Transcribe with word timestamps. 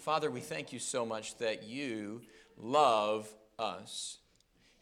Father, 0.00 0.30
we 0.30 0.40
thank 0.40 0.72
you 0.72 0.78
so 0.78 1.04
much 1.04 1.36
that 1.38 1.64
you 1.64 2.22
love 2.56 3.28
us. 3.58 4.16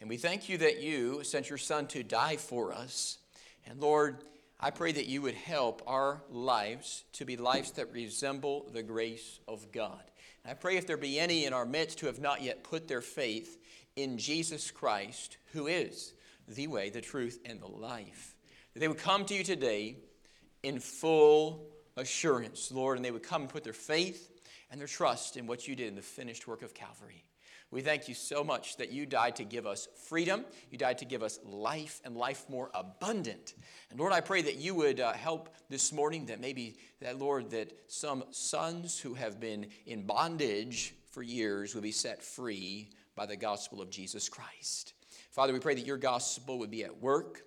And 0.00 0.08
we 0.08 0.16
thank 0.16 0.48
you 0.48 0.58
that 0.58 0.80
you 0.80 1.24
sent 1.24 1.48
your 1.48 1.58
Son 1.58 1.88
to 1.88 2.04
die 2.04 2.36
for 2.36 2.72
us. 2.72 3.18
And 3.66 3.80
Lord, 3.80 4.18
I 4.60 4.70
pray 4.70 4.92
that 4.92 5.06
you 5.06 5.20
would 5.22 5.34
help 5.34 5.82
our 5.88 6.22
lives 6.30 7.02
to 7.14 7.24
be 7.24 7.36
lives 7.36 7.72
that 7.72 7.92
resemble 7.92 8.70
the 8.72 8.84
grace 8.84 9.40
of 9.48 9.72
God. 9.72 10.00
And 10.44 10.52
I 10.52 10.54
pray 10.54 10.76
if 10.76 10.86
there 10.86 10.96
be 10.96 11.18
any 11.18 11.46
in 11.46 11.52
our 11.52 11.66
midst 11.66 11.98
who 11.98 12.06
have 12.06 12.20
not 12.20 12.42
yet 12.42 12.62
put 12.62 12.86
their 12.86 13.00
faith 13.00 13.58
in 13.96 14.18
Jesus 14.18 14.70
Christ, 14.70 15.36
who 15.52 15.66
is 15.66 16.12
the 16.46 16.68
way, 16.68 16.90
the 16.90 17.00
truth, 17.00 17.40
and 17.44 17.60
the 17.60 17.66
life, 17.66 18.36
that 18.72 18.78
they 18.78 18.88
would 18.88 18.98
come 18.98 19.24
to 19.24 19.34
you 19.34 19.42
today 19.42 19.96
in 20.62 20.78
full 20.78 21.66
assurance, 21.96 22.70
Lord, 22.70 22.98
and 22.98 23.04
they 23.04 23.10
would 23.10 23.24
come 23.24 23.42
and 23.42 23.50
put 23.50 23.64
their 23.64 23.72
faith 23.72 24.37
and 24.70 24.80
their 24.80 24.86
trust 24.86 25.36
in 25.36 25.46
what 25.46 25.66
you 25.66 25.76
did 25.76 25.88
in 25.88 25.94
the 25.94 26.02
finished 26.02 26.46
work 26.46 26.62
of 26.62 26.74
Calvary. 26.74 27.24
We 27.70 27.82
thank 27.82 28.08
you 28.08 28.14
so 28.14 28.42
much 28.42 28.78
that 28.78 28.92
you 28.92 29.04
died 29.04 29.36
to 29.36 29.44
give 29.44 29.66
us 29.66 29.88
freedom. 30.08 30.46
You 30.70 30.78
died 30.78 30.98
to 30.98 31.04
give 31.04 31.22
us 31.22 31.38
life 31.44 32.00
and 32.02 32.16
life 32.16 32.46
more 32.48 32.70
abundant. 32.72 33.54
And 33.90 34.00
Lord, 34.00 34.14
I 34.14 34.22
pray 34.22 34.40
that 34.40 34.56
you 34.56 34.74
would 34.74 35.00
uh, 35.00 35.12
help 35.12 35.54
this 35.68 35.92
morning, 35.92 36.26
that 36.26 36.40
maybe, 36.40 36.78
that 37.02 37.18
Lord, 37.18 37.50
that 37.50 37.72
some 37.86 38.24
sons 38.30 38.98
who 38.98 39.12
have 39.14 39.38
been 39.38 39.66
in 39.84 40.06
bondage 40.06 40.94
for 41.10 41.22
years 41.22 41.74
would 41.74 41.82
be 41.82 41.92
set 41.92 42.22
free 42.22 42.88
by 43.14 43.26
the 43.26 43.36
gospel 43.36 43.82
of 43.82 43.90
Jesus 43.90 44.30
Christ. 44.30 44.94
Father, 45.30 45.52
we 45.52 45.60
pray 45.60 45.74
that 45.74 45.86
your 45.86 45.98
gospel 45.98 46.58
would 46.60 46.70
be 46.70 46.84
at 46.84 47.02
work, 47.02 47.42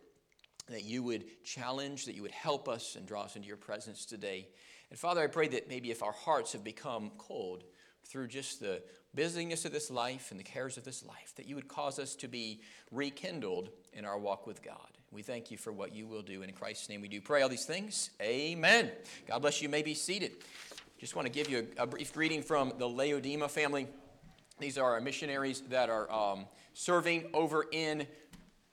that 0.69 0.83
you 0.83 1.01
would 1.01 1.25
challenge, 1.43 2.05
that 2.05 2.15
you 2.15 2.21
would 2.21 2.31
help 2.31 2.69
us 2.69 2.95
and 2.95 3.07
draw 3.07 3.23
us 3.23 3.35
into 3.35 3.47
your 3.47 3.57
presence 3.57 4.05
today. 4.05 4.47
And 4.91 4.99
Father, 4.99 5.23
I 5.23 5.27
pray 5.27 5.47
that 5.47 5.69
maybe 5.69 5.89
if 5.89 6.03
our 6.03 6.11
hearts 6.11 6.51
have 6.51 6.65
become 6.65 7.11
cold 7.17 7.63
through 8.03 8.27
just 8.27 8.59
the 8.59 8.83
busyness 9.15 9.63
of 9.63 9.71
this 9.71 9.89
life 9.89 10.31
and 10.31 10.39
the 10.39 10.43
cares 10.43 10.77
of 10.77 10.83
this 10.83 11.03
life, 11.05 11.33
that 11.37 11.47
you 11.47 11.55
would 11.55 11.69
cause 11.69 11.97
us 11.97 12.13
to 12.15 12.27
be 12.27 12.61
rekindled 12.91 13.69
in 13.93 14.03
our 14.03 14.19
walk 14.19 14.45
with 14.45 14.61
God. 14.61 14.89
We 15.09 15.21
thank 15.21 15.49
you 15.49 15.57
for 15.57 15.71
what 15.71 15.95
you 15.95 16.07
will 16.07 16.21
do. 16.21 16.41
And 16.41 16.51
In 16.51 16.55
Christ's 16.55 16.89
name 16.89 16.99
we 17.01 17.07
do 17.07 17.21
pray 17.21 17.41
all 17.41 17.47
these 17.47 17.65
things. 17.65 18.09
Amen. 18.21 18.91
God 19.27 19.39
bless 19.39 19.61
you. 19.61 19.67
you 19.67 19.71
may 19.71 19.81
be 19.81 19.93
seated. 19.93 20.33
Just 20.99 21.15
want 21.15 21.25
to 21.25 21.31
give 21.31 21.49
you 21.49 21.67
a, 21.77 21.83
a 21.83 21.87
brief 21.87 22.13
greeting 22.13 22.43
from 22.43 22.73
the 22.77 22.87
Laodima 22.87 23.49
family. 23.49 23.87
These 24.59 24.77
are 24.77 24.91
our 24.91 25.01
missionaries 25.01 25.61
that 25.69 25.89
are 25.89 26.11
um, 26.11 26.45
serving 26.73 27.29
over 27.33 27.65
in 27.71 28.05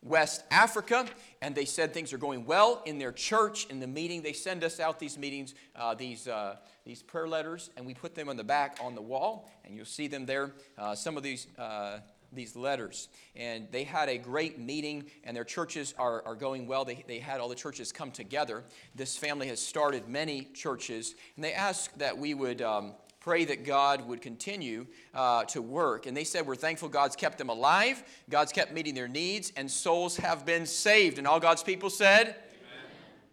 West 0.03 0.45
Africa, 0.51 1.07
and 1.43 1.55
they 1.55 1.65
said 1.65 1.93
things 1.93 2.13
are 2.13 2.19
going 2.19 2.47
well 2.47 2.83
in 2.87 2.99
their 2.99 3.13
church. 3.13 3.67
In 3.67 3.81
the 3.81 3.87
meeting, 3.87 4.23
they 4.23 4.33
send 4.33 4.63
us 4.63 4.79
out 4.79 5.01
these 5.01 5.19
meetings, 5.19 5.55
uh, 5.75 5.95
these, 5.95 6.29
uh, 6.29 6.57
these 6.85 7.03
prayer 7.03 7.27
letters, 7.27 7.71
and 7.77 7.85
we 7.85 7.95
put 7.95 8.15
them 8.15 8.29
on 8.29 8.37
the 8.37 8.45
back 8.45 8.79
on 8.81 8.95
the 8.95 9.03
wall, 9.03 9.51
and 9.65 9.75
you'll 9.75 9.85
see 9.85 10.07
them 10.07 10.25
there. 10.25 10.53
Uh, 10.77 10.95
some 10.95 11.17
of 11.17 11.23
these, 11.23 11.49
uh, 11.59 11.99
these 12.33 12.55
letters. 12.55 13.09
And 13.35 13.67
they 13.73 13.85
had 13.85 14.09
a 14.09 14.19
great 14.19 14.59
meeting, 14.59 15.11
and 15.25 15.37
their 15.37 15.45
churches 15.45 15.95
are, 15.99 16.25
are 16.25 16.37
going 16.37 16.67
well. 16.67 16.85
They, 16.85 17.05
they 17.09 17.19
had 17.19 17.41
all 17.41 17.49
the 17.49 17.55
churches 17.55 17.91
come 17.91 18.13
together. 18.13 18.63
This 18.95 19.17
family 19.17 19.49
has 19.49 19.61
started 19.61 20.09
many 20.09 20.45
churches, 20.55 21.15
and 21.35 21.45
they 21.45 21.55
asked 21.55 21.99
that 21.99 22.17
we 22.17 22.35
would. 22.35 22.63
Um, 22.63 22.95
pray 23.21 23.45
that 23.45 23.65
God 23.65 24.07
would 24.07 24.23
continue 24.23 24.87
uh, 25.15 25.45
to 25.45 25.61
work. 25.63 26.07
And 26.07 26.17
they 26.17 26.25
said, 26.25 26.47
We're 26.47 26.57
thankful 26.57 26.89
God's 26.89 27.17
kept 27.17 27.39
them 27.39 27.49
alive, 27.49 28.03
God's 28.31 28.53
kept 28.53 28.73
meeting 28.73 28.95
their 28.95 29.09
needs, 29.09 29.53
and 29.57 29.71
souls 29.71 30.17
have 30.19 30.47
been 30.47 30.67
saved. 30.67 31.19
And 31.19 31.27
all 31.27 31.41
God's 31.41 31.63
people 31.63 31.91
said, 31.91 32.37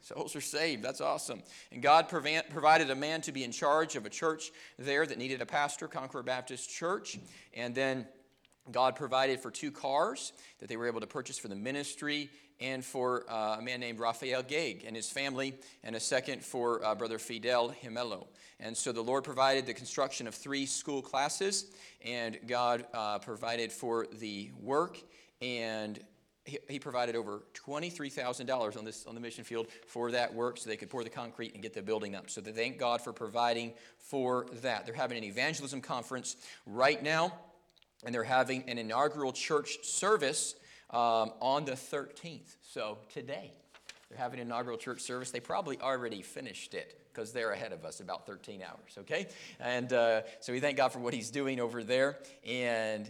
Souls 0.02 0.36
are 0.36 0.42
saved. 0.42 0.84
That's 0.84 1.02
awesome. 1.02 1.42
And 1.72 1.82
God 1.82 2.10
provided 2.10 2.92
a 2.92 2.96
man 2.96 3.22
to 3.22 3.32
be 3.32 3.44
in 3.44 3.52
charge 3.52 3.96
of 3.96 4.06
a 4.06 4.10
church 4.10 4.52
there 4.78 5.04
that 5.04 5.18
needed 5.18 5.42
a 5.42 5.48
pastor, 5.48 5.88
Conqueror 5.88 6.22
Baptist 6.22 6.70
Church. 6.70 7.18
And 7.56 7.74
then 7.74 8.06
God 8.72 8.96
provided 8.96 9.40
for 9.40 9.50
two 9.50 9.72
cars 9.72 10.34
that 10.60 10.70
they 10.70 10.78
were 10.78 10.86
able 10.86 11.00
to 11.00 11.08
purchase 11.08 11.40
for 11.40 11.48
the 11.48 11.56
ministry 11.56 12.30
and 12.60 12.84
for 12.84 13.26
uh, 13.30 13.58
a 13.60 13.62
man 13.62 13.80
named 13.80 14.00
Raphael 14.00 14.44
Gaig 14.44 14.84
and 14.86 14.96
his 14.96 15.10
family, 15.10 15.56
and 15.84 15.96
a 15.96 16.00
second 16.00 16.44
for 16.44 16.84
uh, 16.86 16.96
Brother 16.96 17.20
Fidel 17.20 17.76
Himelo. 17.84 18.28
And 18.60 18.76
so 18.76 18.92
the 18.92 19.02
Lord 19.02 19.24
provided 19.24 19.66
the 19.66 19.74
construction 19.74 20.28
of 20.28 20.36
three 20.36 20.66
school 20.66 21.02
classes, 21.02 21.66
and 22.04 22.40
God 22.48 22.86
uh, 22.94 23.20
provided 23.20 23.72
for 23.72 24.08
the 24.20 24.52
work, 24.62 24.98
and 25.42 26.00
he, 26.46 26.60
he 26.70 26.80
provided 26.80 27.16
over 27.16 27.44
$23,000 27.54 28.78
on, 28.78 28.86
this, 28.86 29.06
on 29.06 29.16
the 29.16 29.22
mission 29.22 29.44
field 29.44 29.68
for 29.88 30.12
that 30.12 30.34
work 30.34 30.58
so 30.58 30.70
they 30.70 30.78
could 30.78 30.90
pour 30.90 31.04
the 31.04 31.10
concrete 31.10 31.54
and 31.54 31.62
get 31.62 31.74
the 31.74 31.82
building 31.82 32.16
up. 32.16 32.30
So 32.30 32.40
they 32.40 32.52
thank 32.52 32.78
God 32.78 33.02
for 33.02 33.12
providing 33.12 33.74
for 33.98 34.46
that. 34.62 34.86
They're 34.86 34.96
having 34.96 35.18
an 35.18 35.24
evangelism 35.24 35.82
conference 35.82 36.38
right 36.66 37.02
now, 37.02 37.34
and 38.06 38.14
they're 38.14 38.24
having 38.24 38.70
an 38.70 38.78
inaugural 38.78 39.34
church 39.34 39.84
service 39.84 40.56
um, 40.90 41.32
on 41.42 41.66
the 41.66 41.74
13th. 41.74 42.56
So 42.62 42.98
today, 43.10 43.52
they're 44.10 44.18
having 44.18 44.40
an 44.40 44.48
inaugural 44.48 44.78
church 44.78 45.02
service. 45.02 45.32
They 45.32 45.40
probably 45.40 45.80
already 45.80 46.22
finished 46.22 46.74
it 46.74 47.00
because 47.14 47.32
they're 47.32 47.52
ahead 47.52 47.72
of 47.72 47.86
us 47.86 48.00
about 48.02 48.26
13 48.26 48.62
hours, 48.62 48.98
okay? 49.00 49.28
And 49.60 49.92
uh, 49.94 50.22
so 50.42 50.52
we 50.52 50.60
thank 50.60 50.78
God 50.78 50.90
for 50.90 51.00
what 51.00 51.14
He's 51.14 51.32
doing 51.32 51.60
over 51.60 51.84
there. 51.84 52.20
And 52.46 53.10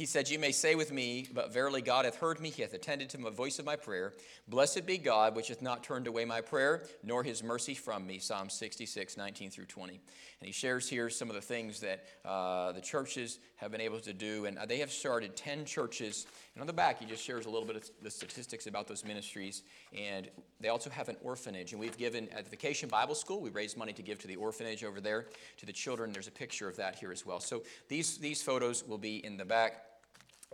he 0.00 0.06
said, 0.06 0.30
You 0.30 0.38
may 0.38 0.52
say 0.52 0.74
with 0.74 0.92
me, 0.92 1.28
but 1.32 1.52
verily 1.52 1.82
God 1.82 2.06
hath 2.06 2.16
heard 2.16 2.40
me, 2.40 2.48
he 2.48 2.62
hath 2.62 2.72
attended 2.72 3.10
to 3.10 3.18
the 3.18 3.30
voice 3.30 3.58
of 3.58 3.66
my 3.66 3.76
prayer. 3.76 4.14
Blessed 4.48 4.86
be 4.86 4.96
God, 4.96 5.36
which 5.36 5.48
hath 5.48 5.60
not 5.60 5.84
turned 5.84 6.06
away 6.06 6.24
my 6.24 6.40
prayer, 6.40 6.86
nor 7.02 7.22
his 7.22 7.42
mercy 7.42 7.74
from 7.74 8.06
me. 8.06 8.18
Psalm 8.18 8.48
66, 8.48 9.18
19 9.18 9.50
through 9.50 9.66
20. 9.66 9.92
And 9.92 10.46
he 10.46 10.52
shares 10.52 10.88
here 10.88 11.10
some 11.10 11.28
of 11.28 11.34
the 11.34 11.42
things 11.42 11.80
that 11.80 12.04
uh, 12.24 12.72
the 12.72 12.80
churches 12.80 13.38
have 13.56 13.70
been 13.70 13.82
able 13.82 14.00
to 14.00 14.14
do. 14.14 14.46
And 14.46 14.58
they 14.66 14.78
have 14.78 14.90
started 14.90 15.36
10 15.36 15.66
churches. 15.66 16.26
And 16.60 16.64
on 16.64 16.66
the 16.66 16.74
back, 16.74 17.00
he 17.00 17.06
just 17.06 17.24
shares 17.24 17.46
a 17.46 17.48
little 17.48 17.66
bit 17.66 17.76
of 17.76 17.90
the 18.02 18.10
statistics 18.10 18.66
about 18.66 18.86
those 18.86 19.02
ministries. 19.02 19.62
And 19.98 20.28
they 20.60 20.68
also 20.68 20.90
have 20.90 21.08
an 21.08 21.16
orphanage. 21.22 21.72
And 21.72 21.80
we've 21.80 21.96
given 21.96 22.28
at 22.36 22.44
the 22.44 22.50
Vacation 22.50 22.86
Bible 22.90 23.14
School, 23.14 23.40
we 23.40 23.48
raised 23.48 23.78
money 23.78 23.94
to 23.94 24.02
give 24.02 24.18
to 24.18 24.28
the 24.28 24.36
orphanage 24.36 24.84
over 24.84 25.00
there, 25.00 25.28
to 25.56 25.64
the 25.64 25.72
children. 25.72 26.12
There's 26.12 26.28
a 26.28 26.30
picture 26.30 26.68
of 26.68 26.76
that 26.76 26.96
here 26.96 27.12
as 27.12 27.24
well. 27.24 27.40
So 27.40 27.62
these, 27.88 28.18
these 28.18 28.42
photos 28.42 28.86
will 28.86 28.98
be 28.98 29.24
in 29.24 29.38
the 29.38 29.44
back. 29.46 29.84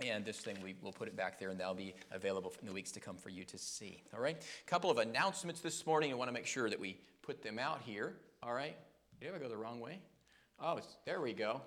And 0.01 0.25
this 0.25 0.39
thing, 0.39 0.57
we 0.63 0.77
will 0.81 0.93
put 0.93 1.09
it 1.09 1.17
back 1.17 1.41
there, 1.41 1.51
and 1.51 1.59
that'll 1.59 1.75
be 1.75 1.93
available 2.13 2.53
in 2.61 2.69
the 2.69 2.73
weeks 2.73 2.93
to 2.93 3.01
come 3.01 3.17
for 3.17 3.31
you 3.31 3.43
to 3.43 3.59
see. 3.59 4.05
All 4.15 4.21
right? 4.21 4.37
A 4.41 4.71
couple 4.71 4.93
of 4.93 4.99
announcements 4.99 5.61
this 5.61 5.85
morning. 5.89 6.13
I 6.13 6.15
want 6.15 6.29
to 6.29 6.35
make 6.35 6.47
sure 6.47 6.71
that 6.71 6.79
we 6.79 7.01
put 7.23 7.43
them 7.43 7.59
out 7.59 7.81
here. 7.85 8.15
All 8.45 8.53
right? 8.53 8.77
Did 9.21 9.35
I 9.35 9.39
go 9.39 9.49
the 9.49 9.57
wrong 9.57 9.81
way? 9.81 9.99
Oh, 10.63 10.79
there 11.05 11.21
we 11.21 11.33
go. 11.33 11.63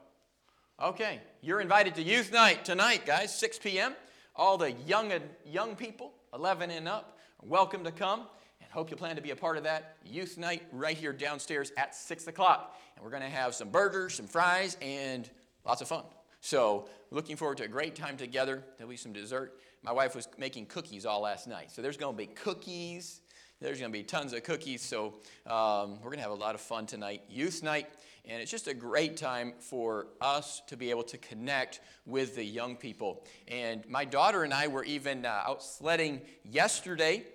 Okay, 0.81 1.19
you're 1.41 1.59
invited 1.59 1.95
to 1.95 2.01
youth 2.01 2.31
night 2.31 2.63
tonight, 2.63 3.05
guys, 3.05 3.37
6 3.37 3.59
p.m. 3.59 3.95
All 4.39 4.57
the 4.57 4.71
young 4.87 5.11
young 5.45 5.75
people, 5.75 6.13
11 6.33 6.71
and 6.71 6.87
up, 6.87 7.17
welcome 7.43 7.83
to 7.83 7.91
come. 7.91 8.21
And 8.61 8.71
hope 8.71 8.89
you 8.89 8.95
plan 8.95 9.17
to 9.17 9.21
be 9.21 9.31
a 9.31 9.35
part 9.35 9.57
of 9.57 9.63
that 9.65 9.97
youth 10.05 10.37
night 10.37 10.63
right 10.71 10.95
here 10.95 11.11
downstairs 11.11 11.73
at 11.75 11.93
6 11.93 12.27
o'clock. 12.27 12.79
And 12.95 13.03
we're 13.03 13.11
going 13.11 13.21
to 13.21 13.27
have 13.27 13.53
some 13.53 13.67
burgers, 13.67 14.13
some 14.13 14.27
fries, 14.27 14.77
and 14.81 15.29
lots 15.65 15.81
of 15.81 15.89
fun. 15.89 16.05
So, 16.39 16.87
looking 17.11 17.35
forward 17.35 17.57
to 17.57 17.65
a 17.65 17.67
great 17.67 17.95
time 17.95 18.15
together. 18.15 18.63
There'll 18.77 18.89
be 18.89 18.95
some 18.95 19.11
dessert. 19.11 19.59
My 19.83 19.91
wife 19.91 20.15
was 20.15 20.29
making 20.37 20.67
cookies 20.67 21.05
all 21.05 21.19
last 21.19 21.45
night. 21.45 21.69
So, 21.69 21.81
there's 21.81 21.97
going 21.97 22.15
to 22.15 22.17
be 22.17 22.27
cookies. 22.27 23.19
There's 23.59 23.81
going 23.81 23.91
to 23.91 23.99
be 23.99 24.03
tons 24.03 24.31
of 24.31 24.43
cookies. 24.43 24.81
So, 24.81 25.15
um, 25.47 25.97
we're 25.97 26.11
going 26.11 26.19
to 26.19 26.23
have 26.23 26.31
a 26.31 26.35
lot 26.35 26.55
of 26.55 26.61
fun 26.61 26.85
tonight. 26.85 27.23
Youth 27.29 27.61
night. 27.61 27.89
And 28.25 28.41
it's 28.41 28.51
just 28.51 28.67
a 28.67 28.73
great 28.73 29.17
time 29.17 29.53
for 29.59 30.07
us 30.21 30.61
to 30.67 30.77
be 30.77 30.89
able 30.89 31.03
to 31.03 31.17
connect 31.17 31.81
with 32.05 32.35
the 32.35 32.43
young 32.43 32.75
people. 32.75 33.25
And 33.47 33.87
my 33.87 34.05
daughter 34.05 34.43
and 34.43 34.53
I 34.53 34.67
were 34.67 34.83
even 34.83 35.25
uh, 35.25 35.43
out 35.45 35.63
sledding 35.63 36.21
yesterday 36.43 37.25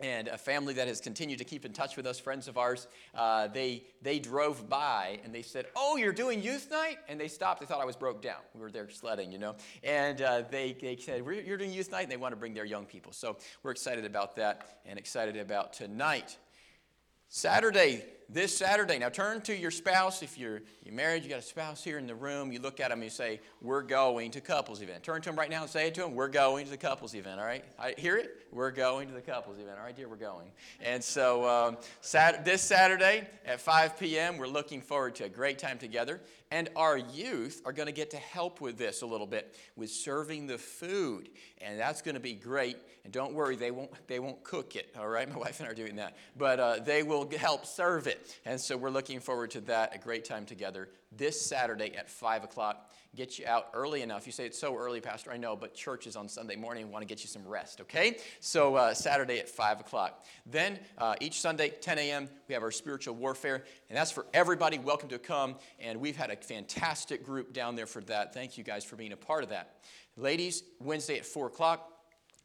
and 0.00 0.26
a 0.26 0.36
family 0.36 0.74
that 0.74 0.88
has 0.88 1.00
continued 1.00 1.38
to 1.38 1.44
keep 1.44 1.64
in 1.64 1.72
touch 1.72 1.96
with 1.96 2.04
us, 2.06 2.18
friends 2.18 2.48
of 2.48 2.58
ours, 2.58 2.88
uh, 3.14 3.46
they, 3.48 3.84
they 4.02 4.18
drove 4.18 4.68
by 4.68 5.20
and 5.22 5.32
they 5.32 5.42
said, 5.42 5.66
Oh, 5.76 5.96
you're 5.96 6.12
doing 6.12 6.42
youth 6.42 6.68
night? 6.70 6.98
And 7.08 7.18
they 7.20 7.28
stopped. 7.28 7.60
They 7.60 7.66
thought 7.66 7.80
I 7.80 7.84
was 7.84 7.94
broke 7.94 8.20
down. 8.20 8.40
We 8.54 8.60
were 8.60 8.72
there 8.72 8.88
sledding, 8.90 9.30
you 9.30 9.38
know. 9.38 9.54
And 9.84 10.20
uh, 10.20 10.42
they, 10.50 10.76
they 10.80 10.96
said, 10.96 11.24
You're 11.24 11.56
doing 11.56 11.72
youth 11.72 11.92
night? 11.92 12.02
And 12.02 12.10
they 12.10 12.16
want 12.16 12.32
to 12.32 12.36
bring 12.36 12.54
their 12.54 12.64
young 12.64 12.86
people. 12.86 13.12
So 13.12 13.36
we're 13.62 13.70
excited 13.70 14.04
about 14.04 14.36
that 14.36 14.80
and 14.84 14.98
excited 14.98 15.36
about 15.36 15.72
tonight. 15.72 16.36
Saturday, 17.28 18.04
this 18.28 18.56
Saturday. 18.56 18.98
Now 18.98 19.08
turn 19.08 19.40
to 19.42 19.56
your 19.56 19.70
spouse. 19.70 20.22
If 20.22 20.38
you're, 20.38 20.62
you're 20.84 20.94
married, 20.94 21.22
you 21.22 21.30
got 21.30 21.38
a 21.38 21.42
spouse 21.42 21.82
here 21.82 21.98
in 21.98 22.06
the 22.06 22.14
room, 22.14 22.52
you 22.52 22.60
look 22.60 22.80
at 22.80 22.90
them 22.90 22.98
and 22.98 23.04
you 23.04 23.10
say, 23.10 23.40
We're 23.60 23.82
going 23.82 24.30
to 24.32 24.40
couples 24.40 24.82
event. 24.82 25.02
Turn 25.02 25.20
to 25.22 25.28
them 25.28 25.38
right 25.38 25.50
now 25.50 25.62
and 25.62 25.70
say 25.70 25.88
it 25.88 25.94
to 25.94 26.02
them, 26.02 26.14
We're 26.14 26.28
going 26.28 26.64
to 26.64 26.70
the 26.70 26.76
couples 26.76 27.14
event, 27.14 27.40
all 27.40 27.46
right? 27.46 27.64
I 27.78 27.94
hear 27.96 28.16
it? 28.16 28.46
We're 28.52 28.70
going 28.70 29.08
to 29.08 29.14
the 29.14 29.20
couples 29.20 29.58
event. 29.58 29.78
All 29.78 29.84
right, 29.84 29.96
dear, 29.96 30.08
we're 30.08 30.16
going. 30.16 30.50
And 30.80 31.02
so 31.02 31.48
um, 31.48 31.76
this 32.44 32.62
Saturday 32.62 33.26
at 33.44 33.60
5 33.60 33.98
p.m., 33.98 34.38
we're 34.38 34.46
looking 34.46 34.80
forward 34.80 35.14
to 35.16 35.24
a 35.24 35.28
great 35.28 35.58
time 35.58 35.78
together. 35.78 36.20
And 36.50 36.68
our 36.76 36.96
youth 36.96 37.62
are 37.64 37.72
going 37.72 37.86
to 37.86 37.92
get 37.92 38.10
to 38.10 38.16
help 38.16 38.60
with 38.60 38.78
this 38.78 39.02
a 39.02 39.06
little 39.06 39.26
bit 39.26 39.56
with 39.76 39.90
serving 39.90 40.46
the 40.46 40.58
food. 40.58 41.30
And 41.60 41.80
that's 41.80 42.02
going 42.02 42.14
to 42.14 42.20
be 42.20 42.34
great. 42.34 42.76
And 43.04 43.12
don't 43.12 43.34
worry, 43.34 43.56
they 43.56 43.70
won't, 43.70 43.90
they 44.06 44.18
won't 44.18 44.44
cook 44.44 44.76
it, 44.76 44.94
all 44.98 45.08
right? 45.08 45.28
My 45.32 45.36
wife 45.36 45.58
and 45.60 45.68
I 45.68 45.72
are 45.72 45.74
doing 45.74 45.96
that. 45.96 46.16
But 46.36 46.60
uh, 46.60 46.76
they 46.84 47.02
will 47.02 47.28
help 47.38 47.66
serve 47.66 48.06
it. 48.06 48.38
And 48.44 48.60
so 48.60 48.76
we're 48.76 48.90
looking 48.90 49.20
forward 49.20 49.50
to 49.52 49.60
that, 49.62 49.94
a 49.94 49.98
great 49.98 50.24
time 50.24 50.44
together 50.44 50.90
this 51.16 51.40
Saturday 51.40 51.94
at 51.96 52.08
5 52.10 52.44
o'clock. 52.44 52.90
Get 53.14 53.38
you 53.38 53.46
out 53.46 53.68
early 53.74 54.02
enough. 54.02 54.26
You 54.26 54.32
say 54.32 54.44
it's 54.44 54.58
so 54.58 54.76
early, 54.76 55.00
Pastor. 55.00 55.30
I 55.30 55.36
know, 55.36 55.54
but 55.54 55.72
church 55.72 56.08
is 56.08 56.16
on 56.16 56.28
Sunday 56.28 56.56
morning. 56.56 56.86
We 56.86 56.92
want 56.92 57.02
to 57.02 57.06
get 57.06 57.22
you 57.22 57.28
some 57.28 57.46
rest, 57.46 57.80
okay? 57.82 58.18
So 58.40 58.74
uh, 58.74 58.92
Saturday 58.92 59.38
at 59.38 59.48
5 59.48 59.80
o'clock. 59.80 60.24
Then 60.46 60.80
uh, 60.98 61.14
each 61.20 61.40
Sunday, 61.40 61.68
10 61.68 61.98
a.m., 61.98 62.28
we 62.48 62.54
have 62.54 62.64
our 62.64 62.72
spiritual 62.72 63.14
warfare, 63.14 63.62
and 63.88 63.96
that's 63.96 64.10
for 64.10 64.26
everybody. 64.34 64.78
Welcome 64.78 65.10
to 65.10 65.20
come. 65.20 65.54
And 65.78 66.00
we've 66.00 66.16
had 66.16 66.30
a 66.30 66.36
fantastic 66.36 67.24
group 67.24 67.52
down 67.52 67.76
there 67.76 67.86
for 67.86 68.00
that. 68.02 68.34
Thank 68.34 68.58
you 68.58 68.64
guys 68.64 68.84
for 68.84 68.96
being 68.96 69.12
a 69.12 69.16
part 69.16 69.44
of 69.44 69.50
that. 69.50 69.76
Ladies, 70.16 70.64
Wednesday 70.80 71.18
at 71.18 71.24
4 71.24 71.46
o'clock. 71.46 71.92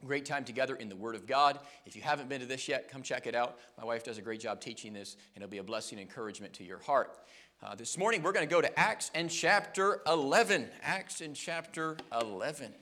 Great 0.05 0.25
time 0.25 0.45
together 0.45 0.75
in 0.75 0.87
the 0.87 0.95
Word 0.95 1.15
of 1.15 1.27
God. 1.27 1.59
If 1.85 1.93
you 1.95 2.01
haven't 2.01 2.29
been 2.29 2.39
to 2.39 2.45
this 2.45 2.69
yet, 2.69 2.89
come 2.89 3.01
check 3.01 3.27
it 3.27 3.35
out. 3.35 3.57
My 3.77 3.83
wife 3.83 4.03
does 4.03 4.17
a 4.17 4.21
great 4.21 4.39
job 4.39 4.61
teaching 4.61 4.93
this, 4.93 5.17
and 5.35 5.43
it'll 5.43 5.51
be 5.51 5.57
a 5.57 5.63
blessing 5.63 5.99
and 5.99 6.07
encouragement 6.07 6.53
to 6.53 6.63
your 6.63 6.77
heart. 6.77 7.17
Uh, 7.61 7.75
this 7.75 7.97
morning, 7.97 8.23
we're 8.23 8.31
going 8.31 8.47
to 8.47 8.49
go 8.49 8.61
to 8.61 8.79
Acts 8.79 9.11
and 9.13 9.29
chapter 9.29 9.99
11. 10.07 10.69
Acts 10.81 11.19
and 11.19 11.35
chapter 11.35 11.97
11. 12.21 12.73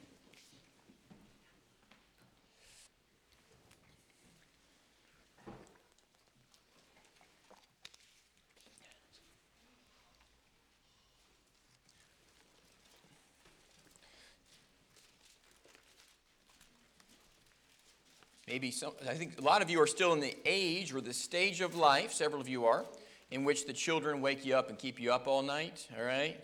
Maybe 18.47 18.69
some, 18.69 18.91
I 19.09 19.15
think 19.15 19.39
a 19.39 19.41
lot 19.41 19.63
of 19.63 19.71
you 19.71 19.81
are 19.81 19.88
still 19.88 20.13
in 20.13 20.19
the 20.19 20.35
age 20.45 20.94
or 20.94 21.01
the 21.01 21.13
stage 21.13 21.62
of 21.62 21.74
life, 21.74 22.13
several 22.13 22.39
of 22.39 22.47
you 22.47 22.65
are, 22.65 22.85
in 23.31 23.44
which 23.44 23.65
the 23.65 23.74
children 23.74 24.21
wake 24.21 24.45
you 24.45 24.56
up 24.56 24.69
and 24.69 24.77
keep 24.77 25.00
you 25.00 25.12
up 25.12 25.27
all 25.27 25.41
night, 25.41 25.88
all 25.97 26.03
right? 26.03 26.39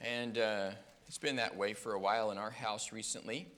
And 0.00 0.36
uh, 0.36 0.70
it's 1.06 1.18
been 1.18 1.36
that 1.36 1.56
way 1.56 1.74
for 1.74 1.94
a 1.94 1.98
while 1.98 2.30
in 2.30 2.38
our 2.38 2.50
house 2.50 2.92
recently. 2.92 3.48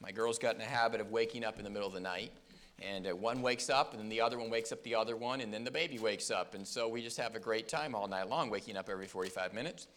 My 0.00 0.12
girls 0.12 0.38
got 0.38 0.54
in 0.54 0.60
the 0.60 0.64
habit 0.64 1.00
of 1.00 1.10
waking 1.10 1.44
up 1.44 1.58
in 1.58 1.64
the 1.64 1.70
middle 1.70 1.88
of 1.88 1.94
the 1.94 2.00
night. 2.00 2.32
And 2.80 3.08
uh, 3.08 3.10
one 3.10 3.42
wakes 3.42 3.68
up, 3.68 3.92
and 3.92 4.00
then 4.00 4.08
the 4.08 4.20
other 4.20 4.38
one 4.38 4.50
wakes 4.50 4.70
up 4.70 4.84
the 4.84 4.94
other 4.94 5.16
one, 5.16 5.40
and 5.40 5.52
then 5.52 5.64
the 5.64 5.70
baby 5.70 5.98
wakes 5.98 6.30
up. 6.30 6.54
And 6.54 6.66
so 6.66 6.88
we 6.88 7.02
just 7.02 7.16
have 7.16 7.34
a 7.34 7.40
great 7.40 7.68
time 7.68 7.94
all 7.94 8.06
night 8.06 8.28
long, 8.28 8.50
waking 8.50 8.76
up 8.76 8.88
every 8.88 9.06
45 9.06 9.52
minutes. 9.52 9.88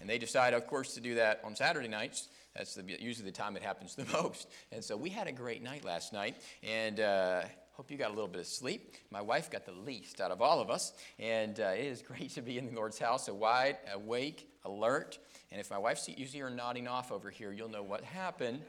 And 0.00 0.08
they 0.08 0.16
decide, 0.16 0.54
of 0.54 0.66
course, 0.66 0.94
to 0.94 1.00
do 1.00 1.16
that 1.16 1.40
on 1.44 1.54
Saturday 1.54 1.88
nights. 1.88 2.28
That's 2.56 2.74
the, 2.74 2.82
usually 2.98 3.26
the 3.26 3.36
time 3.36 3.56
it 3.56 3.62
happens 3.62 3.94
the 3.94 4.06
most. 4.22 4.48
And 4.72 4.82
so 4.82 4.96
we 4.96 5.10
had 5.10 5.26
a 5.26 5.32
great 5.32 5.62
night 5.62 5.84
last 5.84 6.14
night. 6.14 6.36
And 6.62 7.00
uh, 7.00 7.42
hope 7.80 7.90
you 7.90 7.96
got 7.96 8.10
a 8.10 8.12
little 8.12 8.28
bit 8.28 8.42
of 8.42 8.46
sleep. 8.46 8.96
My 9.10 9.22
wife 9.22 9.50
got 9.50 9.64
the 9.64 9.72
least 9.72 10.20
out 10.20 10.30
of 10.30 10.42
all 10.42 10.60
of 10.60 10.68
us. 10.68 10.92
And 11.18 11.58
uh, 11.58 11.68
it 11.68 11.86
is 11.86 12.02
great 12.06 12.28
to 12.32 12.42
be 12.42 12.58
in 12.58 12.66
the 12.66 12.72
Lord's 12.74 12.98
house, 12.98 13.26
a 13.28 13.32
wide, 13.32 13.78
awake, 13.94 14.50
alert. 14.66 15.18
And 15.50 15.58
if 15.58 15.70
my 15.70 15.78
wife 15.78 15.96
sees 15.98 16.34
you 16.34 16.50
nodding 16.50 16.86
off 16.86 17.10
over 17.10 17.30
here, 17.30 17.52
you'll 17.52 17.70
know 17.70 17.82
what 17.82 18.04
happened. 18.04 18.60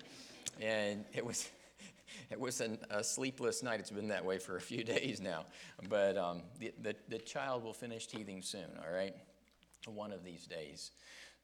And 0.62 1.04
it 1.13 1.25
was. 1.25 1.50
It 2.30 2.40
was 2.40 2.60
an, 2.60 2.78
a 2.90 3.06
sleepless 3.06 3.63
night. 3.63 3.80
It's 3.80 3.90
been 3.90 4.10
that 4.10 4.25
way 4.25 4.38
for 4.38 4.58
a 4.58 4.62
few 4.62 4.84
days 4.96 5.22
now. 5.22 5.46
But 5.88 6.18
um, 6.18 6.42
the, 6.60 6.74
the, 6.81 6.96
the 7.08 7.18
child 7.18 7.63
will 7.63 7.74
finish 7.74 8.06
teething 8.06 8.42
soon, 8.42 8.68
all 8.86 8.94
right? 8.94 9.16
One 9.86 10.12
of 10.12 10.22
these 10.22 10.46
days. 10.46 10.92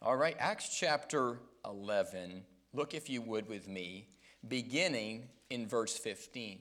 All 0.02 0.18
right, 0.18 0.36
Acts 0.40 0.78
chapter 0.78 1.40
11. 1.66 2.44
Look, 2.74 2.94
if 2.94 3.10
you 3.10 3.22
would, 3.22 3.48
with 3.48 3.69
me, 3.69 4.10
beginning 4.46 5.30
in 5.50 5.68
verse 5.68 5.98
15. 5.98 6.60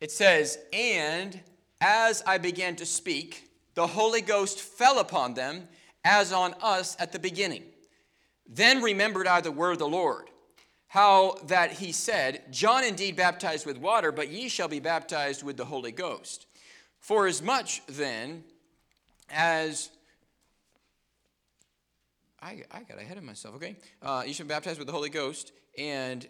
It 0.00 0.10
says, 0.10 0.58
And 0.72 1.38
as 1.80 2.22
I 2.26 2.38
began 2.38 2.76
to 2.76 2.86
speak, 2.86 3.50
the 3.74 3.86
Holy 3.86 4.20
Ghost 4.20 4.60
fell 4.60 4.98
upon 4.98 5.34
them 5.34 5.68
as 6.04 6.32
on 6.32 6.54
us 6.62 6.96
at 6.98 7.12
the 7.12 7.18
beginning. 7.18 7.64
Then 8.46 8.82
remembered 8.82 9.26
I 9.26 9.40
the 9.40 9.52
word 9.52 9.72
of 9.72 9.78
the 9.78 9.88
Lord, 9.88 10.28
how 10.88 11.36
that 11.46 11.72
he 11.72 11.92
said, 11.92 12.42
John 12.50 12.82
indeed 12.82 13.14
baptized 13.14 13.66
with 13.66 13.78
water, 13.78 14.10
but 14.10 14.30
ye 14.30 14.48
shall 14.48 14.68
be 14.68 14.80
baptized 14.80 15.42
with 15.42 15.56
the 15.56 15.64
Holy 15.64 15.92
Ghost. 15.92 16.46
For 16.98 17.26
as 17.26 17.40
much 17.40 17.82
then 17.86 18.44
as 19.28 19.90
I, 22.42 22.62
I 22.70 22.82
got 22.82 22.98
ahead 22.98 23.18
of 23.18 23.22
myself, 23.22 23.56
okay? 23.56 23.76
Uh, 24.00 24.24
you 24.26 24.32
should 24.32 24.48
be 24.48 24.54
baptized 24.54 24.78
with 24.78 24.86
the 24.86 24.92
Holy 24.92 25.10
Ghost, 25.10 25.52
and 25.76 26.26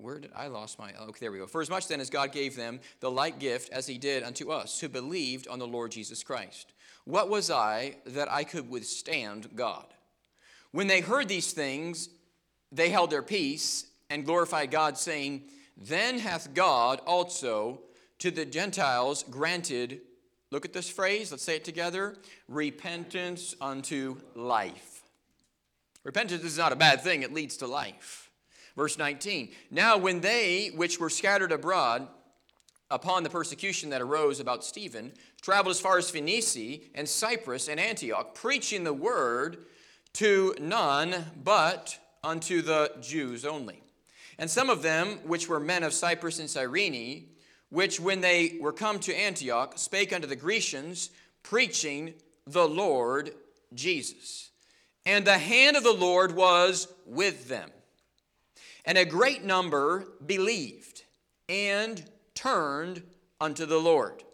where 0.00 0.18
did 0.18 0.30
I 0.34 0.46
lost 0.48 0.78
my 0.78 0.92
oh, 0.98 1.08
okay 1.08 1.18
there 1.20 1.32
we 1.32 1.38
go. 1.38 1.46
For 1.46 1.60
as 1.60 1.70
much 1.70 1.88
then 1.88 2.00
as 2.00 2.10
God 2.10 2.32
gave 2.32 2.56
them 2.56 2.80
the 3.00 3.10
like 3.10 3.38
gift 3.38 3.70
as 3.72 3.86
he 3.86 3.98
did 3.98 4.22
unto 4.22 4.50
us 4.50 4.80
who 4.80 4.88
believed 4.88 5.48
on 5.48 5.58
the 5.58 5.66
Lord 5.66 5.92
Jesus 5.92 6.22
Christ. 6.22 6.72
What 7.04 7.28
was 7.28 7.50
I 7.50 7.96
that 8.06 8.30
I 8.30 8.44
could 8.44 8.70
withstand 8.70 9.50
God? 9.54 9.86
When 10.72 10.86
they 10.86 11.00
heard 11.00 11.28
these 11.28 11.52
things, 11.52 12.08
they 12.70 12.90
held 12.90 13.10
their 13.10 13.22
peace 13.22 13.86
and 14.08 14.24
glorified 14.24 14.70
God, 14.70 14.98
saying, 14.98 15.44
Then 15.76 16.18
hath 16.18 16.54
God 16.54 17.00
also 17.06 17.80
to 18.18 18.30
the 18.30 18.44
Gentiles 18.44 19.24
granted, 19.28 20.00
look 20.50 20.64
at 20.64 20.72
this 20.72 20.88
phrase, 20.88 21.30
let's 21.30 21.42
say 21.42 21.56
it 21.56 21.64
together, 21.64 22.16
repentance 22.48 23.54
unto 23.60 24.16
life. 24.34 25.02
Repentance 26.04 26.44
is 26.44 26.58
not 26.58 26.72
a 26.72 26.76
bad 26.76 27.00
thing, 27.02 27.22
it 27.22 27.32
leads 27.32 27.56
to 27.58 27.66
life. 27.66 28.29
Verse 28.76 28.98
19 28.98 29.50
Now, 29.70 29.96
when 29.96 30.20
they 30.20 30.68
which 30.74 30.98
were 30.98 31.10
scattered 31.10 31.52
abroad 31.52 32.08
upon 32.90 33.22
the 33.22 33.30
persecution 33.30 33.90
that 33.90 34.02
arose 34.02 34.40
about 34.40 34.64
Stephen 34.64 35.12
traveled 35.42 35.70
as 35.70 35.80
far 35.80 35.96
as 35.98 36.10
Phoenicia 36.10 36.78
and 36.94 37.08
Cyprus 37.08 37.68
and 37.68 37.78
Antioch, 37.78 38.34
preaching 38.34 38.84
the 38.84 38.92
word 38.92 39.58
to 40.14 40.54
none 40.60 41.26
but 41.42 41.98
unto 42.22 42.62
the 42.62 42.92
Jews 43.00 43.44
only. 43.44 43.82
And 44.38 44.50
some 44.50 44.70
of 44.70 44.82
them, 44.82 45.18
which 45.24 45.48
were 45.48 45.60
men 45.60 45.82
of 45.82 45.92
Cyprus 45.92 46.38
and 46.38 46.50
Cyrene, 46.50 47.28
which 47.68 48.00
when 48.00 48.20
they 48.20 48.58
were 48.60 48.72
come 48.72 48.98
to 49.00 49.14
Antioch, 49.14 49.74
spake 49.76 50.12
unto 50.12 50.26
the 50.26 50.36
Grecians, 50.36 51.10
preaching 51.42 52.14
the 52.46 52.66
Lord 52.66 53.32
Jesus. 53.74 54.50
And 55.06 55.24
the 55.24 55.38
hand 55.38 55.76
of 55.76 55.84
the 55.84 55.92
Lord 55.92 56.34
was 56.34 56.88
with 57.06 57.48
them. 57.48 57.70
And 58.90 58.98
a 58.98 59.04
great 59.04 59.44
number 59.44 60.04
believed 60.26 61.04
and 61.48 62.04
turned 62.34 63.04
unto 63.40 63.64
the 63.64 63.78
Lord. 63.78 64.24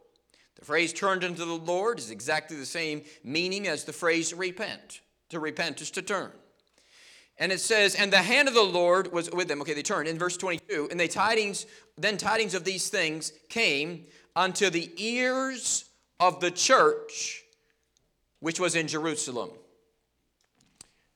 The 0.58 0.64
phrase 0.64 0.94
turned 0.94 1.24
unto 1.24 1.44
the 1.44 1.52
Lord 1.52 1.98
is 1.98 2.10
exactly 2.10 2.56
the 2.56 2.64
same 2.64 3.02
meaning 3.22 3.68
as 3.68 3.84
the 3.84 3.92
phrase 3.92 4.32
repent. 4.32 5.02
To 5.28 5.40
repent 5.40 5.82
is 5.82 5.90
to 5.90 6.00
turn. 6.00 6.30
And 7.36 7.52
it 7.52 7.60
says, 7.60 7.96
and 7.96 8.10
the 8.10 8.22
hand 8.22 8.48
of 8.48 8.54
the 8.54 8.62
Lord 8.62 9.12
was 9.12 9.30
with 9.30 9.46
them. 9.46 9.60
Okay, 9.60 9.75
they 9.75 9.82
turned. 9.82 10.08
In 10.08 10.18
verse 10.18 10.38
22, 10.38 10.88
and 10.90 10.98
they 10.98 11.06
tidings, 11.06 11.66
then 11.98 12.16
tidings 12.16 12.54
of 12.54 12.64
these 12.64 12.88
things 12.88 13.34
came 13.50 14.06
unto 14.34 14.70
the 14.70 14.90
ears 14.96 15.84
of 16.18 16.40
the 16.40 16.50
church 16.50 17.42
which 18.40 18.58
was 18.58 18.75
in 18.75 18.88
Jerusalem. 18.88 19.50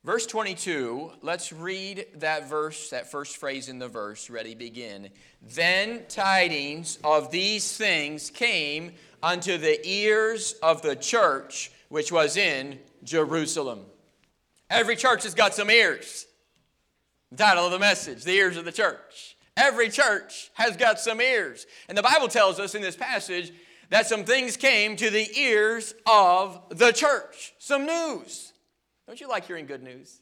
Verse 0.03 0.25
22, 0.27 1.13
let's 1.21 1.53
read 1.53 2.07
that 2.15 2.49
verse, 2.49 2.89
that 2.89 3.11
first 3.11 3.37
phrase 3.37 3.69
in 3.69 3.79
the 3.79 3.89
verse. 3.89 4.31
Ready, 4.31 4.55
begin. 4.55 5.11
Then 5.43 6.05
tidings 6.09 6.99
of 7.05 7.31
these 7.31 7.77
things 7.77 8.31
came 8.31 8.93
unto 9.23 9.59
the 9.59 9.79
ears 9.87 10.55
of 10.63 10.81
the 10.81 10.97
church 10.97 11.71
which 11.91 12.11
was 12.11 12.39
in 12.39 12.79
Jerusalem. 13.05 13.81
Every 14.71 14.97
church 14.97 15.25
has 15.25 15.35
got 15.35 15.53
some 15.53 15.69
ears. 15.69 16.27
The 17.31 17.37
title 17.37 17.67
of 17.67 17.73
the 17.73 17.79
message, 17.79 18.25
the 18.25 18.33
ears 18.33 18.57
of 18.57 18.65
the 18.65 18.73
church. 18.73 19.37
Every 19.55 19.91
church 19.91 20.51
has 20.55 20.79
got 20.79 20.99
some 20.99 21.21
ears. 21.21 21.67
And 21.91 21.99
the 21.99 22.03
Bible 22.03 22.29
tells 22.29 22.59
us 22.59 22.75
in 22.75 22.81
this 22.81 22.97
passage 22.97 23.53
that 23.91 24.07
some 24.07 24.25
things 24.25 24.57
came 24.57 24.97
to 24.97 25.11
the 25.11 25.29
ears 25.39 25.93
of 26.07 26.63
the 26.71 26.93
church. 26.93 27.53
Some 27.59 27.85
news. 27.85 28.50
Don't 29.11 29.21
you 29.21 29.27
like 29.27 29.45
hearing 29.45 29.67
good 29.67 29.83
news? 29.83 30.21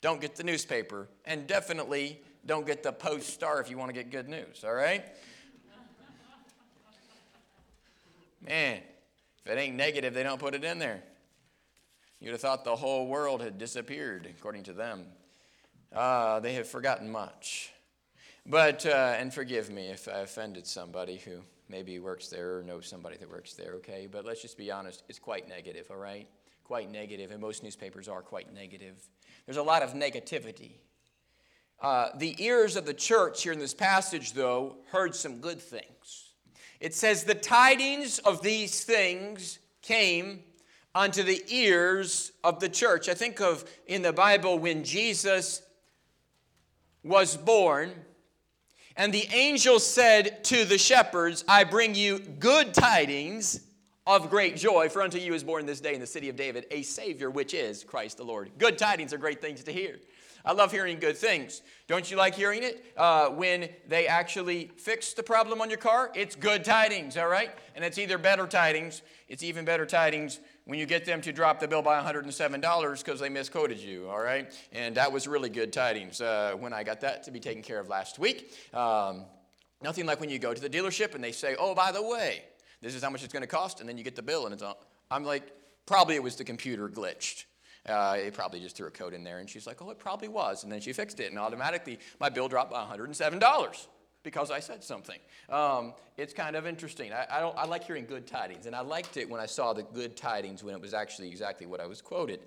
Don't 0.00 0.18
get 0.18 0.34
the 0.34 0.42
newspaper, 0.42 1.08
and 1.26 1.46
definitely 1.46 2.18
don't 2.46 2.64
get 2.64 2.82
the 2.82 2.90
Post 2.90 3.34
Star 3.34 3.60
if 3.60 3.68
you 3.68 3.76
want 3.76 3.90
to 3.90 3.92
get 3.92 4.10
good 4.10 4.30
news, 4.30 4.64
all 4.64 4.72
right? 4.72 5.04
Man, 8.40 8.80
if 9.44 9.52
it 9.52 9.58
ain't 9.58 9.76
negative, 9.76 10.14
they 10.14 10.22
don't 10.22 10.40
put 10.40 10.54
it 10.54 10.64
in 10.64 10.78
there. 10.78 11.02
You'd 12.18 12.30
have 12.30 12.40
thought 12.40 12.64
the 12.64 12.76
whole 12.76 13.06
world 13.06 13.42
had 13.42 13.58
disappeared, 13.58 14.26
according 14.38 14.62
to 14.62 14.72
them. 14.72 15.04
Uh, 15.94 16.40
they 16.40 16.54
have 16.54 16.66
forgotten 16.66 17.12
much. 17.12 17.74
But, 18.46 18.86
uh, 18.86 19.16
and 19.18 19.34
forgive 19.34 19.68
me 19.68 19.88
if 19.88 20.08
I 20.08 20.20
offended 20.20 20.66
somebody 20.66 21.18
who 21.18 21.42
maybe 21.68 21.98
works 21.98 22.28
there 22.28 22.60
or 22.60 22.62
knows 22.62 22.86
somebody 22.86 23.18
that 23.18 23.28
works 23.28 23.52
there, 23.52 23.74
okay? 23.74 24.08
But 24.10 24.24
let's 24.24 24.40
just 24.40 24.56
be 24.56 24.70
honest, 24.70 25.02
it's 25.10 25.18
quite 25.18 25.46
negative, 25.46 25.88
all 25.90 25.98
right? 25.98 26.26
Quite 26.70 26.92
negative, 26.92 27.32
and 27.32 27.40
most 27.40 27.64
newspapers 27.64 28.06
are 28.06 28.22
quite 28.22 28.54
negative. 28.54 28.94
There's 29.44 29.56
a 29.56 29.62
lot 29.62 29.82
of 29.82 29.94
negativity. 29.94 30.74
Uh, 31.82 32.10
the 32.16 32.36
ears 32.38 32.76
of 32.76 32.86
the 32.86 32.94
church 32.94 33.42
here 33.42 33.52
in 33.52 33.58
this 33.58 33.74
passage, 33.74 34.34
though, 34.34 34.76
heard 34.92 35.12
some 35.16 35.40
good 35.40 35.60
things. 35.60 36.30
It 36.78 36.94
says, 36.94 37.24
The 37.24 37.34
tidings 37.34 38.20
of 38.20 38.40
these 38.40 38.84
things 38.84 39.58
came 39.82 40.44
unto 40.94 41.24
the 41.24 41.42
ears 41.48 42.30
of 42.44 42.60
the 42.60 42.68
church. 42.68 43.08
I 43.08 43.14
think 43.14 43.40
of 43.40 43.64
in 43.88 44.02
the 44.02 44.12
Bible 44.12 44.56
when 44.56 44.84
Jesus 44.84 45.62
was 47.02 47.36
born, 47.36 47.90
and 48.94 49.12
the 49.12 49.26
angel 49.32 49.80
said 49.80 50.44
to 50.44 50.64
the 50.64 50.78
shepherds, 50.78 51.44
I 51.48 51.64
bring 51.64 51.96
you 51.96 52.20
good 52.20 52.72
tidings 52.74 53.58
of 54.06 54.30
great 54.30 54.56
joy, 54.56 54.88
for 54.88 55.02
unto 55.02 55.18
you 55.18 55.34
is 55.34 55.44
born 55.44 55.66
this 55.66 55.80
day 55.80 55.94
in 55.94 56.00
the 56.00 56.06
city 56.06 56.28
of 56.28 56.36
David 56.36 56.66
a 56.70 56.82
Savior, 56.82 57.30
which 57.30 57.54
is 57.54 57.84
Christ 57.84 58.16
the 58.16 58.24
Lord. 58.24 58.50
Good 58.58 58.78
tidings 58.78 59.12
are 59.12 59.18
great 59.18 59.40
things 59.40 59.62
to 59.64 59.72
hear. 59.72 59.98
I 60.44 60.52
love 60.52 60.72
hearing 60.72 60.98
good 60.98 61.18
things. 61.18 61.62
Don't 61.86 62.10
you 62.10 62.16
like 62.16 62.34
hearing 62.34 62.62
it? 62.62 62.84
Uh, 62.96 63.28
when 63.28 63.68
they 63.88 64.06
actually 64.06 64.70
fix 64.76 65.12
the 65.12 65.22
problem 65.22 65.60
on 65.60 65.68
your 65.68 65.78
car, 65.78 66.10
it's 66.14 66.34
good 66.34 66.64
tidings, 66.64 67.16
all 67.16 67.28
right? 67.28 67.50
And 67.74 67.84
it's 67.84 67.98
either 67.98 68.16
better 68.16 68.46
tidings, 68.46 69.02
it's 69.28 69.42
even 69.42 69.64
better 69.64 69.84
tidings 69.84 70.40
when 70.64 70.78
you 70.78 70.86
get 70.86 71.04
them 71.04 71.20
to 71.22 71.32
drop 71.32 71.60
the 71.60 71.68
bill 71.68 71.82
by 71.82 72.00
$107 72.02 73.04
because 73.04 73.20
they 73.20 73.28
misquoted 73.28 73.78
you, 73.78 74.08
all 74.08 74.20
right? 74.20 74.50
And 74.72 74.94
that 74.96 75.12
was 75.12 75.28
really 75.28 75.50
good 75.50 75.72
tidings 75.72 76.20
uh, 76.20 76.54
when 76.58 76.72
I 76.72 76.84
got 76.84 77.00
that 77.02 77.24
to 77.24 77.30
be 77.30 77.40
taken 77.40 77.62
care 77.62 77.78
of 77.78 77.88
last 77.88 78.18
week. 78.18 78.54
Um, 78.72 79.24
nothing 79.82 80.06
like 80.06 80.20
when 80.20 80.30
you 80.30 80.38
go 80.38 80.54
to 80.54 80.60
the 80.60 80.70
dealership 80.70 81.14
and 81.14 81.22
they 81.22 81.32
say, 81.32 81.54
oh, 81.58 81.74
by 81.74 81.92
the 81.92 82.02
way, 82.02 82.44
this 82.80 82.94
is 82.94 83.02
how 83.02 83.10
much 83.10 83.22
it's 83.22 83.32
going 83.32 83.42
to 83.42 83.46
cost, 83.46 83.80
and 83.80 83.88
then 83.88 83.98
you 83.98 84.04
get 84.04 84.16
the 84.16 84.22
bill, 84.22 84.46
and 84.46 84.54
it's 84.54 84.62
all, 84.62 84.78
I'm 85.10 85.24
like, 85.24 85.52
probably 85.86 86.14
it 86.14 86.22
was 86.22 86.36
the 86.36 86.44
computer 86.44 86.88
glitched. 86.88 87.44
Uh, 87.86 88.16
it 88.18 88.34
probably 88.34 88.60
just 88.60 88.76
threw 88.76 88.86
a 88.86 88.90
code 88.90 89.14
in 89.14 89.24
there, 89.24 89.38
and 89.38 89.48
she's 89.48 89.66
like, 89.66 89.80
oh, 89.82 89.90
it 89.90 89.98
probably 89.98 90.28
was. 90.28 90.64
And 90.64 90.72
then 90.72 90.80
she 90.80 90.92
fixed 90.92 91.20
it, 91.20 91.30
and 91.30 91.38
automatically 91.38 91.98
my 92.18 92.28
bill 92.28 92.48
dropped 92.48 92.70
by 92.70 92.84
$107 92.84 93.86
because 94.22 94.50
I 94.50 94.60
said 94.60 94.84
something. 94.84 95.18
Um, 95.48 95.94
it's 96.16 96.34
kind 96.34 96.56
of 96.56 96.66
interesting. 96.66 97.12
I, 97.12 97.26
I, 97.30 97.40
don't, 97.40 97.56
I 97.56 97.64
like 97.64 97.84
hearing 97.84 98.04
good 98.04 98.26
tidings, 98.26 98.66
and 98.66 98.76
I 98.76 98.80
liked 98.80 99.16
it 99.16 99.28
when 99.28 99.40
I 99.40 99.46
saw 99.46 99.72
the 99.72 99.82
good 99.82 100.16
tidings 100.16 100.62
when 100.62 100.74
it 100.74 100.80
was 100.80 100.92
actually 100.92 101.28
exactly 101.28 101.66
what 101.66 101.80
I 101.80 101.86
was 101.86 102.02
quoted 102.02 102.40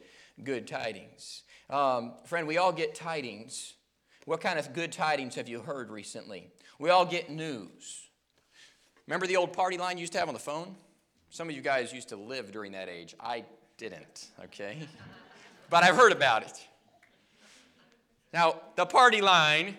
good 0.43 0.67
tidings. 0.67 1.43
Um, 1.69 2.13
friend, 2.25 2.47
we 2.47 2.57
all 2.57 2.71
get 2.71 2.95
tidings. 2.95 3.75
What 4.25 4.41
kind 4.41 4.57
of 4.57 4.73
good 4.73 4.91
tidings 4.91 5.35
have 5.35 5.47
you 5.47 5.59
heard 5.59 5.91
recently? 5.91 6.49
We 6.79 6.89
all 6.89 7.05
get 7.05 7.29
news. 7.29 8.09
Remember 9.07 9.27
the 9.27 9.38
old 9.38 9.53
party 9.53 9.77
line 9.77 9.98
you 9.98 10.01
used 10.01 10.13
to 10.13 10.19
have 10.19 10.27
on 10.27 10.33
the 10.33 10.39
phone? 10.39 10.75
Some 11.29 11.50
of 11.50 11.55
you 11.55 11.62
guys 11.62 11.91
used 11.91 12.10
to 12.10 12.15
live 12.15 12.51
during 12.51 12.72
that 12.74 12.89
age. 12.89 13.15
I 13.19 13.43
didn't, 13.77 14.27
okay? 14.45 14.77
but 15.69 15.83
I've 15.83 15.95
heard 15.95 16.12
about 16.12 16.43
it. 16.43 16.67
Now, 18.31 18.55
the 18.75 18.86
party 18.86 19.22
line 19.22 19.75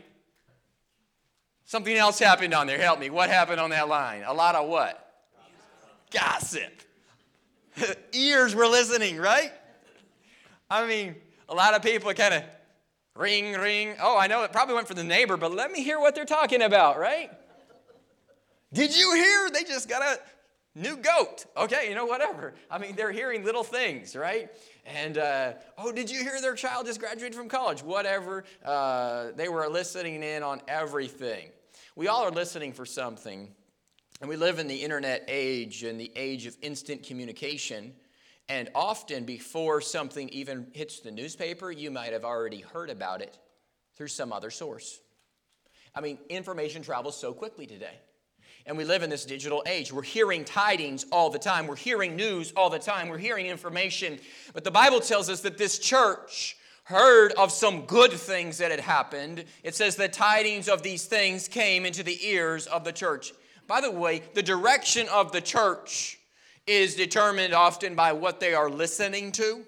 Something 1.65 1.97
else 1.97 2.19
happened 2.19 2.53
on 2.55 2.67
there. 2.67 2.79
Help 2.79 3.01
me. 3.01 3.11
What 3.11 3.31
happened 3.31 3.61
on 3.61 3.71
that 3.71 3.89
line? 3.89 4.23
A 4.27 4.33
lot 4.33 4.55
of 4.55 4.69
what? 4.69 5.01
Gossip. 6.11 6.83
Ears 8.13 8.55
were 8.55 8.67
listening, 8.67 9.17
right? 9.17 9.51
I 10.71 10.87
mean, 10.87 11.17
a 11.49 11.55
lot 11.55 11.75
of 11.75 11.83
people 11.83 12.13
kind 12.15 12.35
of 12.35 12.43
ring, 13.17 13.55
ring. 13.55 13.95
Oh, 14.01 14.17
I 14.19 14.27
know 14.27 14.43
it 14.45 14.53
probably 14.53 14.75
went 14.75 14.87
for 14.87 14.95
the 14.95 15.05
neighbor, 15.05 15.37
but 15.37 15.53
let 15.53 15.73
me 15.73 15.83
hear 15.83 15.99
what 15.99 16.15
they're 16.15 16.25
talking 16.25 16.63
about, 16.63 16.99
right? 16.99 17.31
Did 18.75 18.97
you 18.97 19.15
hear 19.15 19.51
they 19.51 19.63
just 19.63 19.89
got 19.89 20.03
a 20.03 20.19
new 20.75 20.97
goat? 20.97 21.47
Okay, 21.57 21.89
you 21.89 21.95
know, 21.95 22.07
whatever. 22.07 22.55
I 22.69 22.79
mean, 22.79 22.97
they're 22.97 23.13
hearing 23.13 23.45
little 23.45 23.63
things, 23.63 24.17
right? 24.17 24.51
And, 24.85 25.17
uh, 25.17 25.53
oh, 25.79 25.93
did 25.93 26.11
you 26.11 26.21
hear 26.25 26.41
their 26.41 26.57
child 26.57 26.87
just 26.87 26.99
graduated 26.99 27.37
from 27.37 27.49
college? 27.49 27.85
Whatever. 27.85 28.43
Uh, 28.65 29.29
they 29.37 29.49
were 29.49 29.69
listening 29.69 30.25
in 30.25 30.43
on 30.43 30.61
everything. 30.67 31.51
We 31.95 32.09
all 32.09 32.25
are 32.25 32.33
listening 32.33 32.73
for 32.73 32.85
something. 32.85 33.49
And 34.21 34.29
we 34.29 34.35
live 34.35 34.59
in 34.59 34.67
the 34.67 34.83
internet 34.83 35.25
age 35.29 35.85
and 35.85 36.01
the 36.01 36.11
age 36.17 36.47
of 36.47 36.57
instant 36.61 37.05
communication. 37.05 37.93
And 38.49 38.71
often, 38.75 39.25
before 39.25 39.81
something 39.83 40.29
even 40.31 40.67
hits 40.73 40.99
the 40.99 41.13
newspaper, 41.13 41.71
you 41.71 41.93
might 41.93 42.13
have 42.13 42.25
already 42.25 42.61
heard 42.61 42.91
about 42.91 43.23
it 43.23 43.39
through 43.95 44.09
some 44.09 44.33
other 44.33 44.51
source. 44.51 45.01
I 45.95 46.01
mean, 46.01 46.19
information 46.29 46.83
travels 46.83 47.17
so 47.17 47.33
quickly 47.33 47.67
today. 47.69 48.01
And 48.67 48.79
we 48.79 48.85
live 48.85 49.03
in 49.03 49.11
this 49.11 49.27
digital 49.27 49.63
age. 49.67 49.93
We're 49.93 50.03
hearing 50.03 50.45
tidings 50.45 51.05
all 51.13 51.29
the 51.29 51.39
time. 51.39 51.67
We're 51.67 51.77
hearing 51.77 52.17
news 52.17 52.53
all 52.57 52.71
the 52.71 52.79
time. 52.79 53.09
We're 53.09 53.19
hearing 53.19 53.47
information. 53.47 54.19
But 54.55 54.65
the 54.65 54.71
Bible 54.71 55.01
tells 55.01 55.29
us 55.29 55.43
that 55.43 55.59
this 55.59 55.79
church 55.79 56.57
heard 56.85 57.33
of 57.33 57.51
some 57.53 57.83
good 57.83 58.13
things 58.13 58.59
that 58.59 58.71
had 58.71 58.81
happened. 58.81 59.45
It 59.63 59.75
says 59.75 59.97
the 59.97 60.09
tidings 60.09 60.69
of 60.69 60.83
these 60.83 61.05
things 61.05 61.47
came 61.49 61.85
into 61.85 62.03
the 62.03 62.27
ears 62.27 62.67
of 62.67 62.85
the 62.85 62.93
church. 62.93 63.33
By 63.67 63.81
the 63.81 63.91
way, 63.91 64.23
the 64.35 64.43
direction 64.43 65.09
of 65.09 65.33
the 65.33 65.41
church 65.41 66.19
is 66.67 66.95
determined 66.95 67.55
often 67.55 67.95
by 67.95 68.13
what 68.13 68.41
they 68.41 68.55
are 68.55 68.71
listening 68.71 69.33
to. 69.33 69.63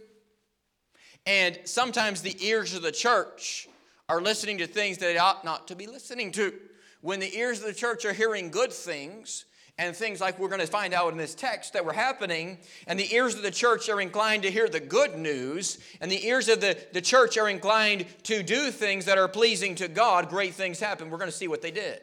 And 1.27 1.59
sometimes 1.65 2.23
the 2.23 2.37
ears 2.47 2.75
of 2.75 2.83
the 2.83 2.93
church 2.93 3.69
are 4.09 4.21
listening 4.21 4.59
to 4.59 4.67
things 4.67 4.99
that 4.99 5.07
they 5.07 5.19
ought 5.19 5.45
not 5.45 5.69
to 5.69 5.75
be 5.75 5.87
listening 5.87 6.33
to 6.33 6.55
when 7.01 7.21
the 7.21 7.37
ears 7.37 7.61
of 7.61 7.67
the 7.67 7.75
church 7.75 8.05
are 8.05 8.13
hearing 8.13 8.51
good 8.51 8.73
things, 8.73 9.45
and 9.79 9.95
things 9.95 10.21
like 10.21 10.39
we're 10.39 10.49
going 10.49 10.61
to 10.61 10.67
find 10.67 10.95
out 10.95 11.13
in 11.13 11.19
this 11.19 11.35
text 11.35 11.75
that 11.75 11.85
were 11.85 11.93
happening, 11.93 12.59
and 12.87 12.99
the 12.99 13.15
ears 13.15 13.35
of 13.35 13.43
the 13.43 13.51
church 13.51 13.89
are 13.89 14.01
inclined 14.01 14.43
to 14.43 14.51
hear 14.51 14.69
the 14.69 14.81
good 14.81 15.19
news, 15.19 15.79
and 16.01 16.11
the 16.11 16.27
ears 16.27 16.49
of 16.49 16.61
the, 16.61 16.79
the 16.93 17.01
church 17.01 17.37
are 17.37 17.49
inclined 17.49 18.07
to 18.23 18.43
do 18.43 18.71
things 18.71 19.05
that 19.05 19.19
are 19.19 19.29
pleasing 19.29 19.75
to 19.75 19.89
God, 19.89 20.31
great 20.31 20.55
things 20.55 20.81
happen. 20.81 21.11
We're 21.11 21.19
going 21.19 21.31
to 21.31 21.37
see 21.37 21.49
what 21.49 21.61
they 21.61 21.71
did. 21.71 22.01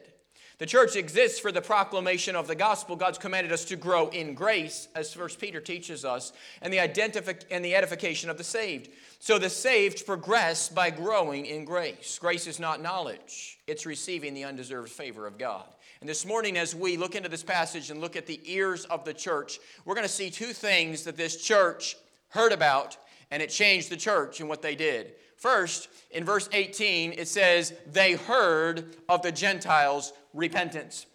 The 0.58 0.66
church 0.66 0.94
exists 0.94 1.40
for 1.40 1.50
the 1.50 1.60
proclamation 1.60 2.36
of 2.36 2.46
the 2.46 2.54
gospel. 2.54 2.94
God's 2.94 3.18
commanded 3.18 3.52
us 3.52 3.64
to 3.66 3.76
grow 3.76 4.08
in 4.08 4.34
grace, 4.34 4.86
as 4.94 5.12
First 5.12 5.40
Peter 5.40 5.60
teaches 5.60 6.04
us, 6.04 6.32
and 6.62 6.72
the 6.72 6.78
identific- 6.78 7.44
and 7.50 7.64
the 7.64 7.74
edification 7.74 8.30
of 8.30 8.38
the 8.38 8.44
saved. 8.44 8.88
So 9.18 9.38
the 9.38 9.50
saved 9.50 10.06
progress 10.06 10.68
by 10.68 10.90
growing 10.90 11.46
in 11.46 11.64
grace. 11.64 12.18
Grace 12.20 12.46
is 12.46 12.60
not 12.60 12.80
knowledge, 12.80 13.58
it's 13.66 13.84
receiving 13.84 14.32
the 14.32 14.44
undeserved 14.44 14.92
favor 14.92 15.26
of 15.26 15.38
God. 15.38 15.66
And 16.00 16.08
this 16.08 16.26
morning, 16.26 16.56
as 16.56 16.74
we 16.74 16.96
look 16.96 17.16
into 17.16 17.28
this 17.28 17.42
passage 17.42 17.90
and 17.90 18.00
look 18.00 18.14
at 18.14 18.26
the 18.26 18.40
ears 18.44 18.84
of 18.84 19.04
the 19.04 19.14
church, 19.14 19.58
we're 19.84 19.94
going 19.94 20.06
to 20.06 20.12
see 20.12 20.30
two 20.30 20.52
things 20.52 21.02
that 21.04 21.16
this 21.16 21.42
church 21.42 21.96
heard 22.28 22.52
about, 22.52 22.96
and 23.30 23.42
it 23.42 23.48
changed 23.48 23.90
the 23.90 23.96
church 23.96 24.38
and 24.38 24.48
what 24.48 24.62
they 24.62 24.74
did. 24.76 25.14
First, 25.36 25.88
in 26.10 26.24
verse 26.24 26.48
18, 26.52 27.12
it 27.12 27.26
says, 27.26 27.72
They 27.90 28.12
heard 28.12 28.96
of 29.08 29.22
the 29.22 29.32
Gentiles' 29.32 30.12
repentance. 30.34 31.06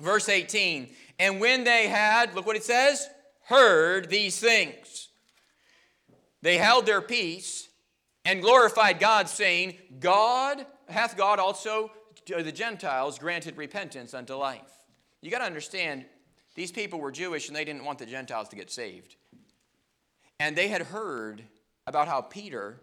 Verse 0.00 0.28
18, 0.28 0.90
and 1.18 1.40
when 1.40 1.64
they 1.64 1.86
had, 1.88 2.34
look 2.34 2.46
what 2.46 2.56
it 2.56 2.64
says, 2.64 3.08
heard 3.44 4.10
these 4.10 4.38
things, 4.38 5.08
they 6.42 6.58
held 6.58 6.84
their 6.84 7.00
peace 7.00 7.68
and 8.24 8.42
glorified 8.42 8.98
God, 8.98 9.28
saying, 9.28 9.78
God, 10.00 10.66
hath 10.88 11.16
God 11.16 11.38
also 11.38 11.90
to 12.26 12.42
the 12.42 12.52
Gentiles 12.52 13.18
granted 13.18 13.56
repentance 13.56 14.12
unto 14.12 14.34
life. 14.34 14.60
You 15.22 15.30
got 15.30 15.38
to 15.38 15.44
understand, 15.44 16.04
these 16.54 16.72
people 16.72 17.00
were 17.00 17.12
Jewish 17.12 17.48
and 17.48 17.56
they 17.56 17.64
didn't 17.64 17.84
want 17.84 17.98
the 17.98 18.06
Gentiles 18.06 18.48
to 18.48 18.56
get 18.56 18.70
saved. 18.70 19.16
And 20.38 20.54
they 20.54 20.68
had 20.68 20.82
heard 20.82 21.42
about 21.86 22.08
how 22.08 22.20
Peter 22.20 22.80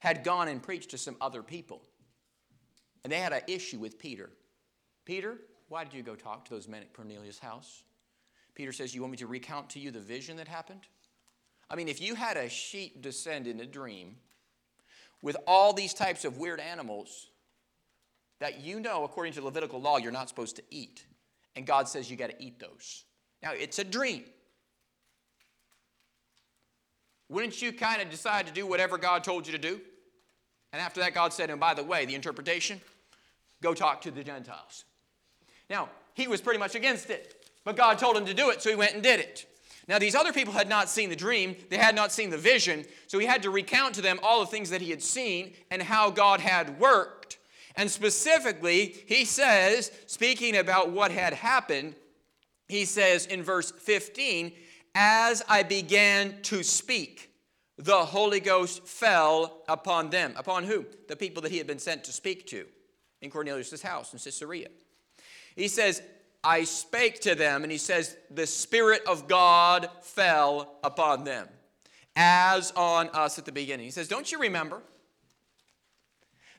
had 0.00 0.24
gone 0.24 0.48
and 0.48 0.62
preached 0.62 0.90
to 0.90 0.98
some 0.98 1.16
other 1.20 1.42
people. 1.42 1.82
And 3.04 3.12
they 3.12 3.18
had 3.18 3.32
an 3.32 3.42
issue 3.46 3.78
with 3.78 3.98
Peter. 3.98 4.30
Peter, 5.08 5.38
why 5.70 5.84
did 5.84 5.94
you 5.94 6.02
go 6.02 6.14
talk 6.14 6.44
to 6.44 6.50
those 6.50 6.68
men 6.68 6.82
at 6.82 6.92
Cornelius' 6.92 7.38
house? 7.38 7.82
Peter 8.54 8.72
says, 8.72 8.94
You 8.94 9.00
want 9.00 9.12
me 9.12 9.16
to 9.16 9.26
recount 9.26 9.70
to 9.70 9.80
you 9.80 9.90
the 9.90 10.00
vision 10.00 10.36
that 10.36 10.46
happened? 10.46 10.82
I 11.70 11.76
mean, 11.76 11.88
if 11.88 11.98
you 12.02 12.14
had 12.14 12.36
a 12.36 12.50
sheep 12.50 13.00
descend 13.00 13.46
in 13.46 13.58
a 13.60 13.64
dream 13.64 14.16
with 15.22 15.34
all 15.46 15.72
these 15.72 15.94
types 15.94 16.26
of 16.26 16.36
weird 16.36 16.60
animals 16.60 17.30
that 18.40 18.60
you 18.60 18.80
know, 18.80 19.04
according 19.04 19.32
to 19.32 19.42
Levitical 19.42 19.80
law, 19.80 19.96
you're 19.96 20.12
not 20.12 20.28
supposed 20.28 20.56
to 20.56 20.62
eat, 20.70 21.06
and 21.56 21.66
God 21.66 21.88
says 21.88 22.10
you 22.10 22.18
got 22.18 22.28
to 22.28 22.42
eat 22.42 22.60
those. 22.60 23.04
Now, 23.42 23.52
it's 23.52 23.78
a 23.78 23.84
dream. 23.84 24.24
Wouldn't 27.30 27.62
you 27.62 27.72
kind 27.72 28.02
of 28.02 28.10
decide 28.10 28.46
to 28.46 28.52
do 28.52 28.66
whatever 28.66 28.98
God 28.98 29.24
told 29.24 29.46
you 29.46 29.52
to 29.52 29.58
do? 29.58 29.80
And 30.74 30.82
after 30.82 31.00
that, 31.00 31.14
God 31.14 31.32
said, 31.32 31.48
and 31.48 31.58
by 31.58 31.72
the 31.72 31.82
way, 31.82 32.04
the 32.04 32.14
interpretation, 32.14 32.78
go 33.62 33.72
talk 33.72 34.02
to 34.02 34.10
the 34.10 34.22
Gentiles. 34.22 34.84
Now, 35.70 35.88
he 36.14 36.28
was 36.28 36.40
pretty 36.40 36.58
much 36.58 36.74
against 36.74 37.10
it, 37.10 37.46
but 37.64 37.76
God 37.76 37.98
told 37.98 38.16
him 38.16 38.26
to 38.26 38.34
do 38.34 38.50
it, 38.50 38.62
so 38.62 38.70
he 38.70 38.76
went 38.76 38.94
and 38.94 39.02
did 39.02 39.20
it. 39.20 39.46
Now, 39.88 39.98
these 39.98 40.14
other 40.14 40.32
people 40.32 40.52
had 40.52 40.68
not 40.68 40.90
seen 40.90 41.08
the 41.08 41.16
dream, 41.16 41.56
they 41.70 41.78
had 41.78 41.94
not 41.94 42.12
seen 42.12 42.28
the 42.28 42.36
vision, 42.36 42.84
so 43.06 43.18
he 43.18 43.26
had 43.26 43.42
to 43.44 43.50
recount 43.50 43.94
to 43.94 44.02
them 44.02 44.20
all 44.22 44.40
the 44.40 44.46
things 44.46 44.70
that 44.70 44.82
he 44.82 44.90
had 44.90 45.02
seen 45.02 45.54
and 45.70 45.82
how 45.82 46.10
God 46.10 46.40
had 46.40 46.78
worked. 46.78 47.38
And 47.74 47.90
specifically, 47.90 48.96
he 49.06 49.24
says, 49.24 49.90
speaking 50.06 50.56
about 50.56 50.90
what 50.90 51.10
had 51.10 51.32
happened, 51.32 51.94
he 52.68 52.84
says 52.84 53.24
in 53.24 53.42
verse 53.42 53.70
15, 53.70 54.52
As 54.94 55.42
I 55.48 55.62
began 55.62 56.42
to 56.42 56.62
speak, 56.62 57.30
the 57.78 58.04
Holy 58.04 58.40
Ghost 58.40 58.86
fell 58.86 59.62
upon 59.68 60.10
them. 60.10 60.34
Upon 60.36 60.64
who? 60.64 60.84
The 61.06 61.16
people 61.16 61.40
that 61.42 61.52
he 61.52 61.58
had 61.58 61.66
been 61.66 61.78
sent 61.78 62.04
to 62.04 62.12
speak 62.12 62.46
to 62.48 62.66
in 63.22 63.30
Cornelius' 63.30 63.80
house 63.80 64.12
in 64.12 64.18
Caesarea. 64.18 64.68
He 65.58 65.66
says, 65.66 66.00
I 66.44 66.62
spake 66.62 67.18
to 67.22 67.34
them, 67.34 67.64
and 67.64 67.72
he 67.72 67.78
says, 67.78 68.16
the 68.30 68.46
Spirit 68.46 69.02
of 69.08 69.26
God 69.26 69.90
fell 70.02 70.76
upon 70.84 71.24
them, 71.24 71.48
as 72.14 72.70
on 72.76 73.08
us 73.08 73.40
at 73.40 73.44
the 73.44 73.50
beginning. 73.50 73.84
He 73.84 73.90
says, 73.90 74.06
Don't 74.06 74.30
you 74.30 74.38
remember? 74.38 74.80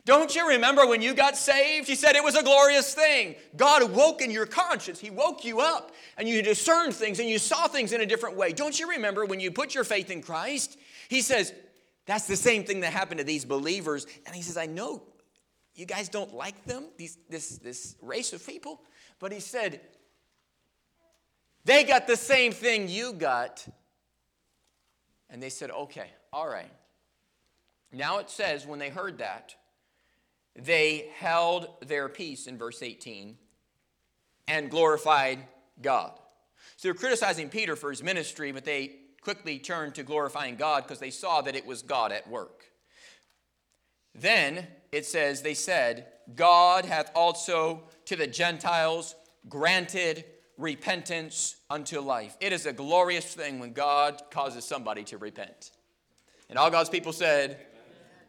Don't 0.04 0.36
you 0.36 0.50
remember 0.50 0.86
when 0.86 1.02
you 1.02 1.14
got 1.14 1.38
saved? 1.38 1.88
He 1.88 1.96
said 1.96 2.18
it 2.18 2.24
was 2.24 2.36
a 2.36 2.44
glorious 2.44 2.94
thing. 2.94 3.36
God 3.56 3.84
awoke 3.84 4.22
in 4.22 4.32
your 4.32 4.46
conscience. 4.46 5.00
He 5.00 5.12
woke 5.12 5.46
you 5.46 5.62
up 5.62 5.92
and 6.18 6.28
you 6.28 6.42
discerned 6.42 6.94
things 6.94 7.20
and 7.20 7.30
you 7.30 7.38
saw 7.38 7.68
things 7.68 7.94
in 7.94 8.02
a 8.02 8.06
different 8.06 8.36
way. 8.36 8.52
Don't 8.52 8.80
you 8.80 8.90
remember 8.90 9.26
when 9.26 9.40
you 9.40 9.52
put 9.52 9.76
your 9.76 9.84
faith 9.84 10.10
in 10.10 10.22
Christ? 10.22 10.80
He 11.10 11.22
says, 11.22 11.54
that's 12.08 12.26
the 12.26 12.38
same 12.38 12.64
thing 12.64 12.80
that 12.80 12.92
happened 12.92 13.20
to 13.20 13.24
these 13.24 13.46
believers. 13.46 14.08
And 14.26 14.36
he 14.36 14.42
says, 14.42 14.58
I 14.58 14.66
know 14.66 15.04
you 15.80 15.86
guys 15.86 16.10
don't 16.10 16.34
like 16.34 16.66
them, 16.66 16.88
these, 16.98 17.18
this, 17.30 17.58
this 17.58 17.96
race 18.02 18.34
of 18.34 18.46
people, 18.46 18.82
but 19.20 19.32
he 19.32 19.40
said, 19.40 19.82
they 21.66 21.84
got 21.84 22.08
the 22.08 22.16
same 22.18 22.52
thing 22.52 22.88
you 22.88 23.14
got. 23.14 23.68
And 25.30 25.44
they 25.44 25.50
said, 25.50 25.70
okay, 25.72 26.10
all 26.34 26.48
right. 26.48 26.72
Now 27.92 28.20
it 28.20 28.30
says, 28.30 28.66
when 28.66 28.80
they 28.80 28.90
heard 28.90 29.20
that, 29.20 29.56
they 30.56 31.10
held 31.16 31.70
their 31.86 32.10
peace 32.10 32.48
in 32.48 32.58
verse 32.58 32.82
18 32.82 33.38
and 34.48 34.72
glorified 34.72 35.40
God. 35.82 36.12
So 36.76 36.88
they're 36.88 36.96
criticizing 36.96 37.50
Peter 37.50 37.76
for 37.76 37.90
his 37.90 38.04
ministry, 38.04 38.52
but 38.52 38.66
they 38.66 38.96
quickly 39.22 39.60
turned 39.60 39.96
to 39.96 40.04
glorifying 40.04 40.56
God 40.56 40.84
because 40.84 41.00
they 41.00 41.12
saw 41.12 41.42
that 41.42 41.56
it 41.56 41.66
was 41.66 41.82
God 41.82 42.12
at 42.12 42.28
work. 42.30 42.64
Then 44.16 44.68
it 44.92 45.06
says, 45.06 45.42
They 45.42 45.54
said, 45.54 46.08
God 46.36 46.86
hath 46.86 47.12
also 47.16 47.84
to 48.10 48.16
the 48.16 48.26
Gentiles 48.26 49.14
granted 49.48 50.26
repentance 50.58 51.58
unto 51.70 52.00
life. 52.00 52.36
It 52.42 52.52
is 52.52 52.66
a 52.66 52.74
glorious 52.74 53.36
thing 53.36 53.60
when 53.60 53.72
God 53.72 54.20
causes 54.32 54.66
somebody 54.66 55.04
to 55.06 55.20
repent. 55.20 55.70
And 56.50 56.58
all 56.58 56.72
God's 56.72 56.90
people 56.90 57.14
said, 57.14 57.60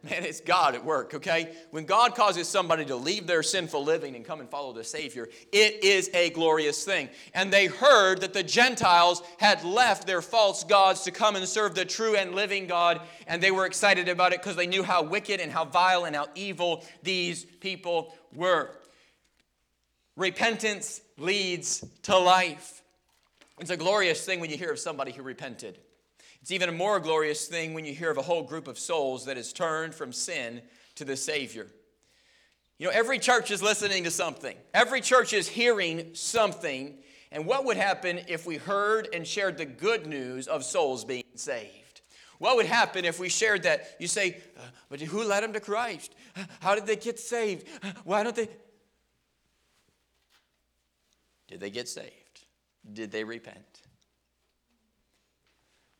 Man, 0.03 0.23
it's 0.23 0.41
God 0.41 0.73
at 0.73 0.83
work, 0.83 1.13
okay? 1.13 1.55
When 1.69 1.85
God 1.85 2.15
causes 2.15 2.47
somebody 2.47 2.85
to 2.85 2.95
leave 2.95 3.27
their 3.27 3.43
sinful 3.43 3.83
living 3.83 4.15
and 4.15 4.25
come 4.25 4.39
and 4.39 4.49
follow 4.49 4.73
the 4.73 4.83
Savior, 4.83 5.29
it 5.51 5.83
is 5.83 6.09
a 6.15 6.31
glorious 6.31 6.83
thing. 6.83 7.09
And 7.35 7.53
they 7.53 7.67
heard 7.67 8.21
that 8.21 8.33
the 8.33 8.41
Gentiles 8.41 9.21
had 9.37 9.63
left 9.63 10.07
their 10.07 10.23
false 10.23 10.63
gods 10.63 11.01
to 11.01 11.11
come 11.11 11.35
and 11.35 11.47
serve 11.47 11.75
the 11.75 11.85
true 11.85 12.15
and 12.15 12.33
living 12.33 12.65
God, 12.65 13.01
and 13.27 13.41
they 13.43 13.51
were 13.51 13.67
excited 13.67 14.09
about 14.09 14.33
it 14.33 14.41
because 14.41 14.55
they 14.55 14.65
knew 14.65 14.81
how 14.81 15.03
wicked 15.03 15.39
and 15.39 15.51
how 15.51 15.65
vile 15.65 16.05
and 16.05 16.15
how 16.15 16.27
evil 16.33 16.83
these 17.03 17.45
people 17.45 18.15
were. 18.33 18.71
Repentance 20.15 21.01
leads 21.17 21.85
to 22.03 22.17
life. 22.17 22.81
It's 23.59 23.69
a 23.69 23.77
glorious 23.77 24.25
thing 24.25 24.39
when 24.39 24.49
you 24.49 24.57
hear 24.57 24.71
of 24.71 24.79
somebody 24.79 25.11
who 25.11 25.23
repented. 25.23 25.77
It's 26.41 26.51
even 26.51 26.69
a 26.69 26.73
more 26.73 26.99
glorious 26.99 27.47
thing 27.47 27.73
when 27.73 27.85
you 27.85 27.93
hear 27.93 28.09
of 28.09 28.17
a 28.17 28.23
whole 28.23 28.43
group 28.43 28.67
of 28.67 28.79
souls 28.79 29.25
that 29.25 29.37
has 29.37 29.53
turned 29.53 29.93
from 29.93 30.11
sin 30.11 30.61
to 30.95 31.05
the 31.05 31.15
Savior. 31.15 31.67
You 32.79 32.87
know, 32.87 32.93
every 32.93 33.19
church 33.19 33.51
is 33.51 33.61
listening 33.61 34.05
to 34.05 34.11
something, 34.11 34.57
every 34.73 35.01
church 35.01 35.33
is 35.33 35.47
hearing 35.47 36.15
something. 36.15 36.97
And 37.33 37.45
what 37.45 37.63
would 37.63 37.77
happen 37.77 38.19
if 38.27 38.45
we 38.45 38.57
heard 38.57 39.07
and 39.13 39.25
shared 39.25 39.57
the 39.57 39.63
good 39.63 40.05
news 40.05 40.47
of 40.49 40.65
souls 40.65 41.05
being 41.05 41.23
saved? 41.35 42.01
What 42.39 42.57
would 42.57 42.65
happen 42.65 43.05
if 43.05 43.19
we 43.19 43.29
shared 43.29 43.63
that? 43.63 43.95
You 43.99 44.07
say, 44.07 44.41
uh, 44.57 44.63
but 44.89 44.99
who 44.99 45.23
led 45.23 45.43
them 45.43 45.53
to 45.53 45.61
Christ? 45.61 46.13
How 46.59 46.75
did 46.75 46.87
they 46.87 46.97
get 46.97 47.19
saved? 47.19 47.67
Why 48.03 48.23
don't 48.23 48.35
they? 48.35 48.49
Did 51.51 51.59
they 51.59 51.69
get 51.69 51.89
saved? 51.89 52.45
Did 52.93 53.11
they 53.11 53.23
repent? 53.23 53.81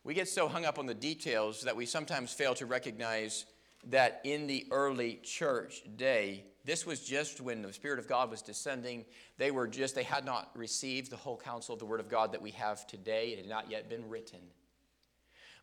We 0.02 0.14
get 0.14 0.28
so 0.28 0.48
hung 0.48 0.64
up 0.64 0.78
on 0.78 0.86
the 0.86 0.94
details 0.94 1.62
that 1.62 1.76
we 1.76 1.86
sometimes 1.86 2.32
fail 2.32 2.54
to 2.54 2.66
recognize 2.66 3.44
that 3.90 4.20
in 4.24 4.46
the 4.46 4.66
early 4.70 5.20
church 5.22 5.82
day, 5.96 6.44
this 6.64 6.86
was 6.86 7.00
just 7.00 7.40
when 7.40 7.62
the 7.62 7.72
Spirit 7.72 7.98
of 7.98 8.08
God 8.08 8.30
was 8.30 8.40
descending. 8.40 9.04
They 9.36 9.50
were 9.50 9.68
just, 9.68 9.94
they 9.94 10.02
had 10.02 10.24
not 10.24 10.50
received 10.56 11.10
the 11.10 11.16
whole 11.16 11.36
counsel 11.36 11.74
of 11.74 11.78
the 11.78 11.86
Word 11.86 12.00
of 12.00 12.08
God 12.08 12.32
that 12.32 12.42
we 12.42 12.52
have 12.52 12.86
today. 12.86 13.28
It 13.28 13.38
had 13.40 13.48
not 13.48 13.70
yet 13.70 13.90
been 13.90 14.08
written. 14.08 14.40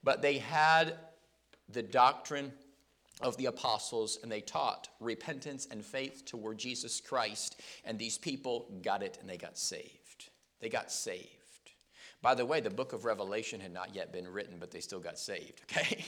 But 0.03 0.21
they 0.21 0.37
had 0.37 0.95
the 1.67 1.83
doctrine 1.83 2.53
of 3.19 3.35
the 3.37 3.47
apostles 3.47 4.19
and 4.21 4.31
they 4.31 4.41
taught 4.41 4.89
repentance 4.99 5.67
and 5.69 5.83
faith 5.83 6.23
toward 6.25 6.57
Jesus 6.57 7.01
Christ. 7.01 7.61
And 7.83 7.99
these 7.99 8.17
people 8.17 8.67
got 8.81 9.03
it 9.03 9.17
and 9.19 9.29
they 9.29 9.37
got 9.37 9.57
saved. 9.57 10.29
They 10.59 10.69
got 10.69 10.91
saved. 10.91 11.27
By 12.21 12.35
the 12.35 12.45
way, 12.45 12.59
the 12.59 12.69
book 12.69 12.93
of 12.93 13.05
Revelation 13.05 13.59
had 13.59 13.73
not 13.73 13.95
yet 13.95 14.11
been 14.11 14.27
written, 14.27 14.57
but 14.59 14.71
they 14.71 14.81
still 14.81 14.99
got 14.99 15.17
saved, 15.17 15.61
okay? 15.71 16.05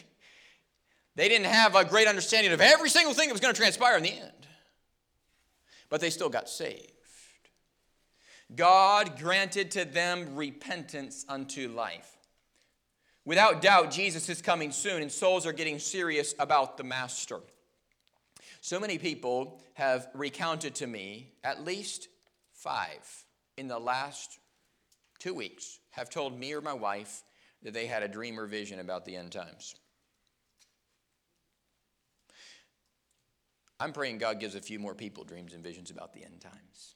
They 1.16 1.28
didn't 1.28 1.48
have 1.48 1.76
a 1.76 1.84
great 1.84 2.08
understanding 2.08 2.54
of 2.54 2.62
every 2.62 2.90
single 2.90 3.14
thing 3.14 3.28
that 3.28 3.34
was 3.34 3.42
going 3.42 3.54
to 3.54 3.60
transpire 3.60 3.98
in 3.98 4.04
the 4.04 4.14
end, 4.14 4.48
but 5.90 6.00
they 6.00 6.10
still 6.10 6.30
got 6.30 6.50
saved. 6.50 6.92
God 8.56 9.18
granted 9.20 9.72
to 9.72 9.86
them 9.86 10.36
repentance 10.36 11.26
unto 11.28 11.70
life. 11.70 12.18
Without 13.24 13.62
doubt, 13.62 13.92
Jesus 13.92 14.30
is 14.30 14.42
coming 14.42 14.72
soon, 14.72 15.02
and 15.02 15.12
souls 15.12 15.46
are 15.46 15.54
getting 15.54 15.78
serious 15.78 16.34
about 16.40 16.78
the 16.78 16.84
Master. 16.84 17.40
So 18.62 18.80
many 18.80 18.98
people 18.98 19.62
have 19.74 20.08
recounted 20.14 20.76
to 20.76 20.88
me, 20.88 21.34
at 21.44 21.64
least 21.64 22.08
five 22.54 23.26
in 23.58 23.68
the 23.68 23.80
last 23.80 24.40
two 25.20 25.34
weeks, 25.34 25.80
have 25.92 26.10
told 26.10 26.40
me 26.40 26.54
or 26.54 26.62
my 26.62 26.74
wife 26.74 27.24
that 27.64 27.74
they 27.74 27.86
had 27.86 28.02
a 28.02 28.08
dream 28.08 28.40
or 28.40 28.48
vision 28.48 28.80
about 28.80 29.06
the 29.06 29.16
end 29.16 29.32
times. 29.32 29.76
I'm 33.80 33.94
praying 33.94 34.20
God 34.20 34.40
gives 34.40 34.54
a 34.54 34.62
few 34.62 34.78
more 34.78 34.94
people 34.94 35.24
dreams 35.24 35.54
and 35.54 35.64
visions 35.64 35.90
about 35.90 36.14
the 36.14 36.24
end 36.24 36.42
times. 36.42 36.96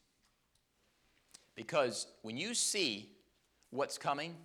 Because 1.55 2.07
when 2.21 2.37
you 2.37 2.53
see 2.53 3.09
what's 3.71 3.97
coming, 3.97 4.35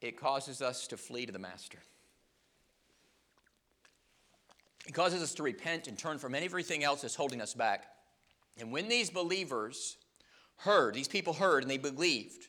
it 0.00 0.18
causes 0.18 0.62
us 0.62 0.86
to 0.88 0.96
flee 0.96 1.26
to 1.26 1.32
the 1.32 1.38
Master. 1.38 1.78
It 4.86 4.92
causes 4.92 5.22
us 5.22 5.34
to 5.34 5.42
repent 5.42 5.86
and 5.86 5.98
turn 5.98 6.18
from 6.18 6.34
everything 6.34 6.82
else 6.84 7.02
that's 7.02 7.14
holding 7.14 7.40
us 7.40 7.54
back. 7.54 7.86
And 8.58 8.72
when 8.72 8.88
these 8.88 9.10
believers 9.10 9.96
heard, 10.56 10.94
these 10.94 11.08
people 11.08 11.32
heard 11.32 11.62
and 11.62 11.70
they 11.70 11.78
believed. 11.78 12.48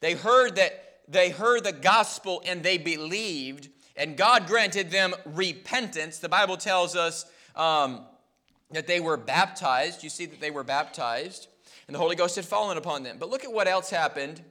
They 0.00 0.14
heard 0.14 0.56
that 0.56 0.82
they 1.08 1.30
heard 1.30 1.64
the 1.64 1.72
gospel 1.72 2.42
and 2.44 2.62
they 2.62 2.78
believed, 2.78 3.68
and 3.96 4.16
God 4.16 4.46
granted 4.46 4.90
them 4.90 5.14
repentance. 5.24 6.18
The 6.18 6.28
Bible 6.28 6.56
tells 6.56 6.96
us 6.96 7.24
um, 7.54 8.04
that 8.72 8.86
they 8.86 9.00
were 9.00 9.16
baptized. 9.16 10.02
You 10.02 10.10
see 10.10 10.26
that 10.26 10.40
they 10.40 10.50
were 10.50 10.64
baptized, 10.64 11.48
and 11.86 11.94
the 11.94 11.98
Holy 11.98 12.16
Ghost 12.16 12.36
had 12.36 12.44
fallen 12.44 12.76
upon 12.76 13.02
them. 13.04 13.16
But 13.18 13.30
look 13.30 13.44
at 13.44 13.52
what 13.52 13.68
else 13.68 13.90
happened. 13.90 14.42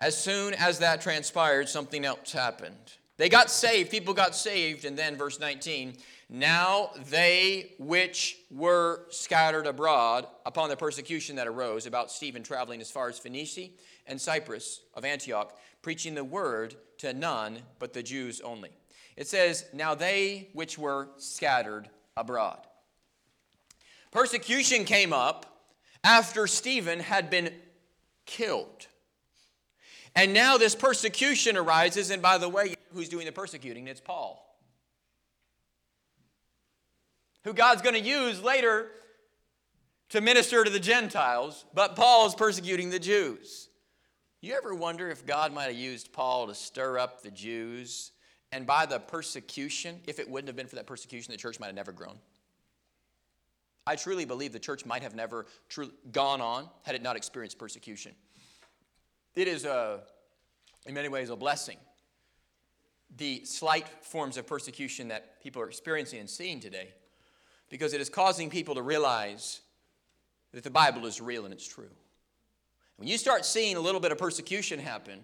As 0.00 0.16
soon 0.16 0.54
as 0.54 0.80
that 0.80 1.00
transpired, 1.00 1.68
something 1.68 2.04
else 2.04 2.32
happened. 2.32 2.94
They 3.16 3.28
got 3.28 3.50
saved, 3.50 3.90
people 3.90 4.12
got 4.12 4.34
saved, 4.34 4.84
and 4.84 4.96
then 4.96 5.16
verse 5.16 5.38
19 5.38 5.96
now 6.28 6.90
they 7.10 7.72
which 7.78 8.38
were 8.50 9.02
scattered 9.10 9.66
abroad 9.66 10.26
upon 10.46 10.68
the 10.68 10.76
persecution 10.76 11.36
that 11.36 11.46
arose 11.46 11.86
about 11.86 12.10
Stephen 12.10 12.42
traveling 12.42 12.80
as 12.80 12.90
far 12.90 13.08
as 13.08 13.18
Phoenicia 13.18 13.68
and 14.06 14.20
Cyprus 14.20 14.80
of 14.94 15.04
Antioch, 15.04 15.56
preaching 15.82 16.14
the 16.14 16.24
word 16.24 16.74
to 16.98 17.12
none 17.12 17.60
but 17.78 17.92
the 17.92 18.02
Jews 18.02 18.40
only. 18.40 18.70
It 19.16 19.28
says, 19.28 19.66
Now 19.72 19.94
they 19.94 20.48
which 20.54 20.78
were 20.78 21.08
scattered 21.18 21.88
abroad. 22.16 22.66
Persecution 24.10 24.84
came 24.84 25.12
up 25.12 25.68
after 26.02 26.46
Stephen 26.46 27.00
had 27.00 27.30
been 27.30 27.52
killed. 28.26 28.86
And 30.16 30.32
now 30.32 30.58
this 30.58 30.74
persecution 30.74 31.56
arises, 31.56 32.10
and 32.10 32.22
by 32.22 32.38
the 32.38 32.48
way, 32.48 32.76
who's 32.92 33.08
doing 33.08 33.26
the 33.26 33.32
persecuting? 33.32 33.88
It's 33.88 34.00
Paul 34.00 34.44
who 37.44 37.52
God's 37.52 37.82
going 37.82 37.94
to 37.94 38.00
use 38.00 38.42
later 38.42 38.90
to 40.08 40.20
minister 40.20 40.64
to 40.64 40.70
the 40.70 40.80
Gentiles, 40.80 41.64
but 41.74 41.94
Paul's 41.94 42.34
persecuting 42.34 42.90
the 42.90 42.98
Jews. 42.98 43.68
You 44.40 44.54
ever 44.54 44.74
wonder 44.74 45.10
if 45.10 45.24
God 45.24 45.52
might 45.52 45.64
have 45.64 45.76
used 45.76 46.12
Paul 46.12 46.48
to 46.48 46.54
stir 46.54 46.98
up 46.98 47.22
the 47.22 47.30
Jews? 47.30 48.12
And 48.52 48.66
by 48.66 48.86
the 48.86 48.98
persecution, 48.98 50.00
if 50.06 50.18
it 50.18 50.28
wouldn't 50.28 50.48
have 50.48 50.56
been 50.56 50.66
for 50.66 50.76
that 50.76 50.86
persecution, 50.86 51.32
the 51.32 51.38
church 51.38 51.58
might 51.58 51.66
have 51.66 51.74
never 51.74 51.92
grown. 51.92 52.16
I 53.86 53.96
truly 53.96 54.24
believe 54.24 54.52
the 54.52 54.58
church 54.58 54.86
might 54.86 55.02
have 55.02 55.14
never 55.14 55.46
gone 56.12 56.40
on 56.40 56.68
had 56.82 56.94
it 56.94 57.02
not 57.02 57.16
experienced 57.16 57.58
persecution. 57.58 58.12
It 59.36 59.48
is, 59.48 59.64
a, 59.64 60.00
in 60.86 60.94
many 60.94 61.08
ways, 61.08 61.30
a 61.30 61.36
blessing. 61.36 61.76
The 63.16 63.44
slight 63.44 63.88
forms 64.02 64.36
of 64.36 64.46
persecution 64.46 65.08
that 65.08 65.42
people 65.42 65.60
are 65.62 65.68
experiencing 65.68 66.20
and 66.20 66.30
seeing 66.30 66.60
today 66.60 66.92
because 67.68 67.94
it 67.94 68.00
is 68.00 68.08
causing 68.08 68.50
people 68.50 68.74
to 68.76 68.82
realize 68.82 69.60
that 70.52 70.62
the 70.62 70.70
Bible 70.70 71.06
is 71.06 71.20
real 71.20 71.44
and 71.44 71.52
it's 71.52 71.66
true. 71.66 71.90
When 72.96 73.08
you 73.08 73.18
start 73.18 73.44
seeing 73.44 73.76
a 73.76 73.80
little 73.80 74.00
bit 74.00 74.12
of 74.12 74.18
persecution 74.18 74.78
happen, 74.78 75.20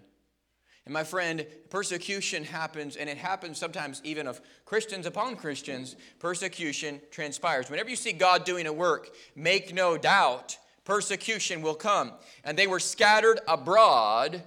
and 0.85 0.93
my 0.93 1.03
friend, 1.03 1.45
persecution 1.69 2.43
happens, 2.43 2.95
and 2.95 3.09
it 3.09 3.17
happens 3.17 3.57
sometimes 3.57 4.01
even 4.03 4.27
of 4.27 4.41
Christians 4.65 5.05
upon 5.05 5.35
Christians, 5.35 5.95
persecution 6.19 6.99
transpires. 7.11 7.69
Whenever 7.69 7.89
you 7.89 7.95
see 7.95 8.13
God 8.13 8.45
doing 8.45 8.65
a 8.67 8.73
work, 8.73 9.11
make 9.35 9.73
no 9.73 9.97
doubt 9.97 10.57
persecution 10.83 11.61
will 11.61 11.75
come. 11.75 12.13
And 12.43 12.57
they 12.57 12.67
were 12.67 12.79
scattered 12.79 13.39
abroad 13.47 14.43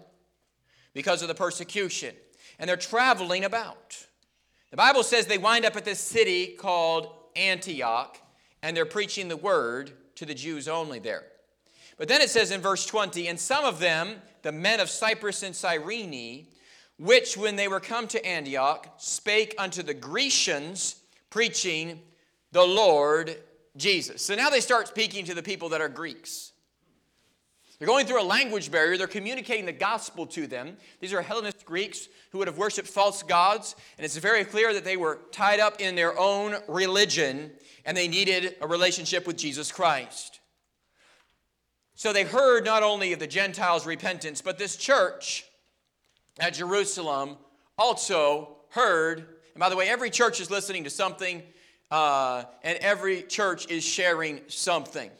because 0.92 1.22
of 1.22 1.28
the 1.28 1.34
persecution. 1.34 2.14
And 2.58 2.68
they're 2.68 2.76
traveling 2.76 3.44
about. 3.44 4.06
The 4.70 4.76
Bible 4.76 5.02
says 5.02 5.26
they 5.26 5.38
wind 5.38 5.64
up 5.64 5.76
at 5.76 5.84
this 5.84 6.00
city 6.00 6.48
called 6.48 7.08
Antioch, 7.36 8.18
and 8.62 8.76
they're 8.76 8.86
preaching 8.86 9.28
the 9.28 9.36
word 9.36 9.92
to 10.16 10.26
the 10.26 10.34
Jews 10.34 10.68
only 10.68 10.98
there. 10.98 11.24
But 11.96 12.08
then 12.08 12.20
it 12.20 12.30
says 12.30 12.50
in 12.50 12.60
verse 12.60 12.86
20, 12.86 13.28
and 13.28 13.38
some 13.38 13.64
of 13.64 13.78
them, 13.78 14.16
the 14.42 14.52
men 14.52 14.80
of 14.80 14.90
Cyprus 14.90 15.42
and 15.42 15.54
Cyrene, 15.54 16.46
which 16.98 17.36
when 17.36 17.56
they 17.56 17.68
were 17.68 17.80
come 17.80 18.06
to 18.08 18.26
Antioch, 18.26 18.94
spake 18.98 19.54
unto 19.58 19.82
the 19.82 19.94
Grecians, 19.94 20.96
preaching 21.30 22.00
the 22.52 22.64
Lord 22.64 23.36
Jesus. 23.76 24.22
So 24.22 24.34
now 24.34 24.50
they 24.50 24.60
start 24.60 24.88
speaking 24.88 25.24
to 25.26 25.34
the 25.34 25.42
people 25.42 25.70
that 25.70 25.80
are 25.80 25.88
Greeks. 25.88 26.52
They're 27.78 27.88
going 27.88 28.06
through 28.06 28.22
a 28.22 28.24
language 28.24 28.70
barrier. 28.70 28.96
They're 28.96 29.06
communicating 29.06 29.66
the 29.66 29.72
gospel 29.72 30.26
to 30.28 30.46
them. 30.46 30.76
These 31.00 31.12
are 31.12 31.20
Hellenist 31.20 31.64
Greeks 31.64 32.08
who 32.30 32.38
would 32.38 32.46
have 32.48 32.56
worshiped 32.56 32.88
false 32.88 33.22
gods, 33.22 33.74
and 33.98 34.04
it's 34.04 34.16
very 34.16 34.44
clear 34.44 34.72
that 34.72 34.84
they 34.84 34.96
were 34.96 35.20
tied 35.32 35.60
up 35.60 35.80
in 35.80 35.94
their 35.94 36.18
own 36.18 36.56
religion 36.68 37.50
and 37.84 37.96
they 37.96 38.08
needed 38.08 38.56
a 38.60 38.66
relationship 38.66 39.26
with 39.26 39.36
Jesus 39.36 39.70
Christ. 39.70 40.40
So 41.94 42.12
they 42.12 42.24
heard 42.24 42.64
not 42.64 42.82
only 42.82 43.12
of 43.12 43.18
the 43.18 43.26
Gentiles' 43.26 43.86
repentance, 43.86 44.40
but 44.40 44.58
this 44.58 44.76
church 44.76 45.44
at 46.40 46.54
Jerusalem 46.54 47.36
also 47.78 48.56
heard. 48.70 49.18
And 49.54 49.60
by 49.60 49.68
the 49.68 49.76
way, 49.76 49.88
every 49.88 50.10
church 50.10 50.40
is 50.40 50.50
listening 50.50 50.84
to 50.84 50.90
something, 50.90 51.42
uh, 51.90 52.44
and 52.62 52.78
every 52.78 53.22
church 53.22 53.70
is 53.70 53.84
sharing 53.84 54.40
something. 54.48 55.10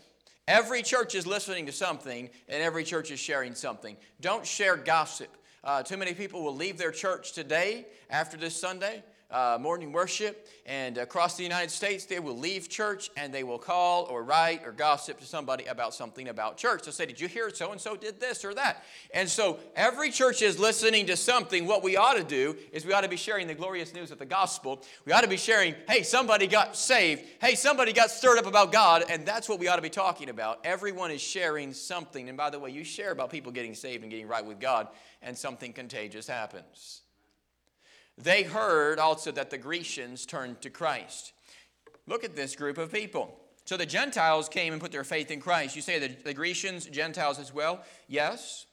Every 0.46 0.83
church 0.83 1.14
is 1.14 1.27
listening 1.27 1.66
to 1.66 1.72
something, 1.72 2.29
and 2.48 2.62
every 2.62 2.85
church 2.85 3.11
is 3.11 3.18
sharing 3.18 3.55
something. 3.55 3.96
Don't 4.20 4.46
share 4.46 4.77
gossip. 4.77 5.29
Uh, 5.62 5.83
too 5.83 5.96
many 5.96 6.12
people 6.12 6.42
will 6.42 6.55
leave 6.55 6.77
their 6.77 6.90
church 6.90 7.33
today 7.33 7.87
after 8.11 8.37
this 8.37 8.55
Sunday 8.55 9.03
uh, 9.35 9.59
morning 9.61 9.90
worship, 9.90 10.47
and 10.64 10.97
across 10.97 11.37
the 11.37 11.42
United 11.42 11.70
States, 11.70 12.07
they 12.07 12.20
will 12.20 12.38
leave 12.38 12.68
church 12.68 13.11
and 13.16 13.35
they 13.35 13.42
will 13.42 13.59
call 13.59 14.05
or 14.05 14.23
write 14.23 14.64
or 14.64 14.70
gossip 14.70 15.18
to 15.18 15.27
somebody 15.27 15.64
about 15.64 15.92
something 15.92 16.29
about 16.29 16.57
church. 16.57 16.85
They'll 16.85 16.92
say, 16.92 17.05
Did 17.05 17.20
you 17.20 17.27
hear 17.27 17.51
so 17.51 17.73
and 17.73 17.81
so 17.81 17.97
did 17.97 18.20
this 18.20 18.44
or 18.44 18.55
that? 18.55 18.85
And 19.12 19.29
so 19.29 19.59
every 19.75 20.11
church 20.11 20.40
is 20.40 20.61
listening 20.61 21.07
to 21.07 21.16
something. 21.16 21.66
What 21.66 21.83
we 21.83 21.97
ought 21.97 22.14
to 22.14 22.23
do 22.23 22.57
is 22.73 22.87
we 22.87 22.92
ought 22.92 23.01
to 23.01 23.09
be 23.09 23.16
sharing 23.16 23.49
the 23.49 23.55
glorious 23.55 23.92
news 23.92 24.12
of 24.12 24.18
the 24.18 24.25
gospel. 24.25 24.81
We 25.05 25.12
ought 25.12 25.23
to 25.23 25.29
be 25.29 25.37
sharing, 25.37 25.75
Hey, 25.88 26.05
somebody 26.05 26.47
got 26.47 26.77
saved. 26.77 27.25
Hey, 27.40 27.57
somebody 27.57 27.92
got 27.92 28.11
stirred 28.11 28.38
up 28.38 28.47
about 28.47 28.70
God. 28.70 29.05
And 29.11 29.27
that's 29.27 29.49
what 29.49 29.59
we 29.59 29.66
ought 29.66 29.77
to 29.77 29.83
be 29.83 29.90
talking 29.90 30.29
about. 30.29 30.61
Everyone 30.64 31.11
is 31.11 31.20
sharing 31.20 31.73
something. 31.73 32.29
And 32.29 32.38
by 32.38 32.51
the 32.51 32.61
way, 32.61 32.70
you 32.70 32.85
share 32.85 33.11
about 33.11 33.31
people 33.31 33.51
getting 33.51 33.75
saved 33.75 34.05
and 34.05 34.12
getting 34.12 34.29
right 34.29 34.47
with 34.47 34.61
God, 34.61 34.87
and 35.23 35.37
something 35.37 35.73
contagious 35.73 36.29
happens. 36.29 37.04
They 38.16 38.42
heard 38.42 38.98
also 38.98 39.33
that 39.33 39.50
the 39.50 39.59
Grecians 39.59 40.24
turned 40.27 40.61
to 40.62 40.70
Christ. 40.70 41.33
Look 42.07 42.24
at 42.24 42.37
this 42.37 42.55
group 42.55 42.79
of 42.79 42.92
people. 42.92 43.40
So 43.64 43.77
the 43.77 43.87
Gentiles 43.87 44.48
came 44.48 44.72
and 44.72 44.81
put 44.81 44.92
their 44.92 45.05
faith 45.05 45.31
in 45.31 45.40
Christ. 45.40 45.74
You 45.74 45.83
say 45.83 45.98
the, 45.98 46.09
the 46.22 46.35
Grecians, 46.35 46.87
Gentiles 46.87 47.38
as 47.38 47.53
well? 47.53 47.83
Yes. 48.09 48.66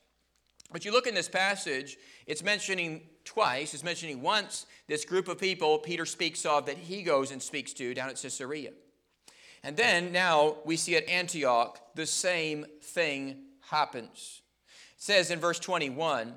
But 0.71 0.85
you 0.85 0.91
look 0.91 1.07
in 1.07 1.15
this 1.15 1.29
passage, 1.29 1.97
it's 2.27 2.43
mentioning 2.43 3.01
twice, 3.23 3.73
it's 3.73 3.83
mentioning 3.83 4.21
once 4.21 4.65
this 4.87 5.05
group 5.05 5.27
of 5.27 5.39
people 5.39 5.77
Peter 5.79 6.05
speaks 6.05 6.45
of 6.45 6.65
that 6.65 6.77
he 6.77 7.03
goes 7.03 7.31
and 7.31 7.41
speaks 7.41 7.73
to 7.73 7.93
down 7.93 8.09
at 8.09 8.21
Caesarea. 8.21 8.71
And 9.63 9.77
then 9.77 10.11
now 10.11 10.57
we 10.65 10.75
see 10.75 10.95
at 10.95 11.07
Antioch 11.07 11.79
the 11.95 12.05
same 12.05 12.65
thing 12.81 13.37
happens. 13.69 14.41
It 14.97 15.03
says 15.03 15.31
in 15.31 15.39
verse 15.39 15.59
21 15.59 16.33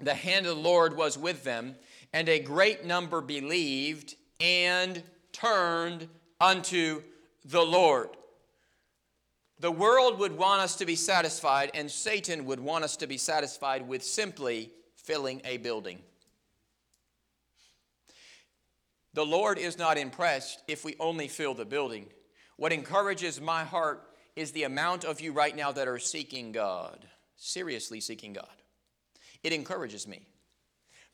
the 0.00 0.14
hand 0.14 0.46
of 0.46 0.56
the 0.56 0.62
Lord 0.62 0.96
was 0.96 1.16
with 1.16 1.44
them, 1.44 1.76
and 2.14 2.28
a 2.28 2.38
great 2.38 2.84
number 2.84 3.20
believed 3.20 4.14
and 4.40 5.02
turned 5.32 6.08
unto 6.40 7.02
the 7.44 7.60
Lord. 7.60 8.10
The 9.58 9.72
world 9.72 10.20
would 10.20 10.38
want 10.38 10.62
us 10.62 10.76
to 10.76 10.86
be 10.86 10.94
satisfied, 10.94 11.72
and 11.74 11.90
Satan 11.90 12.44
would 12.44 12.60
want 12.60 12.84
us 12.84 12.96
to 12.98 13.08
be 13.08 13.18
satisfied 13.18 13.86
with 13.88 14.04
simply 14.04 14.70
filling 14.94 15.42
a 15.44 15.56
building. 15.56 15.98
The 19.12 19.26
Lord 19.26 19.58
is 19.58 19.76
not 19.76 19.98
impressed 19.98 20.62
if 20.68 20.84
we 20.84 20.94
only 21.00 21.26
fill 21.26 21.54
the 21.54 21.64
building. 21.64 22.06
What 22.56 22.72
encourages 22.72 23.40
my 23.40 23.64
heart 23.64 24.08
is 24.36 24.52
the 24.52 24.62
amount 24.62 25.04
of 25.04 25.20
you 25.20 25.32
right 25.32 25.54
now 25.54 25.72
that 25.72 25.88
are 25.88 25.98
seeking 25.98 26.52
God, 26.52 27.06
seriously 27.36 28.00
seeking 28.00 28.32
God. 28.32 28.46
It 29.42 29.52
encourages 29.52 30.06
me 30.06 30.26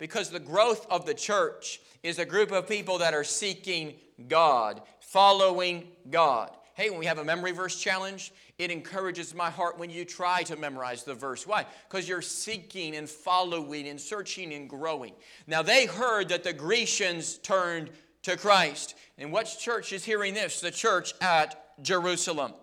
because 0.01 0.31
the 0.31 0.41
growth 0.41 0.85
of 0.91 1.07
the 1.07 1.15
church 1.15 1.81
is 2.03 2.19
a 2.19 2.25
group 2.25 2.51
of 2.51 2.67
people 2.67 2.99
that 2.99 3.15
are 3.15 3.23
seeking 3.23 3.95
God, 4.27 4.83
following 4.99 5.87
God. 6.11 6.51
Hey, 6.75 6.89
when 6.89 6.99
we 6.99 7.07
have 7.07 7.19
a 7.19 7.25
memory 7.25 7.53
verse 7.53 7.79
challenge, 7.79 8.33
it 8.59 8.71
encourages 8.71 9.35
my 9.35 9.51
heart 9.51 9.79
when 9.79 9.91
you 9.91 10.07
try 10.07 10.43
to 10.45 10.57
memorize 10.57 11.05
the 11.05 11.15
verse. 11.15 11.47
Why? 11.47 11.67
Because 11.89 12.09
you're 12.09 12.23
seeking 12.23 12.97
and 12.97 13.09
following 13.09 13.87
and 13.87 14.01
searching 14.01 14.55
and 14.55 14.69
growing. 14.69 15.13
Now, 15.47 15.61
they 15.61 15.85
heard 15.85 16.31
that 16.31 16.45
the 16.45 16.55
Grecians 16.55 17.37
turned 17.37 17.91
to 18.23 18.39
Christ. 18.39 18.95
And 19.19 19.31
what 19.31 19.55
church 19.61 19.93
is 19.93 20.05
hearing 20.05 20.33
this? 20.33 20.61
The 20.61 20.71
church 20.71 21.13
at 21.21 21.83
Jerusalem. 21.83 22.55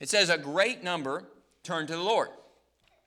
It 0.00 0.08
says, 0.08 0.30
A 0.30 0.38
great 0.38 0.82
number 0.82 1.24
turned 1.62 1.88
to 1.88 1.96
the 1.96 2.02
Lord. 2.02 2.28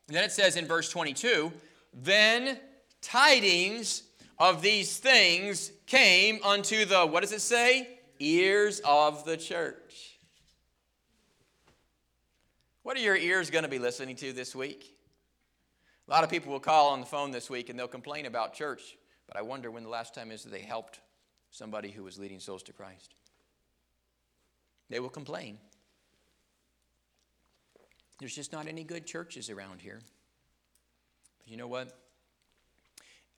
And 0.07 0.15
then 0.15 0.23
it 0.23 0.31
says 0.31 0.55
in 0.55 0.65
verse 0.65 0.89
22, 0.89 1.51
Then 1.93 2.59
tidings 3.01 4.03
of 4.37 4.61
these 4.61 4.97
things 4.97 5.71
came 5.85 6.39
unto 6.43 6.85
the, 6.85 7.05
what 7.05 7.21
does 7.21 7.31
it 7.31 7.41
say? 7.41 7.87
Ears 8.19 8.81
of 8.85 9.25
the 9.25 9.37
church. 9.37 10.17
What 12.83 12.97
are 12.97 13.01
your 13.01 13.17
ears 13.17 13.49
going 13.49 13.63
to 13.63 13.69
be 13.69 13.79
listening 13.79 14.15
to 14.17 14.33
this 14.33 14.55
week? 14.55 14.95
A 16.07 16.11
lot 16.11 16.23
of 16.23 16.29
people 16.29 16.51
will 16.51 16.59
call 16.59 16.89
on 16.89 16.99
the 16.99 17.05
phone 17.05 17.31
this 17.31 17.49
week 17.49 17.69
and 17.69 17.77
they'll 17.77 17.87
complain 17.87 18.25
about 18.25 18.53
church, 18.53 18.97
but 19.27 19.37
I 19.37 19.41
wonder 19.41 19.69
when 19.69 19.83
the 19.83 19.89
last 19.89 20.15
time 20.15 20.31
is 20.31 20.43
that 20.43 20.49
they 20.49 20.61
helped 20.61 20.99
somebody 21.51 21.91
who 21.91 22.03
was 22.03 22.17
leading 22.17 22.39
souls 22.39 22.63
to 22.63 22.73
Christ. 22.73 23.13
They 24.89 24.99
will 24.99 25.09
complain. 25.09 25.59
There's 28.19 28.35
just 28.35 28.51
not 28.51 28.67
any 28.67 28.83
good 28.83 29.05
churches 29.05 29.49
around 29.49 29.81
here. 29.81 29.99
But 31.39 31.47
you 31.47 31.57
know 31.57 31.67
what? 31.67 31.97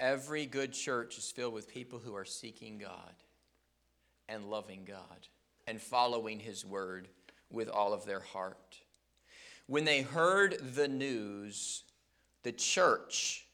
Every 0.02 0.48
good 0.48 0.74
church 0.74 1.20
is 1.20 1.30
filled 1.30 1.54
with 1.54 1.72
people 1.72 2.00
who 2.00 2.16
are 2.16 2.26
seeking 2.26 2.80
God 2.80 3.14
and 4.28 4.50
loving 4.50 4.84
God 4.84 5.28
and 5.68 5.80
following 5.80 6.40
His 6.40 6.66
word 6.66 7.08
with 7.52 7.70
all 7.70 7.94
of 7.94 8.06
their 8.06 8.20
heart. 8.20 8.80
When 9.68 9.86
they 9.86 10.02
heard 10.02 10.58
the 10.74 10.88
news, 10.88 11.84
the 12.42 12.52
church 12.52 13.46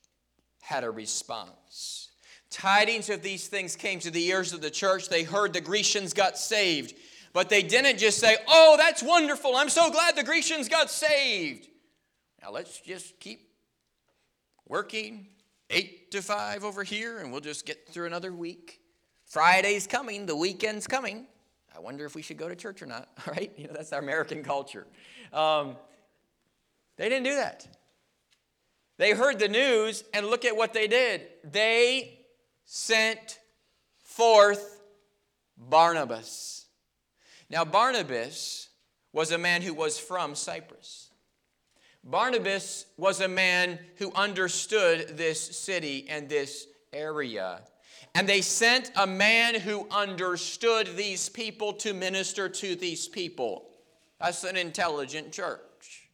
had 0.61 0.85
a 0.85 0.89
response. 0.89 2.11
Tidings 2.49 3.09
of 3.09 3.21
these 3.21 3.47
things 3.47 3.75
came 3.75 3.99
to 3.99 4.09
the 4.09 4.27
ears 4.27 4.53
of 4.53 4.61
the 4.61 4.69
church. 4.69 5.09
They 5.09 5.23
heard 5.23 5.51
the 5.51 5.59
Grecians 5.59 6.13
got 6.13 6.37
saved. 6.37 6.93
But 7.33 7.49
they 7.49 7.61
didn't 7.61 7.99
just 7.99 8.19
say, 8.19 8.37
Oh, 8.47 8.75
that's 8.77 9.03
wonderful. 9.03 9.57
I'm 9.57 9.67
so 9.67 9.91
glad 9.91 10.15
the 10.15 10.23
Grecians 10.23 10.69
got 10.69 10.89
saved. 10.89 11.67
Now 12.41 12.51
let's 12.51 12.79
just 12.79 13.19
keep 13.19 13.49
working, 14.65 15.27
eight 15.69 16.11
to 16.11 16.21
five 16.21 16.63
over 16.63 16.83
here, 16.83 17.19
and 17.19 17.31
we'll 17.31 17.41
just 17.41 17.65
get 17.65 17.87
through 17.89 18.05
another 18.05 18.33
week. 18.33 18.81
Friday's 19.25 19.87
coming, 19.87 20.25
the 20.25 20.35
weekend's 20.35 20.87
coming. 20.87 21.27
I 21.75 21.79
wonder 21.79 22.05
if 22.05 22.15
we 22.15 22.21
should 22.21 22.37
go 22.37 22.49
to 22.49 22.55
church 22.55 22.81
or 22.81 22.85
not, 22.85 23.09
all 23.27 23.33
right? 23.33 23.51
You 23.57 23.67
know, 23.67 23.73
that's 23.73 23.93
our 23.93 23.99
American 23.99 24.43
culture. 24.43 24.87
Um, 25.33 25.75
they 26.95 27.09
didn't 27.09 27.25
do 27.25 27.35
that. 27.35 27.67
They 28.97 29.11
heard 29.11 29.37
the 29.37 29.47
news, 29.47 30.03
and 30.13 30.25
look 30.25 30.43
at 30.43 30.55
what 30.55 30.73
they 30.73 30.87
did. 30.87 31.27
They 31.43 32.19
sent 32.65 33.39
forth 34.03 34.81
Barnabas. 35.55 36.65
Now, 37.49 37.63
Barnabas 37.63 38.69
was 39.13 39.31
a 39.31 39.37
man 39.37 39.61
who 39.61 39.73
was 39.73 39.99
from 39.99 40.33
Cyprus. 40.33 41.06
Barnabas 42.07 42.85
was 42.95 43.19
a 43.19 43.27
man 43.27 43.79
who 43.97 44.13
understood 44.13 45.17
this 45.17 45.41
city 45.41 46.07
and 46.09 46.29
this 46.29 46.65
area. 46.93 47.59
And 48.15 48.27
they 48.27 48.39
sent 48.39 48.91
a 48.95 49.05
man 49.05 49.55
who 49.55 49.85
understood 49.91 50.95
these 50.95 51.27
people 51.27 51.73
to 51.73 51.93
minister 51.93 52.47
to 52.47 52.75
these 52.75 53.09
people. 53.09 53.67
That's 54.21 54.45
an 54.45 54.55
intelligent 54.55 55.33
church. 55.33 56.09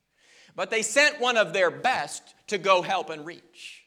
But 0.55 0.71
they 0.71 0.81
sent 0.81 1.21
one 1.21 1.37
of 1.37 1.53
their 1.53 1.69
best 1.69 2.23
to 2.47 2.57
go 2.57 2.81
help 2.81 3.11
and 3.11 3.23
reach. 3.23 3.85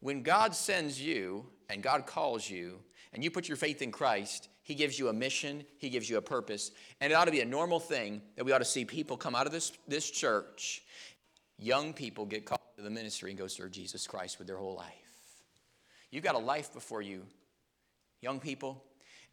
When 0.00 0.24
God 0.24 0.54
sends 0.54 1.00
you 1.00 1.46
and 1.70 1.80
God 1.80 2.06
calls 2.06 2.50
you 2.50 2.80
and 3.12 3.22
you 3.22 3.30
put 3.30 3.48
your 3.48 3.56
faith 3.56 3.82
in 3.82 3.92
Christ, 3.92 4.48
He 4.66 4.74
gives 4.74 4.98
you 4.98 5.08
a 5.08 5.12
mission, 5.12 5.64
He 5.78 5.88
gives 5.88 6.10
you 6.10 6.16
a 6.16 6.20
purpose. 6.20 6.72
And 7.00 7.12
it 7.12 7.14
ought 7.14 7.26
to 7.26 7.30
be 7.30 7.40
a 7.40 7.44
normal 7.44 7.78
thing 7.78 8.20
that 8.34 8.44
we 8.44 8.50
ought 8.50 8.58
to 8.58 8.64
see 8.64 8.84
people 8.84 9.16
come 9.16 9.36
out 9.36 9.46
of 9.46 9.52
this, 9.52 9.70
this 9.86 10.10
church, 10.10 10.82
young 11.56 11.92
people 11.92 12.26
get 12.26 12.44
called 12.44 12.60
to 12.76 12.82
the 12.82 12.90
ministry 12.90 13.30
and 13.30 13.38
go 13.38 13.46
serve 13.46 13.70
Jesus 13.70 14.08
Christ 14.08 14.38
with 14.38 14.48
their 14.48 14.56
whole 14.56 14.74
life. 14.74 14.90
You've 16.10 16.24
got 16.24 16.34
a 16.34 16.38
life 16.38 16.74
before 16.74 17.00
you, 17.00 17.22
young 18.22 18.40
people, 18.40 18.82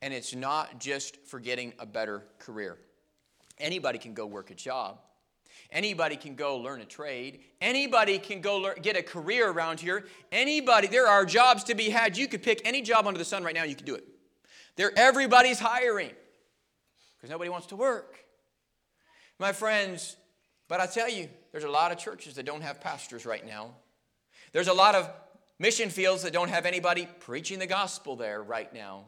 and 0.03 0.13
it's 0.13 0.35
not 0.35 0.79
just 0.79 1.17
for 1.25 1.39
getting 1.39 1.73
a 1.79 1.85
better 1.87 2.25
career. 2.37 2.77
Anybody 3.57 3.97
can 3.97 4.13
go 4.13 4.27
work 4.27 4.51
a 4.51 4.55
job. 4.55 4.99
Anybody 5.71 6.15
can 6.15 6.35
go 6.35 6.57
learn 6.57 6.81
a 6.81 6.85
trade. 6.85 7.39
Anybody 7.59 8.19
can 8.19 8.39
go 8.39 8.57
learn, 8.59 8.75
get 8.83 8.95
a 8.95 9.01
career 9.01 9.49
around 9.49 9.79
here. 9.79 10.05
Anybody, 10.31 10.85
there 10.85 11.07
are 11.07 11.25
jobs 11.25 11.63
to 11.63 11.73
be 11.73 11.89
had. 11.89 12.15
You 12.15 12.27
could 12.27 12.43
pick 12.43 12.61
any 12.65 12.83
job 12.83 13.07
under 13.07 13.17
the 13.17 13.25
sun 13.25 13.43
right 13.43 13.55
now, 13.55 13.63
you 13.63 13.73
could 13.73 13.87
do 13.87 13.95
it. 13.95 14.05
There, 14.75 14.91
everybody's 14.95 15.59
hiring 15.59 16.11
because 17.17 17.29
nobody 17.29 17.49
wants 17.49 17.67
to 17.67 17.75
work. 17.75 18.17
My 19.39 19.51
friends, 19.51 20.17
but 20.67 20.79
I 20.79 20.85
tell 20.85 21.09
you, 21.09 21.29
there's 21.51 21.63
a 21.63 21.69
lot 21.69 21.91
of 21.91 21.97
churches 21.97 22.35
that 22.35 22.45
don't 22.45 22.61
have 22.61 22.81
pastors 22.81 23.25
right 23.25 23.45
now. 23.45 23.71
There's 24.51 24.67
a 24.67 24.73
lot 24.73 24.95
of 24.95 25.09
mission 25.59 25.89
fields 25.89 26.23
that 26.23 26.33
don't 26.33 26.49
have 26.49 26.65
anybody 26.65 27.07
preaching 27.19 27.59
the 27.59 27.67
gospel 27.67 28.15
there 28.15 28.41
right 28.41 28.73
now. 28.73 29.05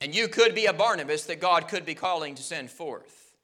And 0.00 0.14
you 0.14 0.28
could 0.28 0.54
be 0.54 0.66
a 0.66 0.72
Barnabas 0.72 1.24
that 1.24 1.40
God 1.40 1.68
could 1.68 1.86
be 1.86 1.94
calling 1.94 2.34
to 2.34 2.42
send 2.42 2.70
forth. 2.70 3.34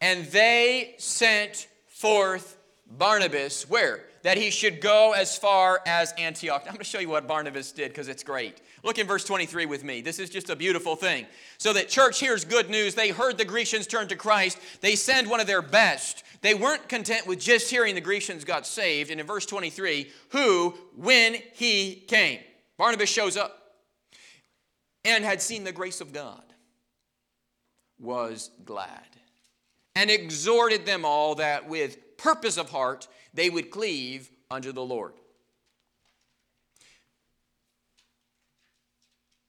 And 0.00 0.26
they 0.26 0.94
sent 0.98 1.68
forth 1.86 2.56
Barnabas, 2.86 3.68
where? 3.68 4.04
That 4.28 4.36
he 4.36 4.50
should 4.50 4.82
go 4.82 5.12
as 5.12 5.38
far 5.38 5.80
as 5.86 6.12
Antioch. 6.18 6.60
I'm 6.66 6.74
going 6.74 6.80
to 6.80 6.84
show 6.84 6.98
you 6.98 7.08
what 7.08 7.26
Barnabas 7.26 7.72
did 7.72 7.88
because 7.88 8.08
it's 8.08 8.22
great. 8.22 8.60
Look 8.84 8.98
in 8.98 9.06
verse 9.06 9.24
23 9.24 9.64
with 9.64 9.84
me. 9.84 10.02
This 10.02 10.18
is 10.18 10.28
just 10.28 10.50
a 10.50 10.54
beautiful 10.54 10.96
thing. 10.96 11.24
So 11.56 11.72
that 11.72 11.88
church 11.88 12.20
hears 12.20 12.44
good 12.44 12.68
news. 12.68 12.94
They 12.94 13.08
heard 13.08 13.38
the 13.38 13.46
Grecians 13.46 13.86
turn 13.86 14.06
to 14.08 14.16
Christ. 14.16 14.58
They 14.82 14.96
send 14.96 15.30
one 15.30 15.40
of 15.40 15.46
their 15.46 15.62
best. 15.62 16.24
They 16.42 16.52
weren't 16.52 16.90
content 16.90 17.26
with 17.26 17.40
just 17.40 17.70
hearing 17.70 17.94
the 17.94 18.02
Grecians 18.02 18.44
got 18.44 18.66
saved. 18.66 19.10
And 19.10 19.18
in 19.18 19.26
verse 19.26 19.46
23, 19.46 20.10
who, 20.28 20.74
when 20.94 21.36
he 21.54 21.94
came, 21.94 22.40
Barnabas 22.76 23.08
shows 23.08 23.38
up 23.38 23.78
and 25.06 25.24
had 25.24 25.40
seen 25.40 25.64
the 25.64 25.72
grace 25.72 26.02
of 26.02 26.12
God, 26.12 26.44
was 27.98 28.50
glad 28.66 29.06
and 29.96 30.10
exhorted 30.10 30.84
them 30.84 31.06
all 31.06 31.36
that 31.36 31.66
with 31.66 32.18
purpose 32.18 32.58
of 32.58 32.68
heart 32.68 33.08
they 33.34 33.50
would 33.50 33.70
cleave 33.70 34.30
unto 34.50 34.72
the 34.72 34.84
Lord. 34.84 35.14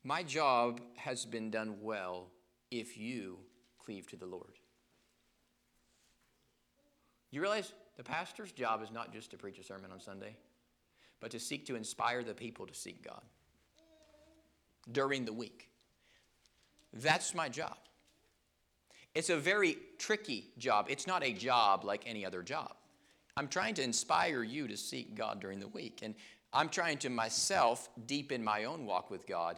My 0.03 0.23
job 0.23 0.81
has 0.95 1.25
been 1.25 1.51
done 1.51 1.77
well 1.81 2.27
if 2.71 2.97
you 2.97 3.37
cleave 3.77 4.07
to 4.07 4.15
the 4.15 4.25
Lord. 4.25 4.53
You 7.31 7.41
realize 7.41 7.73
the 7.97 8.03
pastor's 8.03 8.51
job 8.51 8.81
is 8.81 8.91
not 8.91 9.13
just 9.13 9.31
to 9.31 9.37
preach 9.37 9.59
a 9.59 9.63
sermon 9.63 9.91
on 9.91 9.99
Sunday, 9.99 10.35
but 11.19 11.31
to 11.31 11.39
seek 11.39 11.65
to 11.67 11.75
inspire 11.75 12.23
the 12.23 12.33
people 12.33 12.65
to 12.65 12.73
seek 12.73 13.03
God 13.03 13.21
during 14.91 15.25
the 15.25 15.33
week. 15.33 15.69
That's 16.93 17.35
my 17.35 17.49
job. 17.49 17.77
It's 19.13 19.29
a 19.29 19.37
very 19.37 19.77
tricky 19.97 20.45
job. 20.57 20.87
It's 20.89 21.07
not 21.07 21.23
a 21.23 21.33
job 21.33 21.83
like 21.83 22.03
any 22.05 22.25
other 22.25 22.41
job. 22.41 22.73
I'm 23.37 23.47
trying 23.47 23.75
to 23.75 23.83
inspire 23.83 24.43
you 24.43 24.67
to 24.67 24.77
seek 24.77 25.15
God 25.15 25.39
during 25.39 25.59
the 25.59 25.67
week. 25.67 25.99
And 26.01 26.15
I'm 26.51 26.69
trying 26.69 26.97
to 26.99 27.09
myself 27.09 27.89
deepen 28.05 28.43
my 28.43 28.65
own 28.65 28.85
walk 28.85 29.11
with 29.11 29.27
God. 29.27 29.57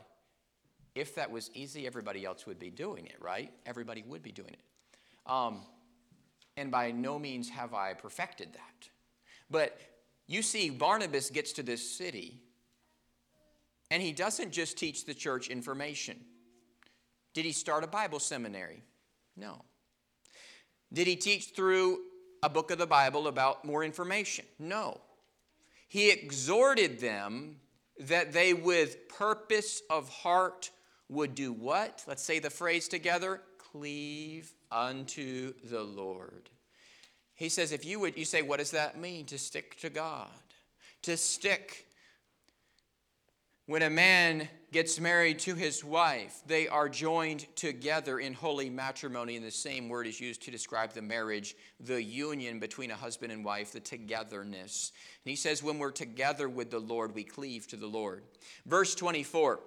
If 0.93 1.15
that 1.15 1.31
was 1.31 1.49
easy, 1.53 1.87
everybody 1.87 2.25
else 2.25 2.45
would 2.45 2.59
be 2.59 2.69
doing 2.69 3.05
it, 3.05 3.15
right? 3.21 3.51
Everybody 3.65 4.03
would 4.07 4.21
be 4.21 4.31
doing 4.31 4.53
it. 4.53 4.61
Um, 5.25 5.61
and 6.57 6.69
by 6.69 6.91
no 6.91 7.17
means 7.17 7.49
have 7.49 7.73
I 7.73 7.93
perfected 7.93 8.49
that. 8.53 8.89
But 9.49 9.79
you 10.27 10.41
see, 10.41 10.69
Barnabas 10.69 11.29
gets 11.29 11.53
to 11.53 11.63
this 11.63 11.89
city, 11.89 12.41
and 13.89 14.01
he 14.01 14.11
doesn't 14.11 14.51
just 14.51 14.77
teach 14.77 15.05
the 15.05 15.13
church 15.13 15.49
information. 15.49 16.19
Did 17.33 17.45
he 17.45 17.53
start 17.53 17.83
a 17.83 17.87
Bible 17.87 18.19
seminary? 18.19 18.83
No. 19.37 19.63
Did 20.91 21.07
he 21.07 21.15
teach 21.15 21.51
through 21.55 21.99
a 22.43 22.49
book 22.49 22.71
of 22.71 22.77
the 22.77 22.87
Bible 22.87 23.27
about 23.27 23.65
more 23.65 23.83
information? 23.83 24.45
No. 24.57 24.99
He 25.87 26.09
exhorted 26.09 26.99
them 26.99 27.57
that 27.99 28.33
they, 28.33 28.53
with 28.53 29.09
purpose 29.09 29.81
of 29.89 30.09
heart, 30.09 30.71
would 31.07 31.35
do 31.35 31.51
what? 31.53 32.03
Let's 32.07 32.23
say 32.23 32.39
the 32.39 32.49
phrase 32.49 32.87
together 32.87 33.41
cleave 33.57 34.51
unto 34.71 35.53
the 35.63 35.83
Lord. 35.83 36.49
He 37.35 37.49
says, 37.49 37.71
if 37.71 37.85
you 37.85 37.99
would, 37.99 38.17
you 38.17 38.25
say, 38.25 38.41
what 38.41 38.59
does 38.59 38.71
that 38.71 38.99
mean? 38.99 39.25
To 39.27 39.37
stick 39.37 39.79
to 39.81 39.89
God, 39.89 40.29
to 41.03 41.17
stick 41.17 41.87
when 43.71 43.83
a 43.83 43.89
man 43.89 44.49
gets 44.73 44.99
married 44.99 45.39
to 45.39 45.55
his 45.55 45.81
wife, 45.81 46.41
they 46.45 46.67
are 46.67 46.89
joined 46.89 47.45
together 47.55 48.19
in 48.19 48.33
holy 48.33 48.69
matrimony, 48.69 49.37
and 49.37 49.45
the 49.45 49.49
same 49.49 49.87
word 49.87 50.05
is 50.05 50.19
used 50.19 50.41
to 50.41 50.51
describe 50.51 50.91
the 50.91 51.01
marriage, 51.01 51.55
the 51.79 52.03
union 52.03 52.59
between 52.59 52.91
a 52.91 52.95
husband 52.95 53.31
and 53.31 53.45
wife, 53.45 53.71
the 53.71 53.79
togetherness. 53.79 54.91
And 55.23 55.29
he 55.29 55.37
says, 55.37 55.63
when 55.63 55.79
we're 55.79 55.91
together 55.91 56.49
with 56.49 56.69
the 56.69 56.79
Lord, 56.79 57.15
we 57.15 57.23
cleave 57.23 57.65
to 57.67 57.77
the 57.77 57.87
Lord. 57.87 58.23
Verse 58.65 58.93
24 58.93 59.61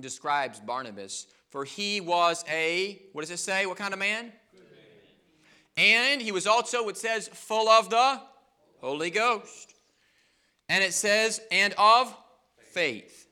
describes 0.00 0.58
Barnabas, 0.58 1.28
for 1.48 1.64
he 1.64 2.00
was 2.00 2.44
a, 2.50 3.00
what 3.12 3.22
does 3.22 3.30
it 3.30 3.38
say? 3.38 3.66
What 3.66 3.76
kind 3.76 3.92
of 3.92 4.00
man? 4.00 4.32
And 5.76 6.20
he 6.20 6.32
was 6.32 6.48
also, 6.48 6.88
it 6.88 6.96
says, 6.96 7.28
full 7.28 7.68
of 7.68 7.88
the 7.88 8.20
Holy 8.80 9.10
Ghost. 9.10 9.74
And 10.68 10.82
it 10.82 10.92
says, 10.92 11.40
and 11.52 11.72
of 11.78 12.12
faith. 12.72 13.27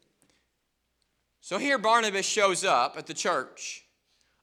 So 1.47 1.59
here 1.59 1.79
Barnabas 1.79 2.27
shows 2.27 2.65
up 2.65 2.97
at 2.99 3.07
the 3.07 3.15
church. 3.15 3.85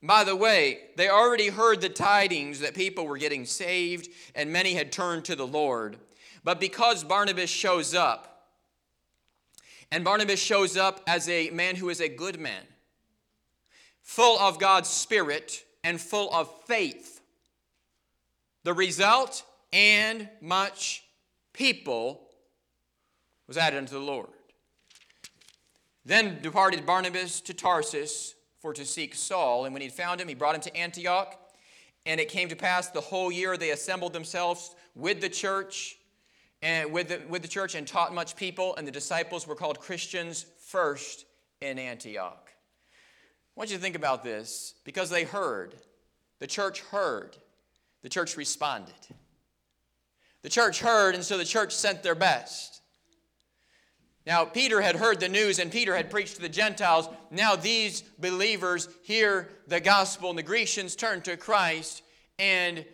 By 0.02 0.24
the 0.24 0.38
way, 0.38 0.80
they 0.96 1.10
already 1.10 1.50
heard 1.50 1.82
the 1.82 1.90
tidings 1.90 2.62
that 2.62 2.76
people 2.76 3.06
were 3.06 3.18
getting 3.18 3.46
saved 3.46 4.08
and 4.34 4.54
many 4.54 4.74
had 4.74 4.94
turned 4.94 5.26
to 5.26 5.36
the 5.36 5.46
Lord. 5.46 5.98
But 6.46 6.62
because 6.62 7.04
Barnabas 7.04 7.50
shows 7.50 7.94
up, 7.94 8.48
and 9.92 10.06
Barnabas 10.06 10.40
shows 10.40 10.78
up 10.78 11.02
as 11.06 11.28
a 11.28 11.50
man 11.50 11.76
who 11.76 11.90
is 11.90 12.00
a 12.00 12.08
good 12.08 12.40
man, 12.40 12.64
full 14.02 14.40
of 14.40 14.58
God's 14.58 14.88
Spirit 14.88 15.66
and 15.84 16.00
full 16.00 16.34
of 16.34 16.50
faith, 16.68 17.20
the 18.64 18.74
result, 18.74 19.44
and 19.74 20.30
much 20.40 21.04
people 21.52 22.30
was 23.46 23.58
added 23.58 23.80
unto 23.80 23.96
the 23.96 24.00
Lord. 24.00 24.30
Then 26.06 26.40
departed 26.42 26.86
Barnabas 26.86 27.42
to 27.42 27.54
Tarsus 27.54 28.36
for 28.60 28.74
to 28.74 28.86
seek 28.86 29.16
Saul. 29.16 29.66
And 29.66 29.74
when 29.74 29.82
he 29.82 29.90
found 29.90 30.20
him, 30.20 30.28
he 30.28 30.36
brought 30.36 30.56
him 30.56 30.62
to 30.62 30.76
Antioch. 30.76 31.40
And 32.06 32.20
it 32.20 32.28
came 32.28 32.50
to 32.50 32.56
pass 32.56 32.90
the 32.90 33.02
whole 33.02 33.32
year 33.32 33.56
they 33.56 33.72
assembled 33.72 34.14
themselves 34.14 34.76
with 34.96 35.22
the 35.22 35.30
church 35.30 35.98
and 36.62 36.92
with 36.92 37.10
the, 37.10 37.22
with 37.30 37.42
the 37.42 37.48
church 37.48 37.76
and 37.76 37.88
taught 37.88 38.14
much 38.14 38.36
people. 38.36 38.76
And 38.76 38.86
the 38.86 38.92
disciples 38.92 39.48
were 39.48 39.56
called 39.56 39.80
Christians 39.80 40.46
first 40.60 41.26
in 41.62 41.80
Antioch. 41.80 42.50
I 43.56 43.60
want 43.60 43.70
you 43.70 43.78
to 43.78 43.82
think 43.82 43.96
about 43.96 44.24
this 44.24 44.74
because 44.84 45.10
they 45.10 45.24
heard. 45.24 45.76
The 46.40 46.48
church 46.48 46.82
heard. 46.82 47.38
The 48.02 48.10
church 48.10 48.36
responded. 48.36 48.94
The 50.42 50.50
church 50.50 50.82
heard, 50.82 51.16
and 51.16 51.24
so 51.24 51.38
the 51.38 51.46
church 51.46 51.74
sent 51.74 52.04
their 52.04 52.16
best. 52.16 52.73
Now, 54.26 54.46
Peter 54.46 54.82
had 54.82 54.96
heard 54.96 55.20
the 55.20 55.28
news 55.28 55.60
and 55.60 55.72
Peter 55.72 55.96
had 55.96 56.10
preached 56.10 56.36
to 56.36 56.42
the 56.42 56.50
Gentiles. 56.50 57.10
Now, 57.30 57.56
these 57.56 58.02
believers 58.02 58.88
hear 59.04 59.50
the 59.68 59.82
gospel, 59.82 60.30
and 60.30 60.40
the 60.40 60.44
Grecians 60.44 60.96
turn 60.96 61.22
to 61.24 61.36
Christ. 61.36 62.04
And 62.40 62.86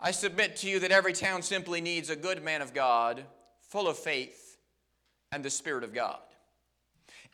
I 0.00 0.12
submit 0.12 0.56
to 0.56 0.68
you 0.68 0.80
that 0.80 0.90
every 0.90 1.12
town 1.12 1.42
simply 1.42 1.80
needs 1.80 2.08
a 2.08 2.16
good 2.16 2.42
man 2.42 2.62
of 2.62 2.72
God, 2.72 3.24
full 3.68 3.86
of 3.86 3.98
faith 3.98 4.58
and 5.30 5.44
the 5.44 5.50
Spirit 5.50 5.84
of 5.84 5.92
God. 5.92 6.20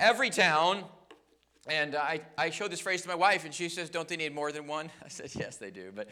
Every 0.01 0.31
town, 0.31 0.85
and 1.69 1.95
I, 1.95 2.23
I 2.37 2.51
showed 2.51 2.73
this 2.73 2.81
phrase 2.81 3.03
to 3.03 3.09
my 3.09 3.15
wife, 3.15 3.45
and 3.45 3.55
she 3.55 3.69
says, 3.69 3.91
Don't 3.91 4.09
they 4.09 4.17
need 4.17 4.35
more 4.35 4.51
than 4.51 4.67
one? 4.67 4.91
I 5.05 5.09
said, 5.09 5.31
Yes, 5.35 5.59
they 5.59 5.71
do. 5.71 5.93
But 5.95 6.09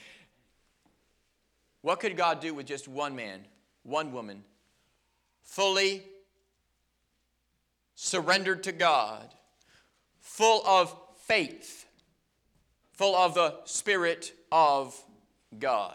what 1.83 1.99
could 1.99 2.17
God 2.17 2.41
do 2.41 2.55
with 2.55 2.67
just 2.67 2.87
one 2.87 3.17
man, 3.17 3.47
one 3.83 4.13
woman, 4.13 4.45
fully 5.43 6.05
surrendered 8.01 8.63
to 8.63 8.73
God, 8.73 9.35
full 10.21 10.65
of 10.67 10.95
faith 11.27 11.79
full 12.99 13.15
of 13.15 13.35
the 13.35 13.55
Spirit 13.65 14.33
of 14.51 15.01
God. 15.57 15.95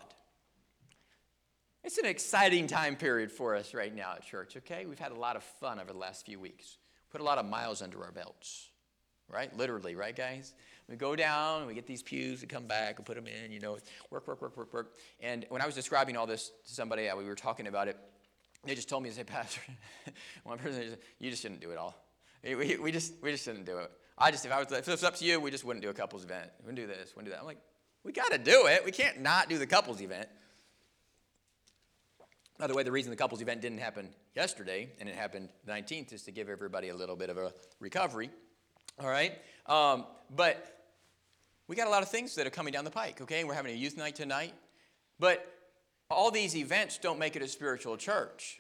It's 1.84 1.98
an 1.98 2.06
exciting 2.06 2.66
time 2.66 2.96
period 2.96 3.30
for 3.30 3.58
us 3.58 3.74
right 3.74 3.94
now 3.94 4.14
at 4.16 4.26
church, 4.26 4.56
okay? 4.56 4.86
We've 4.86 4.98
had 4.98 5.12
a 5.12 5.20
lot 5.20 5.36
of 5.36 5.44
fun 5.44 5.82
over 5.82 5.92
the 5.92 6.00
last 6.00 6.26
few 6.26 6.40
weeks. 6.40 6.78
Put 7.12 7.20
a 7.20 7.24
lot 7.26 7.40
of 7.40 7.46
miles 7.46 7.82
under 7.82 8.02
our 8.06 8.14
belts, 8.14 8.70
right? 9.28 9.56
Literally, 9.58 9.96
right, 9.96 10.16
guys? 10.16 10.54
We 10.88 10.96
go 10.96 11.14
down, 11.14 11.68
we 11.68 11.74
get 11.74 11.88
these 11.88 12.02
pews, 12.02 12.42
we 12.42 12.48
come 12.48 12.68
back, 12.68 13.00
we 13.00 13.04
put 13.04 13.18
them 13.18 13.28
in, 13.28 13.52
you 13.52 13.60
know, 13.60 13.78
work, 14.10 14.26
work, 14.26 14.42
work, 14.42 14.56
work, 14.56 14.74
work. 14.74 14.94
And 15.20 15.46
when 15.50 15.62
I 15.62 15.66
was 15.66 15.76
describing 15.76 16.16
all 16.16 16.26
this 16.26 16.52
to 16.66 16.74
somebody, 16.74 17.10
uh, 17.10 17.18
we 17.18 17.26
were 17.26 17.36
talking 17.36 17.68
about 17.68 17.90
it, 17.90 17.98
they 18.66 18.76
just 18.76 18.90
told 18.90 19.04
me 19.04 19.10
to 19.10 19.16
say, 19.16 19.24
Pastor, 19.24 19.62
one 20.44 20.58
person 20.58 20.90
said, 20.90 20.98
you 21.20 21.30
just 21.30 21.42
shouldn't 21.42 21.62
do 21.62 21.72
it 21.72 21.78
all. 21.78 21.96
We, 22.44 22.78
we, 22.78 22.92
just, 22.92 23.14
we 23.22 23.32
just 23.32 23.46
shouldn't 23.46 23.66
do 23.66 23.78
it. 23.78 23.92
I 24.18 24.32
just, 24.32 24.46
if 24.46 24.52
I 24.52 24.60
was, 24.60 24.72
if 24.72 24.88
it 24.88 24.92
was 24.92 25.04
up 25.04 25.16
to 25.18 25.26
you, 25.26 25.40
we 25.40 25.52
just 25.52 25.64
wouldn't 25.64 25.84
do 25.84 25.90
a 25.90 25.94
couples 25.94 26.24
event. 26.24 26.50
We 26.60 26.68
wouldn't 26.68 26.88
do 26.88 26.88
this, 26.88 27.16
wouldn't 27.16 27.28
do 27.28 27.32
that. 27.32 27.40
I'm 27.40 27.46
like, 27.46 27.62
we 28.04 28.12
got 28.12 28.32
to 28.32 28.38
do 28.38 28.68
it. 28.68 28.84
We 28.84 28.92
can't 28.92 29.22
not 29.22 29.50
do 29.50 29.58
the 29.58 29.68
couples 29.68 30.02
event. 30.02 30.28
By 32.58 32.68
the 32.68 32.74
way, 32.74 32.84
the 32.84 32.92
reason 32.92 33.10
the 33.10 33.18
couples 33.18 33.42
event 33.42 33.62
didn't 33.62 33.80
happen 33.80 34.10
yesterday 34.36 34.90
and 35.00 35.10
it 35.10 35.16
happened 35.16 35.50
the 35.66 35.72
19th 35.72 36.14
is 36.14 36.24
to 36.24 36.32
give 36.32 36.50
everybody 36.50 36.90
a 36.90 36.96
little 36.96 37.16
bit 37.16 37.30
of 37.30 37.38
a 37.38 37.52
recovery. 37.80 38.30
All 39.00 39.08
right? 39.08 39.40
Um, 39.66 40.06
but 40.36 40.86
we 41.68 41.76
got 41.76 41.88
a 41.88 41.90
lot 41.90 42.04
of 42.04 42.10
things 42.10 42.36
that 42.36 42.46
are 42.46 42.52
coming 42.52 42.72
down 42.72 42.86
the 42.86 42.92
pike, 42.92 43.22
okay? 43.22 43.44
We're 43.44 43.54
having 43.54 43.74
a 43.74 43.78
youth 43.78 43.98
night 43.98 44.16
tonight. 44.16 44.54
But 45.20 45.53
all 46.14 46.32
these 46.32 46.56
events 46.56 46.98
don't 46.98 47.20
make 47.20 47.36
it 47.36 47.42
a 47.42 47.48
spiritual 47.48 47.98
church. 47.98 48.60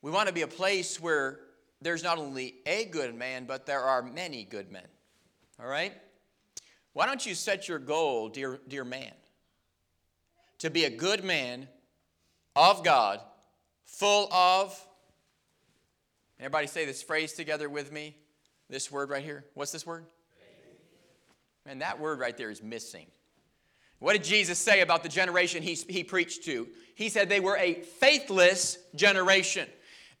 We 0.00 0.10
want 0.10 0.28
to 0.28 0.34
be 0.34 0.42
a 0.42 0.48
place 0.48 1.00
where 1.00 1.40
there's 1.80 2.02
not 2.02 2.18
only 2.18 2.54
a 2.66 2.84
good 2.84 3.14
man, 3.14 3.44
but 3.44 3.66
there 3.66 3.80
are 3.80 4.02
many 4.02 4.44
good 4.44 4.70
men. 4.70 4.86
All 5.60 5.66
right? 5.66 5.92
Why 6.92 7.06
don't 7.06 7.24
you 7.24 7.34
set 7.34 7.68
your 7.68 7.78
goal, 7.78 8.28
dear, 8.28 8.60
dear 8.68 8.84
man, 8.84 9.12
to 10.58 10.70
be 10.70 10.84
a 10.84 10.90
good 10.90 11.24
man 11.24 11.68
of 12.54 12.84
God, 12.84 13.20
full 13.84 14.32
of. 14.32 14.78
Everybody 16.38 16.66
say 16.66 16.84
this 16.84 17.02
phrase 17.02 17.32
together 17.32 17.68
with 17.68 17.92
me. 17.92 18.16
This 18.68 18.90
word 18.90 19.10
right 19.10 19.24
here. 19.24 19.44
What's 19.54 19.72
this 19.72 19.86
word? 19.86 20.06
Man, 21.66 21.78
that 21.78 22.00
word 22.00 22.18
right 22.18 22.36
there 22.36 22.50
is 22.50 22.62
missing. 22.62 23.06
What 24.02 24.14
did 24.14 24.24
Jesus 24.24 24.58
say 24.58 24.80
about 24.80 25.04
the 25.04 25.08
generation 25.08 25.62
he, 25.62 25.74
he 25.74 26.02
preached 26.02 26.44
to? 26.46 26.66
He 26.96 27.08
said 27.08 27.28
they 27.28 27.38
were 27.38 27.56
a 27.56 27.74
faithless 27.74 28.76
generation. 28.96 29.68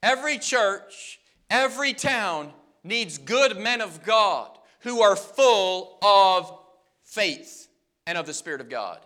Every 0.04 0.38
church, 0.38 1.18
every 1.50 1.92
town 1.92 2.52
needs 2.84 3.18
good 3.18 3.58
men 3.58 3.80
of 3.80 4.04
God 4.04 4.56
who 4.82 5.02
are 5.02 5.16
full 5.16 5.98
of 6.00 6.56
faith 7.02 7.66
and 8.06 8.16
of 8.16 8.24
the 8.24 8.32
Spirit 8.32 8.60
of 8.60 8.70
God. 8.70 9.00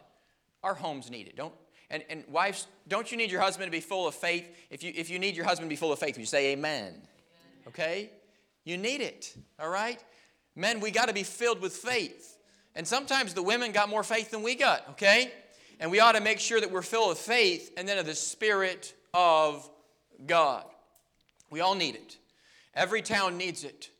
Our 0.62 0.74
homes 0.74 1.10
need 1.10 1.26
it. 1.26 1.36
Don't, 1.36 1.54
and, 1.88 2.04
and 2.10 2.24
wives, 2.28 2.66
don't 2.86 3.10
you 3.10 3.16
need 3.16 3.30
your 3.30 3.40
husband 3.40 3.68
to 3.68 3.72
be 3.72 3.80
full 3.80 4.06
of 4.06 4.14
faith? 4.14 4.46
If 4.68 4.84
you, 4.84 4.92
if 4.94 5.08
you 5.08 5.18
need 5.18 5.36
your 5.36 5.46
husband 5.46 5.70
to 5.70 5.72
be 5.72 5.76
full 5.76 5.92
of 5.92 5.98
faith, 5.98 6.18
you 6.18 6.26
say 6.26 6.52
amen. 6.52 7.00
Okay? 7.66 8.10
You 8.64 8.76
need 8.76 9.00
it, 9.00 9.34
all 9.58 9.70
right? 9.70 10.04
Men, 10.54 10.80
we 10.80 10.90
got 10.90 11.08
to 11.08 11.14
be 11.14 11.22
filled 11.22 11.62
with 11.62 11.72
faith. 11.72 12.35
And 12.76 12.86
sometimes 12.86 13.34
the 13.34 13.42
women 13.42 13.72
got 13.72 13.88
more 13.88 14.04
faith 14.04 14.30
than 14.30 14.44
we 14.44 14.54
got, 14.54 14.88
okay? 14.90 15.32
And 15.80 15.90
we 15.90 15.98
ought 15.98 16.12
to 16.12 16.20
make 16.20 16.38
sure 16.38 16.60
that 16.60 16.70
we're 16.70 16.82
filled 16.82 17.08
with 17.08 17.18
faith 17.18 17.72
and 17.76 17.88
then 17.88 17.98
of 17.98 18.06
the 18.06 18.14
Spirit 18.14 18.94
of 19.12 19.68
God. 20.24 20.64
We 21.50 21.60
all 21.60 21.74
need 21.74 21.96
it. 21.96 22.16
Every 22.74 23.02
town 23.02 23.36
needs 23.36 23.64
it. 23.64 23.90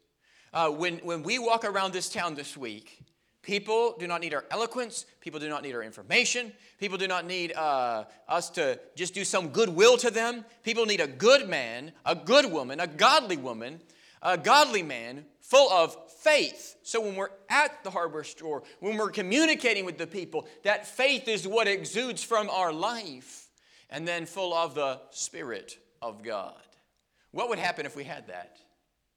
Uh, 0.53 0.71
when, 0.71 0.99
when 0.99 1.25
we 1.25 1.41
walk 1.41 1.65
around 1.65 1.93
this 1.93 2.09
town 2.09 2.37
this 2.37 2.57
week, 2.57 3.03
People 3.47 3.95
do 3.97 4.09
not 4.09 4.21
need 4.21 4.35
our 4.35 4.45
eloquence. 4.51 5.07
People 5.21 5.39
do 5.39 5.49
not 5.49 5.62
need 5.62 5.73
our 5.73 5.83
information. 5.85 6.53
People 6.81 6.99
do 6.99 7.07
not 7.07 7.25
need 7.25 7.53
uh, 7.53 8.03
us 8.29 8.51
to 8.51 8.77
just 8.97 9.15
do 9.15 9.25
some 9.25 9.51
goodwill 9.51 9.97
to 9.99 10.11
them. 10.11 10.45
People 10.65 10.85
need 10.85 10.99
a 10.99 11.07
good 11.07 11.49
man, 11.49 11.93
a 12.05 12.17
good 12.17 12.51
woman, 12.51 12.81
a 12.81 12.89
godly 12.89 13.37
woman, 13.37 13.79
a 14.21 14.37
godly 14.37 14.83
man 14.83 15.27
full 15.49 15.71
of 15.71 15.97
faith. 16.21 16.77
So 16.83 17.01
when 17.01 17.15
we're 17.15 17.31
at 17.49 17.85
the 17.85 17.91
hardware 17.91 18.25
store, 18.25 18.65
when 18.81 18.97
we're 18.97 19.11
communicating 19.11 19.85
with 19.85 19.97
the 19.97 20.07
people, 20.07 20.49
that 20.65 20.87
faith 20.87 21.29
is 21.29 21.47
what 21.47 21.69
exudes 21.69 22.23
from 22.23 22.51
our 22.51 22.73
life 22.73 23.49
and 23.89 24.07
then 24.07 24.27
full 24.27 24.53
of 24.53 24.75
the 24.75 25.01
Spirit 25.11 25.79
of 26.03 26.25
God. 26.25 26.55
What 27.31 27.49
would 27.49 27.59
happen 27.59 27.87
if 27.87 27.97
we 27.97 28.05
had 28.05 28.27
that? 28.27 28.57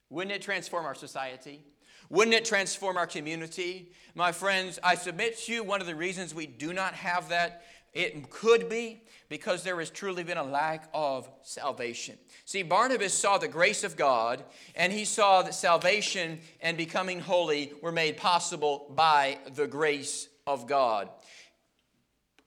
Wouldn't 0.10 0.36
it 0.36 0.42
transform 0.42 0.86
our 0.86 0.96
society? 0.96 1.64
Wouldn't 2.10 2.36
it 2.36 2.46
transform 2.46 2.98
our 2.98 3.08
community? 3.08 3.92
My 4.14 4.32
friends, 4.32 4.78
I 4.84 4.96
submit 4.96 5.38
to 5.40 5.54
you 5.54 5.64
one 5.64 5.82
of 5.82 5.88
the 5.88 5.96
reasons 5.96 6.36
we 6.36 6.48
do 6.48 6.74
not 6.74 6.94
have 6.94 7.30
that, 7.30 7.64
it 7.94 8.30
could 8.30 8.70
be 8.70 9.02
because 9.30 9.64
there 9.64 9.78
has 9.78 9.92
truly 9.92 10.24
been 10.24 10.38
a 10.38 10.44
lack 10.44 10.90
of 10.94 11.30
salvation. 11.44 12.18
See, 12.46 12.64
Barnabas 12.64 13.14
saw 13.14 13.38
the 13.38 13.48
grace 13.48 13.84
of 13.84 13.96
God, 13.96 14.44
and 14.76 14.92
he 14.92 15.06
saw 15.06 15.44
that 15.44 15.54
salvation 15.54 16.40
and 16.62 16.76
becoming 16.76 17.20
holy 17.20 17.72
were 17.82 17.92
made 17.92 18.18
possible 18.18 18.92
by 18.96 19.38
the 19.54 19.68
grace 19.68 20.28
of 20.48 20.66
God. 20.68 21.10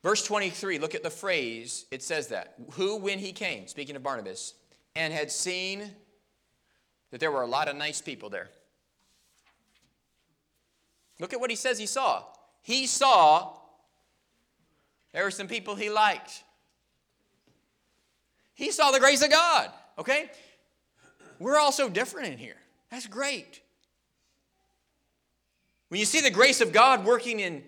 Verse 0.02 0.24
23, 0.24 0.80
look 0.80 0.96
at 0.96 1.04
the 1.04 1.10
phrase, 1.10 1.86
it 1.92 2.02
says 2.02 2.28
that. 2.28 2.54
Who, 2.72 2.96
when 2.96 3.20
he 3.20 3.32
came, 3.32 3.68
speaking 3.68 3.94
of 3.94 4.02
Barnabas, 4.02 4.54
and 4.96 5.12
had 5.12 5.30
seen 5.30 5.92
that 7.12 7.20
there 7.20 7.30
were 7.30 7.42
a 7.42 7.46
lot 7.46 7.68
of 7.68 7.76
nice 7.76 8.00
people 8.00 8.28
there. 8.28 8.50
Look 11.20 11.32
at 11.32 11.38
what 11.38 11.50
he 11.50 11.56
says 11.56 11.78
he 11.78 11.86
saw. 11.86 12.24
He 12.62 12.86
saw 12.86 13.56
there 15.12 15.22
were 15.22 15.30
some 15.30 15.46
people 15.46 15.76
he 15.76 15.88
liked. 15.88 16.42
He 18.54 18.70
saw 18.70 18.90
the 18.90 19.00
grace 19.00 19.22
of 19.22 19.30
God, 19.30 19.70
okay? 19.98 20.30
We're 21.38 21.58
all 21.58 21.72
so 21.72 21.88
different 21.88 22.28
in 22.28 22.38
here. 22.38 22.56
That's 22.90 23.06
great. 23.06 23.60
When 25.88 25.98
you 25.98 26.06
see 26.06 26.20
the 26.20 26.30
grace 26.30 26.60
of 26.60 26.72
God 26.72 27.04
working 27.04 27.40
in 27.40 27.62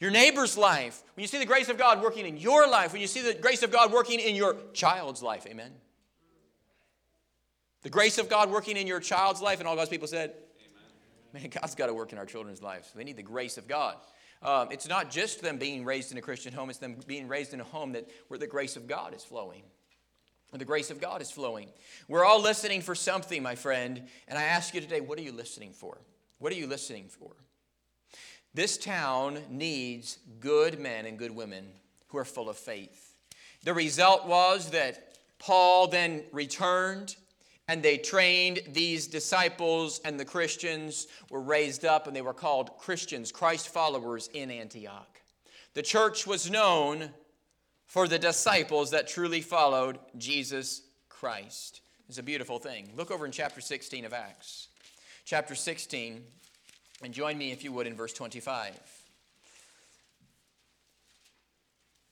your 0.00 0.10
neighbor's 0.10 0.56
life, 0.56 1.02
when 1.14 1.22
you 1.22 1.28
see 1.28 1.38
the 1.38 1.46
grace 1.46 1.68
of 1.68 1.78
God 1.78 2.02
working 2.02 2.26
in 2.26 2.36
your 2.36 2.68
life, 2.68 2.92
when 2.92 3.00
you 3.00 3.06
see 3.06 3.22
the 3.22 3.34
grace 3.34 3.62
of 3.62 3.70
God 3.70 3.92
working 3.92 4.20
in 4.20 4.34
your 4.34 4.56
child's 4.74 5.22
life, 5.22 5.46
amen? 5.46 5.72
The 7.82 7.90
grace 7.90 8.18
of 8.18 8.28
God 8.28 8.50
working 8.50 8.76
in 8.76 8.86
your 8.86 9.00
child's 9.00 9.40
life, 9.40 9.58
and 9.58 9.68
all 9.68 9.76
God's 9.76 9.90
people 9.90 10.08
said, 10.08 10.34
Man, 11.32 11.48
God's 11.48 11.74
got 11.74 11.86
to 11.86 11.94
work 11.94 12.12
in 12.12 12.18
our 12.18 12.26
children's 12.26 12.62
lives. 12.62 12.92
They 12.94 13.04
need 13.04 13.16
the 13.16 13.22
grace 13.22 13.56
of 13.56 13.66
God. 13.66 13.96
Um, 14.42 14.68
it's 14.70 14.86
not 14.86 15.10
just 15.10 15.40
them 15.40 15.56
being 15.56 15.84
raised 15.84 16.12
in 16.12 16.18
a 16.18 16.20
Christian 16.20 16.52
home, 16.52 16.68
it's 16.68 16.78
them 16.78 16.96
being 17.06 17.26
raised 17.26 17.54
in 17.54 17.60
a 17.60 17.64
home 17.64 17.92
that, 17.92 18.08
where 18.28 18.38
the 18.38 18.46
grace 18.46 18.76
of 18.76 18.86
God 18.86 19.14
is 19.14 19.24
flowing. 19.24 19.62
The 20.52 20.64
grace 20.64 20.90
of 20.90 21.00
God 21.00 21.22
is 21.22 21.30
flowing. 21.30 21.68
We're 22.08 22.24
all 22.24 22.40
listening 22.40 22.82
for 22.82 22.94
something, 22.94 23.42
my 23.42 23.54
friend, 23.54 24.02
and 24.28 24.38
I 24.38 24.42
ask 24.42 24.74
you 24.74 24.80
today, 24.80 25.00
what 25.00 25.18
are 25.18 25.22
you 25.22 25.32
listening 25.32 25.72
for? 25.72 25.98
What 26.38 26.52
are 26.52 26.56
you 26.56 26.66
listening 26.66 27.08
for? 27.08 27.32
This 28.54 28.76
town 28.76 29.38
needs 29.48 30.18
good 30.40 30.78
men 30.78 31.06
and 31.06 31.18
good 31.18 31.30
women 31.30 31.68
who 32.08 32.18
are 32.18 32.24
full 32.24 32.50
of 32.50 32.58
faith. 32.58 33.16
The 33.64 33.72
result 33.72 34.26
was 34.26 34.70
that 34.70 35.16
Paul 35.38 35.88
then 35.88 36.24
returned 36.32 37.16
and 37.68 37.82
they 37.82 37.96
trained 37.96 38.60
these 38.68 39.06
disciples, 39.06 40.00
and 40.04 40.18
the 40.18 40.24
Christians 40.24 41.06
were 41.30 41.40
raised 41.40 41.84
up, 41.84 42.06
and 42.06 42.14
they 42.14 42.20
were 42.20 42.34
called 42.34 42.76
Christians, 42.76 43.32
Christ 43.32 43.68
followers 43.68 44.28
in 44.34 44.50
Antioch. 44.50 45.20
The 45.74 45.82
church 45.82 46.26
was 46.26 46.50
known 46.50 47.10
for 47.92 48.08
the 48.08 48.18
disciples 48.18 48.92
that 48.92 49.06
truly 49.06 49.42
followed 49.42 49.98
Jesus 50.16 50.80
Christ. 51.10 51.82
It's 52.08 52.16
a 52.16 52.22
beautiful 52.22 52.58
thing. 52.58 52.88
Look 52.96 53.10
over 53.10 53.26
in 53.26 53.32
chapter 53.32 53.60
16 53.60 54.06
of 54.06 54.14
Acts. 54.14 54.68
Chapter 55.26 55.54
16, 55.54 56.24
and 57.02 57.12
join 57.12 57.36
me 57.36 57.52
if 57.52 57.62
you 57.62 57.70
would 57.70 57.86
in 57.86 57.94
verse 57.94 58.14
25. 58.14 58.72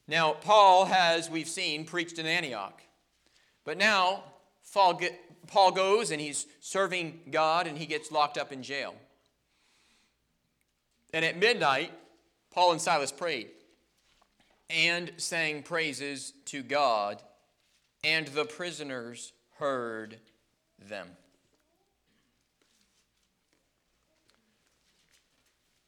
Now, 0.07 0.34
Paul 0.34 0.84
has, 0.84 1.30
we've 1.30 1.48
seen, 1.48 1.86
preached 1.86 2.18
in 2.18 2.26
Antioch. 2.26 2.82
But 3.64 3.78
now, 3.78 4.24
Paul 4.74 5.72
goes 5.72 6.11
and 6.11 6.20
he's 6.20 6.44
serving 6.61 7.20
God 7.30 7.66
and 7.66 7.78
he 7.78 7.86
gets 7.86 8.12
locked 8.12 8.36
up 8.36 8.52
in 8.52 8.62
jail. 8.62 8.94
And 11.14 11.24
at 11.24 11.38
midnight, 11.38 11.90
Paul 12.50 12.72
and 12.72 12.80
Silas 12.82 13.12
prayed 13.12 13.48
and 14.70 15.12
sang 15.16 15.62
praises 15.62 16.32
to 16.46 16.62
God, 16.62 17.22
and 18.02 18.26
the 18.28 18.44
prisoners 18.44 19.32
heard 19.58 20.18
them. 20.88 21.08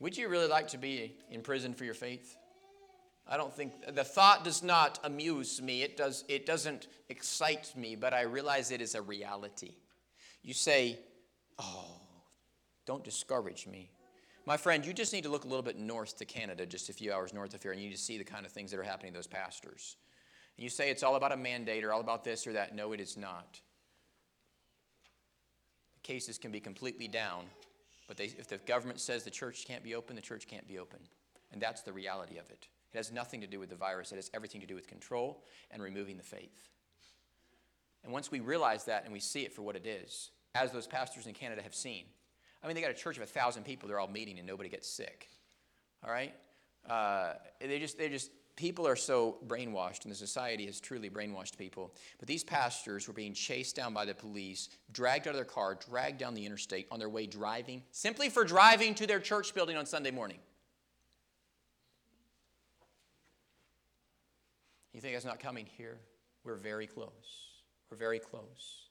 Would 0.00 0.16
you 0.16 0.28
really 0.28 0.48
like 0.48 0.68
to 0.68 0.78
be 0.78 1.14
in 1.30 1.42
prison 1.42 1.74
for 1.74 1.84
your 1.84 1.94
faith? 1.94 2.36
I 3.26 3.36
don't 3.36 3.54
think 3.54 3.72
the 3.94 4.02
thought 4.02 4.42
does 4.42 4.62
not 4.62 4.98
amuse 5.04 5.62
me. 5.62 5.82
It 5.82 5.96
does 5.96 6.24
it 6.28 6.44
doesn't 6.44 6.88
excite 7.08 7.72
me, 7.76 7.94
but 7.94 8.12
I 8.12 8.22
realize 8.22 8.72
it 8.72 8.80
is 8.80 8.96
a 8.96 9.02
reality. 9.02 9.76
You 10.42 10.54
say, 10.54 10.98
"Oh, 11.56 12.00
don't 12.84 13.04
discourage 13.04 13.68
me." 13.68 13.90
My 14.44 14.56
friend, 14.56 14.84
you 14.84 14.92
just 14.92 15.12
need 15.12 15.22
to 15.22 15.28
look 15.28 15.44
a 15.44 15.48
little 15.48 15.62
bit 15.62 15.78
north 15.78 16.16
to 16.18 16.24
Canada, 16.24 16.66
just 16.66 16.88
a 16.88 16.92
few 16.92 17.12
hours 17.12 17.32
north 17.32 17.54
of 17.54 17.62
here, 17.62 17.72
and 17.72 17.80
you 17.80 17.90
just 17.90 18.04
see 18.04 18.18
the 18.18 18.24
kind 18.24 18.44
of 18.44 18.50
things 18.50 18.72
that 18.72 18.80
are 18.80 18.82
happening 18.82 19.12
to 19.12 19.18
those 19.18 19.28
pastors. 19.28 19.96
And 20.56 20.64
you 20.64 20.70
say 20.70 20.90
it's 20.90 21.04
all 21.04 21.14
about 21.14 21.32
a 21.32 21.36
mandate 21.36 21.84
or 21.84 21.92
all 21.92 22.00
about 22.00 22.24
this 22.24 22.46
or 22.46 22.52
that. 22.54 22.74
No, 22.74 22.92
it 22.92 23.00
is 23.00 23.16
not. 23.16 23.60
The 25.94 26.00
cases 26.00 26.38
can 26.38 26.50
be 26.50 26.58
completely 26.58 27.06
down, 27.06 27.44
but 28.08 28.16
they, 28.16 28.24
if 28.24 28.48
the 28.48 28.58
government 28.58 29.00
says 29.00 29.22
the 29.22 29.30
church 29.30 29.64
can't 29.64 29.84
be 29.84 29.94
open, 29.94 30.16
the 30.16 30.22
church 30.22 30.48
can't 30.48 30.66
be 30.66 30.78
open. 30.78 30.98
And 31.52 31.62
that's 31.62 31.82
the 31.82 31.92
reality 31.92 32.38
of 32.38 32.50
it. 32.50 32.66
It 32.92 32.96
has 32.96 33.12
nothing 33.12 33.40
to 33.42 33.46
do 33.46 33.60
with 33.60 33.70
the 33.70 33.76
virus, 33.76 34.10
it 34.10 34.16
has 34.16 34.30
everything 34.34 34.60
to 34.60 34.66
do 34.66 34.74
with 34.74 34.88
control 34.88 35.44
and 35.70 35.80
removing 35.82 36.16
the 36.16 36.22
faith. 36.22 36.68
And 38.02 38.12
once 38.12 38.32
we 38.32 38.40
realize 38.40 38.84
that 38.86 39.04
and 39.04 39.12
we 39.12 39.20
see 39.20 39.42
it 39.42 39.52
for 39.52 39.62
what 39.62 39.76
it 39.76 39.86
is, 39.86 40.32
as 40.56 40.72
those 40.72 40.88
pastors 40.88 41.26
in 41.26 41.32
Canada 41.32 41.62
have 41.62 41.74
seen, 41.74 42.04
I 42.62 42.66
mean, 42.66 42.76
they 42.76 42.82
got 42.82 42.90
a 42.90 42.94
church 42.94 43.16
of 43.16 43.22
a 43.22 43.26
thousand 43.26 43.64
people, 43.64 43.88
they're 43.88 43.98
all 43.98 44.08
meeting 44.08 44.38
and 44.38 44.46
nobody 44.46 44.68
gets 44.68 44.88
sick. 44.88 45.28
All 46.04 46.12
right? 46.12 46.34
Uh, 46.88 47.34
they 47.60 47.78
just, 47.78 47.98
they 47.98 48.08
just, 48.08 48.30
people 48.56 48.86
are 48.86 48.96
so 48.96 49.38
brainwashed, 49.46 50.02
and 50.02 50.12
the 50.12 50.16
society 50.16 50.66
has 50.66 50.80
truly 50.80 51.08
brainwashed 51.08 51.56
people. 51.56 51.94
But 52.18 52.28
these 52.28 52.44
pastors 52.44 53.06
were 53.06 53.14
being 53.14 53.34
chased 53.34 53.76
down 53.76 53.94
by 53.94 54.04
the 54.04 54.14
police, 54.14 54.68
dragged 54.92 55.26
out 55.26 55.30
of 55.30 55.36
their 55.36 55.44
car, 55.44 55.78
dragged 55.88 56.18
down 56.18 56.34
the 56.34 56.44
interstate 56.44 56.86
on 56.90 56.98
their 56.98 57.08
way 57.08 57.26
driving, 57.26 57.82
simply 57.90 58.28
for 58.28 58.44
driving 58.44 58.94
to 58.96 59.06
their 59.06 59.20
church 59.20 59.54
building 59.54 59.76
on 59.76 59.86
Sunday 59.86 60.10
morning. 60.10 60.38
You 64.92 65.00
think 65.00 65.14
that's 65.14 65.24
not 65.24 65.40
coming 65.40 65.66
here? 65.78 65.98
We're 66.44 66.56
very 66.56 66.86
close. 66.86 67.10
We're 67.90 67.96
very 67.96 68.18
close. 68.18 68.90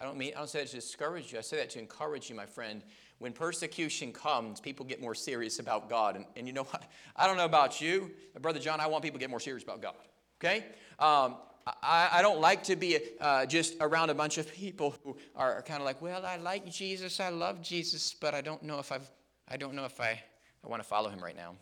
I 0.00 0.04
don't 0.04 0.16
mean 0.16 0.32
I 0.34 0.38
don't 0.38 0.48
say 0.48 0.60
that 0.60 0.68
to 0.68 0.76
discourage 0.76 1.32
you. 1.32 1.38
I 1.38 1.42
say 1.42 1.56
that 1.56 1.70
to 1.70 1.78
encourage 1.78 2.30
you, 2.30 2.36
my 2.36 2.46
friend. 2.46 2.82
When 3.18 3.32
persecution 3.32 4.12
comes, 4.12 4.60
people 4.60 4.86
get 4.86 5.00
more 5.00 5.14
serious 5.14 5.58
about 5.58 5.90
God. 5.90 6.14
And, 6.14 6.24
and 6.36 6.46
you 6.46 6.52
know 6.52 6.62
what? 6.64 6.84
I 7.16 7.26
don't 7.26 7.36
know 7.36 7.44
about 7.44 7.80
you, 7.80 8.12
Brother 8.40 8.60
John, 8.60 8.80
I 8.80 8.86
want 8.86 9.02
people 9.02 9.18
to 9.18 9.20
get 9.20 9.30
more 9.30 9.40
serious 9.40 9.64
about 9.64 9.82
God. 9.82 9.96
Okay? 10.40 10.64
Um, 11.00 11.36
I, 11.82 12.08
I, 12.12 12.22
don't 12.22 12.40
like 12.40 12.62
to 12.64 12.76
be 12.76 12.98
uh, 13.20 13.44
just 13.44 13.74
around 13.80 14.10
a 14.10 14.14
bunch 14.14 14.38
of 14.38 14.52
people 14.52 14.94
who 15.02 15.16
are 15.34 15.62
kind 15.62 15.80
of 15.80 15.84
like, 15.84 16.00
well, 16.00 16.24
I 16.24 16.36
like 16.36 16.70
Jesus, 16.70 17.20
I 17.20 17.28
love 17.28 17.60
Jesus, 17.60 18.14
but 18.14 18.34
I 18.34 18.40
don't 18.40 18.62
know 18.62 18.78
if 18.78 18.92
I've, 18.92 19.10
I 19.48 19.56
don't 19.56 19.74
know 19.74 19.84
if 19.84 20.00
I, 20.00 20.22
I 20.64 20.68
want 20.68 20.82
to 20.82 20.88
follow 20.88 21.10
him 21.10 21.20
right 21.20 21.36
now. 21.36 21.56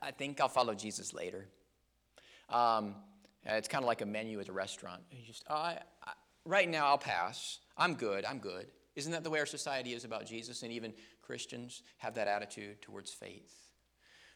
I, 0.00 0.10
think 0.12 0.40
I'll 0.40 0.48
follow 0.48 0.74
Jesus 0.74 1.12
later. 1.12 1.46
Um, 2.48 2.94
it's 3.44 3.68
kind 3.68 3.84
of 3.84 3.86
like 3.86 4.00
a 4.00 4.06
menu 4.06 4.40
at 4.40 4.48
a 4.48 4.52
restaurant. 4.52 5.02
You 5.10 5.24
just, 5.26 5.44
oh, 5.48 5.54
I, 5.54 5.78
right 6.46 6.68
now 6.68 6.86
I'll 6.86 6.98
pass. 6.98 7.58
I'm 7.76 7.94
good. 7.94 8.24
I'm 8.24 8.38
good. 8.38 8.66
Isn't 8.94 9.12
that 9.12 9.24
the 9.24 9.30
way 9.30 9.40
our 9.40 9.46
society 9.46 9.92
is 9.92 10.04
about 10.04 10.26
Jesus? 10.26 10.62
And 10.62 10.72
even 10.72 10.94
Christians 11.22 11.82
have 11.98 12.14
that 12.14 12.28
attitude 12.28 12.80
towards 12.80 13.12
faith. 13.12 13.52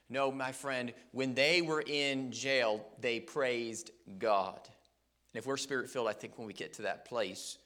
No, 0.08 0.30
my 0.30 0.52
friend, 0.52 0.92
when 1.12 1.34
they 1.34 1.62
were 1.62 1.82
in 1.86 2.32
jail, 2.32 2.84
they 3.00 3.20
praised 3.20 3.92
God. 4.18 4.58
And 4.64 5.38
if 5.38 5.46
we're 5.46 5.56
spirit 5.56 5.88
filled, 5.88 6.08
I 6.08 6.12
think 6.12 6.36
when 6.36 6.46
we 6.46 6.52
get 6.52 6.74
to 6.74 6.82
that 6.82 7.04
place, 7.04 7.58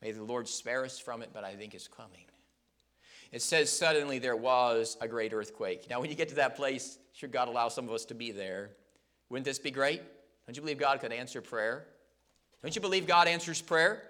may 0.00 0.12
the 0.12 0.22
Lord 0.22 0.46
spare 0.46 0.84
us 0.84 0.98
from 0.98 1.22
it, 1.22 1.30
but 1.34 1.42
I 1.42 1.56
think 1.56 1.74
it's 1.74 1.88
coming. 1.88 2.24
It 3.32 3.42
says, 3.42 3.70
suddenly 3.70 4.18
there 4.18 4.36
was 4.36 4.96
a 5.00 5.08
great 5.08 5.34
earthquake. 5.34 5.90
Now, 5.90 6.00
when 6.00 6.08
you 6.08 6.16
get 6.16 6.28
to 6.30 6.36
that 6.36 6.56
place, 6.56 6.98
should 7.12 7.32
God 7.32 7.48
allow 7.48 7.68
some 7.68 7.86
of 7.86 7.92
us 7.92 8.04
to 8.06 8.14
be 8.14 8.30
there? 8.30 8.70
Wouldn't 9.28 9.44
this 9.44 9.58
be 9.58 9.72
great? 9.72 10.00
Don't 10.46 10.56
you 10.56 10.62
believe 10.62 10.78
God 10.78 11.00
could 11.00 11.12
answer 11.12 11.42
prayer? 11.42 11.84
Don't 12.62 12.74
you 12.74 12.80
believe 12.80 13.06
God 13.06 13.28
answers 13.28 13.62
prayer? 13.62 14.02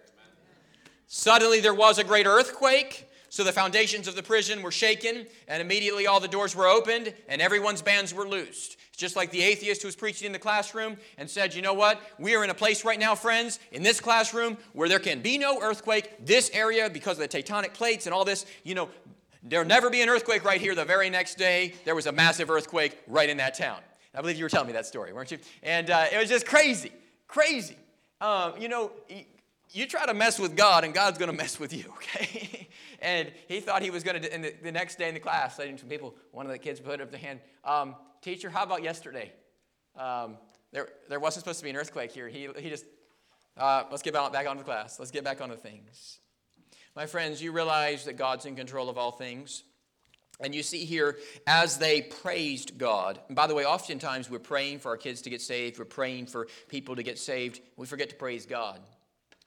Suddenly 1.07 1.61
there 1.61 1.75
was 1.75 1.99
a 1.99 2.05
great 2.05 2.27
earthquake, 2.27 3.09
so 3.31 3.45
the 3.45 3.53
foundations 3.53 4.09
of 4.09 4.15
the 4.15 4.23
prison 4.23 4.63
were 4.63 4.71
shaken, 4.71 5.27
and 5.49 5.61
immediately 5.61 6.07
all 6.07 6.21
the 6.21 6.29
doors 6.29 6.57
were 6.57 6.67
opened, 6.67 7.13
and 7.29 7.43
everyone's 7.43 7.83
bands 7.83 8.15
were 8.15 8.27
loosed. 8.27 8.77
It's 8.89 8.97
just 8.97 9.17
like 9.17 9.31
the 9.31 9.43
atheist 9.43 9.83
who 9.83 9.89
was 9.89 9.97
preaching 9.97 10.27
in 10.27 10.33
the 10.33 10.39
classroom 10.39 10.97
and 11.19 11.29
said, 11.29 11.55
You 11.55 11.63
know 11.63 11.75
what? 11.75 12.01
We 12.19 12.35
are 12.35 12.45
in 12.45 12.51
a 12.51 12.55
place 12.55 12.85
right 12.85 12.99
now, 12.99 13.15
friends, 13.15 13.59
in 13.71 13.83
this 13.83 14.01
classroom 14.01 14.57
where 14.73 14.89
there 14.89 14.99
can 14.99 15.21
be 15.21 15.39
no 15.39 15.61
earthquake. 15.61 16.27
This 16.27 16.51
area, 16.53 16.91
because 16.91 17.19
of 17.19 17.31
the 17.31 17.43
tectonic 17.43 17.75
plates 17.75 18.07
and 18.07 18.15
all 18.15 18.25
this, 18.25 18.45
you 18.65 18.75
know, 18.75 18.89
there'll 19.43 19.67
never 19.67 19.89
be 19.89 20.01
an 20.01 20.09
earthquake 20.09 20.45
right 20.45 20.61
here. 20.61 20.75
The 20.75 20.85
very 20.85 21.11
next 21.11 21.37
day, 21.37 21.75
there 21.85 21.95
was 21.95 22.07
a 22.07 22.13
massive 22.13 22.51
earthquake 22.51 22.99
right 23.07 23.29
in 23.29 23.37
that 23.37 23.57
town. 23.57 23.81
I 24.15 24.21
believe 24.21 24.37
you 24.37 24.45
were 24.45 24.51
telling 24.51 24.67
me 24.67 24.73
that 24.73 24.87
story, 24.87 25.13
weren't 25.13 25.31
you? 25.31 25.39
And 25.63 25.91
uh, 25.91 26.07
it 26.13 26.19
was 26.19 26.29
just 26.29 26.45
crazy, 26.47 26.93
crazy. 27.29 27.77
Um, 28.21 28.55
you 28.59 28.69
know, 28.69 28.91
you 29.71 29.87
try 29.87 30.07
to 30.07 30.15
mess 30.15 30.39
with 30.39 30.57
God, 30.57 30.85
and 30.85 30.93
God's 30.93 31.19
going 31.19 31.31
to 31.31 31.37
mess 31.37 31.61
with 31.61 31.73
you, 31.73 31.85
okay? 31.97 32.69
and 33.01 33.31
he 33.47 33.61
thought 33.61 33.83
he 33.83 33.91
was 33.91 34.03
going 34.03 34.23
to, 34.23 34.33
and 34.33 34.45
the, 34.45 34.55
the, 34.63 34.73
next 34.73 34.99
day 34.99 35.09
in 35.09 35.15
the 35.15 35.21
class, 35.21 35.57
some 35.57 35.89
people, 35.89 36.15
one 36.33 36.47
of 36.47 36.53
the 36.53 36.59
kids 36.59 36.81
put 36.81 37.01
up 37.01 37.11
the 37.11 37.19
hand, 37.19 37.41
um, 37.65 37.95
teacher, 38.23 38.51
how 38.51 38.65
about 38.65 38.83
yesterday? 38.83 39.33
Um, 39.97 40.37
there, 40.73 40.89
there 41.09 41.21
wasn't 41.21 41.45
supposed 41.45 41.59
to 41.61 41.65
be 41.65 41.71
an 41.71 41.77
earthquake 41.77 42.13
here. 42.13 42.29
He, 42.29 42.49
he 42.59 42.69
just, 42.69 42.85
uh, 43.57 43.85
let's 43.91 44.03
get 44.03 44.15
back 44.15 44.47
on 44.47 44.57
the 44.57 44.65
class. 44.65 44.99
Let's 44.99 45.11
get 45.11 45.25
back 45.25 45.41
on 45.41 45.49
the 45.49 45.57
things. 45.57 46.19
My 46.95 47.07
friends, 47.07 47.41
you 47.41 47.53
realize 47.53 48.05
that 48.05 48.15
God's 48.17 48.45
in 48.47 48.57
control 48.57 48.89
of 48.89 48.99
all 48.99 49.13
things. 49.13 49.63
And 50.41 50.55
you 50.55 50.63
see 50.63 50.85
here, 50.85 51.19
as 51.47 51.79
they 51.79 52.03
praised 52.03 52.79
God. 52.79 53.19
And 53.27 53.35
by 53.35 53.47
the 53.49 53.55
way, 53.55 53.65
oftentimes 53.65 54.31
we're 54.31 54.39
praying 54.39 54.79
for 54.79 54.91
our 54.91 54.97
kids 54.97 55.23
to 55.23 55.31
get 55.31 55.43
saved, 55.43 55.79
we're 55.79 55.85
praying 55.85 56.27
for 56.27 56.47
people 56.69 56.97
to 56.97 57.03
get 57.03 57.19
saved. 57.19 57.61
We 57.77 57.87
forget 57.87 58.11
to 58.11 58.17
praise 58.17 58.47
God. 58.47 58.81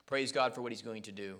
Praise 0.06 0.32
God 0.32 0.54
for 0.54 0.60
what 0.60 0.72
He's 0.72 0.82
going 0.82 1.02
to 1.02 1.12
do. 1.12 1.38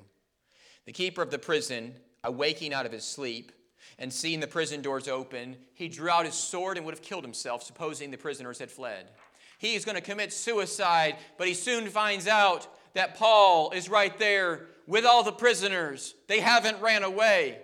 The 0.86 0.92
keeper 0.92 1.22
of 1.22 1.30
the 1.30 1.38
prison, 1.38 1.94
awaking 2.24 2.74
out 2.74 2.86
of 2.86 2.92
his 2.92 3.04
sleep 3.04 3.52
and 3.98 4.12
seeing 4.12 4.40
the 4.40 4.46
prison 4.46 4.82
doors 4.82 5.08
open, 5.08 5.56
he 5.74 5.88
drew 5.88 6.08
out 6.08 6.24
his 6.24 6.34
sword 6.34 6.76
and 6.76 6.86
would 6.86 6.94
have 6.94 7.02
killed 7.02 7.24
himself, 7.24 7.62
supposing 7.62 8.10
the 8.10 8.16
prisoners 8.16 8.58
had 8.58 8.70
fled. 8.70 9.10
He 9.58 9.74
is 9.74 9.84
going 9.84 9.96
to 9.96 10.00
commit 10.00 10.32
suicide, 10.32 11.16
but 11.38 11.46
he 11.46 11.54
soon 11.54 11.88
finds 11.88 12.26
out 12.26 12.66
that 12.94 13.16
Paul 13.16 13.70
is 13.70 13.88
right 13.88 14.16
there 14.18 14.66
with 14.86 15.04
all 15.04 15.22
the 15.22 15.32
prisoners. 15.32 16.14
They 16.26 16.40
haven't 16.40 16.80
ran 16.80 17.04
away. 17.04 17.58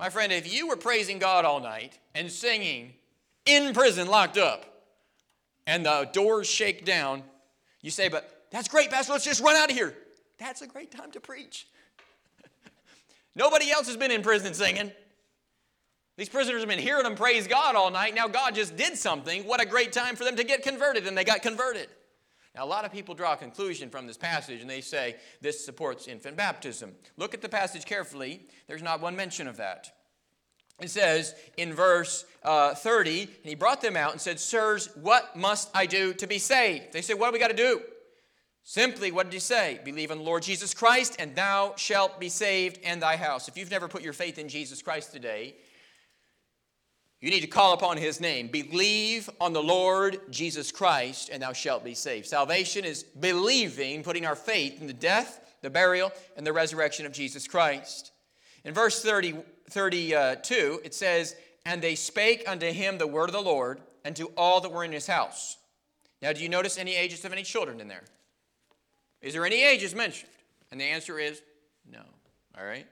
My 0.00 0.08
friend, 0.08 0.32
if 0.32 0.50
you 0.50 0.66
were 0.66 0.76
praising 0.76 1.18
God 1.18 1.44
all 1.44 1.60
night 1.60 1.98
and 2.14 2.32
singing 2.32 2.94
in 3.44 3.74
prison, 3.74 4.08
locked 4.08 4.38
up, 4.38 4.64
and 5.66 5.84
the 5.84 6.08
doors 6.14 6.48
shake 6.48 6.86
down, 6.86 7.22
you 7.82 7.90
say, 7.90 8.08
But 8.08 8.46
that's 8.50 8.66
great, 8.66 8.90
Pastor, 8.90 9.12
let's 9.12 9.26
just 9.26 9.42
run 9.42 9.56
out 9.56 9.70
of 9.70 9.76
here. 9.76 9.94
That's 10.38 10.62
a 10.62 10.66
great 10.66 10.90
time 10.90 11.10
to 11.10 11.20
preach. 11.20 11.68
Nobody 13.36 13.70
else 13.70 13.88
has 13.88 13.98
been 13.98 14.10
in 14.10 14.22
prison 14.22 14.54
singing. 14.54 14.90
These 16.16 16.30
prisoners 16.30 16.62
have 16.62 16.68
been 16.70 16.78
hearing 16.78 17.04
them 17.04 17.14
praise 17.14 17.46
God 17.46 17.76
all 17.76 17.90
night. 17.90 18.14
Now 18.14 18.26
God 18.26 18.54
just 18.54 18.78
did 18.78 18.96
something. 18.96 19.46
What 19.46 19.60
a 19.60 19.66
great 19.66 19.92
time 19.92 20.16
for 20.16 20.24
them 20.24 20.36
to 20.36 20.44
get 20.44 20.62
converted, 20.62 21.06
and 21.06 21.16
they 21.16 21.24
got 21.24 21.42
converted. 21.42 21.88
Now, 22.54 22.64
a 22.64 22.66
lot 22.66 22.84
of 22.84 22.92
people 22.92 23.14
draw 23.14 23.34
a 23.34 23.36
conclusion 23.36 23.90
from 23.90 24.06
this 24.06 24.16
passage 24.16 24.60
and 24.60 24.68
they 24.68 24.80
say 24.80 25.16
this 25.40 25.64
supports 25.64 26.08
infant 26.08 26.36
baptism. 26.36 26.92
Look 27.16 27.32
at 27.32 27.42
the 27.42 27.48
passage 27.48 27.84
carefully. 27.84 28.42
There's 28.66 28.82
not 28.82 29.00
one 29.00 29.14
mention 29.14 29.46
of 29.46 29.56
that. 29.58 29.92
It 30.80 30.90
says 30.90 31.34
in 31.56 31.74
verse 31.74 32.24
uh, 32.42 32.74
30, 32.74 33.22
and 33.22 33.30
he 33.44 33.54
brought 33.54 33.82
them 33.82 33.96
out 33.96 34.12
and 34.12 34.20
said, 34.20 34.40
Sirs, 34.40 34.88
what 34.96 35.36
must 35.36 35.70
I 35.74 35.86
do 35.86 36.14
to 36.14 36.26
be 36.26 36.38
saved? 36.38 36.92
They 36.92 37.02
said, 37.02 37.18
What 37.18 37.28
do 37.28 37.32
we 37.34 37.38
got 37.38 37.48
to 37.48 37.56
do? 37.56 37.82
Simply, 38.62 39.10
what 39.10 39.26
did 39.26 39.34
he 39.34 39.40
say? 39.40 39.80
Believe 39.84 40.10
in 40.10 40.18
the 40.18 40.24
Lord 40.24 40.42
Jesus 40.42 40.74
Christ, 40.74 41.16
and 41.18 41.34
thou 41.34 41.74
shalt 41.76 42.20
be 42.20 42.28
saved 42.28 42.78
and 42.84 43.02
thy 43.02 43.16
house. 43.16 43.48
If 43.48 43.56
you've 43.58 43.70
never 43.70 43.88
put 43.88 44.02
your 44.02 44.12
faith 44.12 44.38
in 44.38 44.48
Jesus 44.48 44.80
Christ 44.80 45.12
today, 45.12 45.54
you 47.20 47.30
need 47.30 47.40
to 47.40 47.46
call 47.46 47.74
upon 47.74 47.98
his 47.98 48.20
name. 48.20 48.48
Believe 48.48 49.28
on 49.40 49.52
the 49.52 49.62
Lord 49.62 50.20
Jesus 50.30 50.72
Christ, 50.72 51.28
and 51.30 51.42
thou 51.42 51.52
shalt 51.52 51.84
be 51.84 51.94
saved. 51.94 52.26
Salvation 52.26 52.84
is 52.84 53.02
believing, 53.02 54.02
putting 54.02 54.24
our 54.24 54.36
faith 54.36 54.80
in 54.80 54.86
the 54.86 54.92
death, 54.94 55.40
the 55.60 55.68
burial, 55.68 56.12
and 56.36 56.46
the 56.46 56.52
resurrection 56.52 57.04
of 57.04 57.12
Jesus 57.12 57.46
Christ. 57.46 58.12
In 58.64 58.72
verse 58.72 59.02
30, 59.02 59.36
32, 59.68 60.80
it 60.82 60.94
says, 60.94 61.36
And 61.66 61.82
they 61.82 61.94
spake 61.94 62.44
unto 62.46 62.66
him 62.66 62.96
the 62.96 63.06
word 63.06 63.28
of 63.28 63.34
the 63.34 63.42
Lord, 63.42 63.80
and 64.02 64.16
to 64.16 64.32
all 64.36 64.62
that 64.62 64.72
were 64.72 64.84
in 64.84 64.92
his 64.92 65.06
house. 65.06 65.58
Now, 66.22 66.32
do 66.32 66.42
you 66.42 66.48
notice 66.48 66.78
any 66.78 66.96
ages 66.96 67.24
of 67.26 67.32
any 67.32 67.42
children 67.42 67.80
in 67.80 67.88
there? 67.88 68.04
Is 69.20 69.34
there 69.34 69.44
any 69.44 69.62
ages 69.62 69.94
mentioned? 69.94 70.32
And 70.70 70.80
the 70.80 70.84
answer 70.84 71.18
is 71.18 71.42
no. 71.90 72.00
All 72.58 72.64
right? 72.64 72.86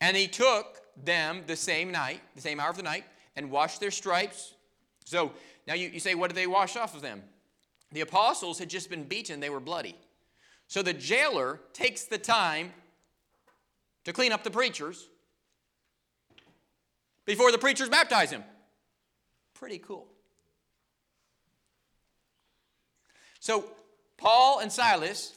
And 0.00 0.16
he 0.16 0.26
took 0.26 0.80
them 1.04 1.42
the 1.46 1.56
same 1.56 1.92
night, 1.92 2.20
the 2.34 2.42
same 2.42 2.58
hour 2.58 2.70
of 2.70 2.76
the 2.76 2.82
night, 2.82 3.04
and 3.40 3.50
washed 3.50 3.80
their 3.80 3.90
stripes. 3.90 4.54
So 5.06 5.32
now 5.66 5.74
you, 5.74 5.88
you 5.88 6.00
say, 6.00 6.14
what 6.14 6.28
did 6.28 6.36
they 6.36 6.46
wash 6.46 6.76
off 6.76 6.94
of 6.94 7.00
them? 7.00 7.22
The 7.90 8.02
apostles 8.02 8.58
had 8.58 8.68
just 8.68 8.90
been 8.90 9.04
beaten, 9.04 9.40
they 9.40 9.50
were 9.50 9.60
bloody. 9.60 9.96
So 10.68 10.82
the 10.82 10.92
jailer 10.92 11.58
takes 11.72 12.04
the 12.04 12.18
time 12.18 12.72
to 14.04 14.12
clean 14.12 14.30
up 14.30 14.44
the 14.44 14.50
preachers 14.50 15.08
before 17.24 17.50
the 17.50 17.58
preachers 17.58 17.88
baptize 17.88 18.30
him. 18.30 18.44
Pretty 19.54 19.78
cool. 19.78 20.06
So 23.40 23.64
Paul 24.16 24.60
and 24.60 24.70
Silas, 24.70 25.34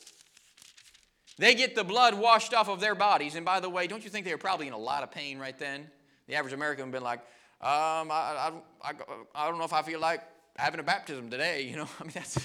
they 1.38 1.56
get 1.56 1.74
the 1.74 1.84
blood 1.84 2.14
washed 2.14 2.54
off 2.54 2.70
of 2.70 2.80
their 2.80 2.96
bodies. 2.96 3.36
And 3.36 3.46
by 3.46 3.60
the 3.60 3.70
way, 3.70 3.88
don't 3.88 4.04
you 4.04 4.10
think 4.10 4.26
they 4.26 4.34
were 4.34 4.38
probably 4.38 4.68
in 4.68 4.74
a 4.74 4.78
lot 4.78 5.04
of 5.04 5.12
pain 5.12 5.40
right 5.40 5.58
then? 5.58 5.90
The 6.28 6.36
average 6.36 6.54
American 6.54 6.86
would 6.86 6.94
have 6.94 7.02
been 7.02 7.04
like, 7.04 7.22
um, 7.64 8.12
I, 8.12 8.52
I, 8.52 8.52
I, 8.84 8.94
I 9.34 9.48
don't 9.48 9.58
know 9.58 9.64
if 9.64 9.72
I 9.72 9.84
feel 9.84 10.02
like 10.02 10.22
having 10.58 10.82
a 10.82 10.84
baptism 10.84 11.30
today. 11.30 11.62
You 11.62 11.78
know, 11.78 11.88
I 12.00 12.04
mean, 12.04 12.12
that's, 12.14 12.38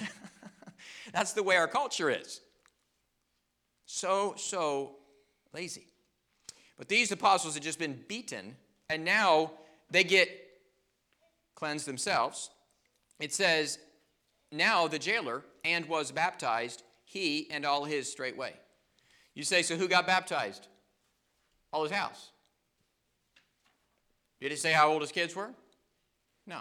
that's 1.12 1.33
the 1.33 1.43
way 1.43 1.57
our 1.57 1.66
culture 1.66 2.09
is. 2.09 2.41
So, 3.85 4.35
so 4.37 4.97
lazy. 5.53 5.87
But 6.77 6.89
these 6.89 7.11
apostles 7.11 7.55
had 7.55 7.64
just 7.64 7.81
been 7.81 7.99
beaten, 8.07 8.55
and 8.89 9.05
now 9.05 9.51
they 9.91 10.05
get 10.05 10.31
cleansed 11.57 11.87
themselves. 11.87 12.51
It 13.19 13.35
says, 13.35 13.81
Now 14.53 14.87
the 14.87 15.01
jailer 15.01 15.43
and 15.64 15.87
was 15.87 16.12
baptized, 16.12 16.85
he 17.05 17.51
and 17.51 17.64
all 17.64 17.85
his 17.85 18.09
straightway. 18.09 18.53
You 19.35 19.43
say, 19.43 19.62
So 19.62 19.77
who 19.77 19.89
got 19.89 20.07
baptized? 20.07 20.69
All 21.73 21.83
his 21.83 21.93
house. 21.93 22.31
Did 24.41 24.53
it 24.53 24.59
say 24.59 24.72
how 24.72 24.91
old 24.91 25.03
his 25.03 25.12
kids 25.12 25.34
were? 25.34 25.51
No. 26.47 26.61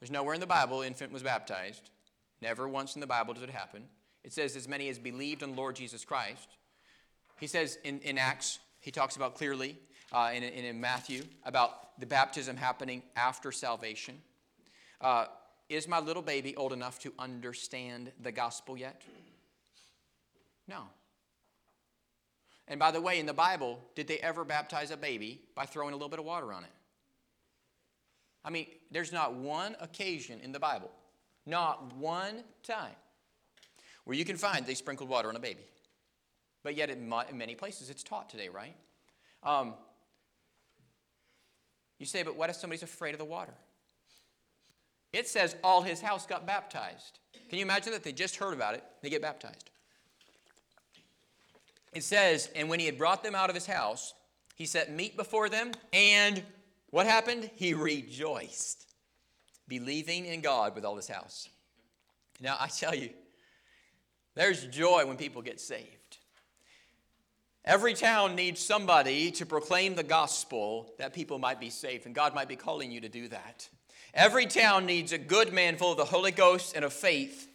There's 0.00 0.10
nowhere 0.10 0.34
in 0.34 0.40
the 0.40 0.46
Bible 0.46 0.82
infant 0.82 1.12
was 1.12 1.22
baptized. 1.22 1.90
Never 2.40 2.68
once 2.68 2.94
in 2.94 3.00
the 3.00 3.06
Bible 3.06 3.34
does 3.34 3.42
it 3.42 3.50
happen. 3.50 3.84
It 4.22 4.32
says, 4.32 4.56
as 4.56 4.68
many 4.68 4.88
as 4.88 4.98
believed 4.98 5.42
on 5.42 5.56
Lord 5.56 5.76
Jesus 5.76 6.04
Christ. 6.04 6.48
He 7.38 7.46
says 7.46 7.78
in, 7.84 8.00
in 8.00 8.18
Acts, 8.18 8.58
he 8.80 8.90
talks 8.90 9.16
about 9.16 9.34
clearly 9.34 9.76
uh, 10.12 10.30
in, 10.34 10.42
in, 10.42 10.64
in, 10.64 10.80
Matthew 10.80 11.22
about 11.44 11.98
the 12.00 12.06
baptism 12.06 12.56
happening 12.56 13.02
after 13.16 13.52
salvation. 13.52 14.20
Uh, 15.00 15.26
is 15.68 15.88
my 15.88 15.98
little 15.98 16.22
baby 16.22 16.54
old 16.56 16.72
enough 16.72 16.98
to 17.00 17.12
understand 17.18 18.12
the 18.22 18.32
gospel 18.32 18.76
yet? 18.76 19.02
No. 20.68 20.84
And 22.68 22.80
by 22.80 22.90
the 22.90 23.00
way, 23.00 23.20
in 23.20 23.26
the 23.26 23.32
Bible, 23.32 23.78
did 23.94 24.08
they 24.08 24.18
ever 24.18 24.44
baptize 24.44 24.90
a 24.90 24.96
baby 24.96 25.40
by 25.54 25.66
throwing 25.66 25.92
a 25.92 25.96
little 25.96 26.08
bit 26.08 26.18
of 26.18 26.24
water 26.24 26.52
on 26.52 26.64
it? 26.64 26.70
I 28.44 28.50
mean, 28.50 28.66
there's 28.90 29.12
not 29.12 29.34
one 29.34 29.76
occasion 29.80 30.40
in 30.40 30.52
the 30.52 30.60
Bible, 30.60 30.90
not 31.46 31.92
one 31.96 32.44
time, 32.62 32.94
where 34.04 34.16
you 34.16 34.24
can 34.24 34.36
find 34.36 34.64
they 34.64 34.74
sprinkled 34.74 35.08
water 35.08 35.28
on 35.28 35.36
a 35.36 35.40
baby. 35.40 35.64
But 36.62 36.76
yet, 36.76 36.90
in, 36.90 37.08
many 37.32 37.54
places, 37.54 37.90
it's 37.90 38.02
taught 38.02 38.28
today, 38.28 38.48
right? 38.48 38.74
Um, 39.42 39.74
you 41.98 42.06
say, 42.06 42.22
but 42.22 42.36
what 42.36 42.50
if 42.50 42.56
somebody's 42.56 42.82
afraid 42.82 43.12
of 43.12 43.18
the 43.18 43.24
water? 43.24 43.54
It 45.12 45.28
says 45.28 45.56
all 45.62 45.82
his 45.82 46.00
house 46.00 46.26
got 46.26 46.46
baptized. 46.46 47.20
Can 47.48 47.58
you 47.58 47.64
imagine 47.64 47.92
that? 47.92 48.02
They 48.02 48.12
just 48.12 48.36
heard 48.36 48.52
about 48.52 48.74
it, 48.74 48.84
they 49.02 49.10
get 49.10 49.22
baptized. 49.22 49.70
It 51.96 52.04
says, 52.04 52.50
and 52.54 52.68
when 52.68 52.78
he 52.78 52.84
had 52.84 52.98
brought 52.98 53.22
them 53.22 53.34
out 53.34 53.48
of 53.48 53.54
his 53.54 53.64
house, 53.64 54.12
he 54.54 54.66
set 54.66 54.92
meat 54.92 55.16
before 55.16 55.48
them, 55.48 55.72
and 55.94 56.42
what 56.90 57.06
happened? 57.06 57.48
He 57.54 57.72
rejoiced, 57.72 58.86
believing 59.66 60.26
in 60.26 60.42
God 60.42 60.74
with 60.74 60.84
all 60.84 60.94
his 60.96 61.08
house. 61.08 61.48
Now, 62.38 62.58
I 62.60 62.66
tell 62.66 62.94
you, 62.94 63.08
there's 64.34 64.66
joy 64.66 65.06
when 65.06 65.16
people 65.16 65.40
get 65.40 65.58
saved. 65.58 66.18
Every 67.64 67.94
town 67.94 68.34
needs 68.34 68.60
somebody 68.60 69.30
to 69.30 69.46
proclaim 69.46 69.94
the 69.94 70.02
gospel 70.02 70.92
that 70.98 71.14
people 71.14 71.38
might 71.38 71.60
be 71.60 71.70
saved, 71.70 72.04
and 72.04 72.14
God 72.14 72.34
might 72.34 72.46
be 72.46 72.56
calling 72.56 72.92
you 72.92 73.00
to 73.00 73.08
do 73.08 73.28
that. 73.28 73.70
Every 74.12 74.44
town 74.44 74.84
needs 74.84 75.12
a 75.12 75.18
good 75.18 75.50
man 75.50 75.78
full 75.78 75.92
of 75.92 75.96
the 75.96 76.04
Holy 76.04 76.30
Ghost 76.30 76.76
and 76.76 76.84
of 76.84 76.92
faith, 76.92 77.48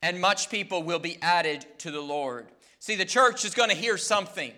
and 0.00 0.20
much 0.20 0.48
people 0.48 0.84
will 0.84 1.00
be 1.00 1.20
added 1.20 1.66
to 1.78 1.90
the 1.90 2.00
Lord. 2.00 2.46
See, 2.78 2.96
the 2.96 3.04
church 3.04 3.44
is 3.44 3.54
going 3.54 3.70
to 3.70 3.74
hear 3.74 3.96
something. 3.96 4.52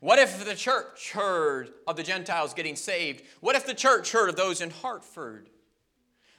What 0.00 0.18
if 0.18 0.44
the 0.44 0.54
church 0.54 1.12
heard 1.12 1.70
of 1.86 1.96
the 1.96 2.02
Gentiles 2.02 2.54
getting 2.54 2.76
saved? 2.76 3.22
What 3.40 3.56
if 3.56 3.66
the 3.66 3.74
church 3.74 4.12
heard 4.12 4.28
of 4.28 4.36
those 4.36 4.60
in 4.60 4.70
Hartford, 4.70 5.48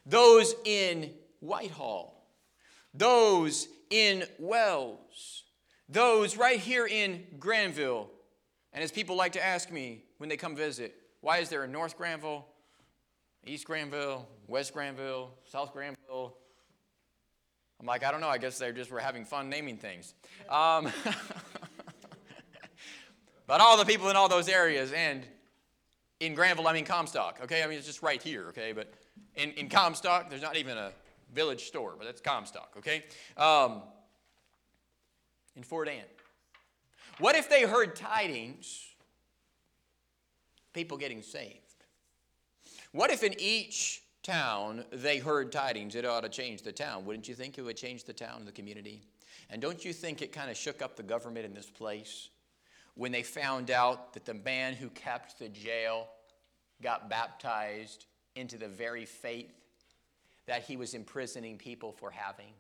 those 0.06 0.56
in 0.66 1.12
Whitehall, 1.42 2.26
those 2.94 3.68
in 3.90 4.24
Wells, 4.40 5.44
those 5.90 6.38
right 6.38 6.60
here 6.60 6.88
in 6.88 7.26
Granville? 7.38 8.10
And 8.72 8.84
as 8.84 8.92
people 8.92 9.16
like 9.16 9.34
to 9.34 9.44
ask 9.44 9.72
me 9.72 10.04
when 10.20 10.30
they 10.30 10.38
come 10.38 10.56
visit, 10.56 10.96
why 11.22 11.40
is 11.40 11.50
there 11.50 11.64
a 11.64 11.68
North 11.68 11.98
Granville, 11.98 12.46
East 13.46 13.66
Granville, 13.66 14.28
West 14.48 14.74
Granville, 14.74 15.32
South 15.46 15.74
Granville, 15.74 16.38
I'm 17.80 17.86
like, 17.86 18.04
I 18.04 18.12
don't 18.12 18.20
know. 18.20 18.28
I 18.28 18.38
guess 18.38 18.58
they 18.58 18.72
just 18.72 18.92
were 18.92 19.00
having 19.00 19.24
fun 19.24 19.50
naming 19.50 19.78
things. 19.78 20.14
Um, 20.50 20.86
but 23.48 23.62
all 23.62 23.78
the 23.78 23.86
people 23.86 24.10
in 24.10 24.18
all 24.18 24.28
those 24.28 24.50
areas, 24.50 24.92
and 24.92 25.26
in 26.20 26.34
Granville, 26.34 26.68
I 26.68 26.74
mean 26.74 26.86
Comstock, 26.86 27.40
okay? 27.44 27.64
I 27.64 27.68
mean, 27.68 27.78
it's 27.78 27.88
just 27.88 28.04
right 28.04 28.22
here, 28.22 28.48
okay? 28.50 28.74
But 28.74 28.94
in, 29.36 29.52
in 29.52 29.70
Comstock, 29.70 30.30
there's 30.30 30.42
not 30.42 30.58
even 30.58 30.78
a 30.78 30.92
village 31.34 31.66
store, 31.66 31.94
but 31.98 32.06
that's 32.06 32.20
Comstock, 32.20 32.74
okay? 32.78 33.06
Um, 33.38 33.84
in 35.56 35.64
Fort 35.64 35.88
Ann. 35.88 36.04
What 37.20 37.36
if 37.36 37.50
they 37.50 37.64
heard 37.64 37.96
tidings, 37.96 38.86
people 40.74 40.98
getting 40.98 41.22
saved? 41.22 41.60
What 42.92 43.12
if 43.12 43.24
in 43.24 43.36
each 43.40 44.02
town 44.24 44.86
they 44.92 45.18
heard 45.18 45.52
tidings, 45.52 45.96
it 45.96 46.06
ought 46.06 46.22
to 46.22 46.30
change 46.30 46.62
the 46.62 46.72
town. 46.72 47.06
Wouldn't 47.06 47.28
you 47.28 47.36
think 47.36 47.58
it 47.58 47.62
would 47.62 47.78
change 47.78 48.04
the 48.04 48.14
town, 48.14 48.46
the 48.46 48.52
community? 48.52 49.02
And 49.50 49.62
don't 49.62 49.84
you 49.84 49.94
think 49.94 50.22
it 50.22 50.32
kind 50.32 50.52
of 50.52 50.58
shook 50.58 50.82
up 50.82 50.96
the 50.96 51.04
government 51.04 51.46
in 51.46 51.54
this 51.54 51.70
place 51.70 52.30
when 52.96 53.12
they 53.12 53.24
found 53.24 53.72
out 53.72 54.14
that 54.14 54.26
the 54.26 54.34
man 54.34 54.74
who 54.74 54.90
kept 54.90 55.40
the 55.40 55.50
jail 55.50 56.08
got 56.82 57.10
baptized 57.10 58.06
into 58.36 58.58
the 58.58 58.68
very 58.68 59.06
faith 59.06 59.52
that 60.46 60.64
he 60.64 60.78
was 60.78 60.94
imprisoning 60.94 61.58
people 61.58 61.92
for 61.92 62.12
having? 62.12 62.54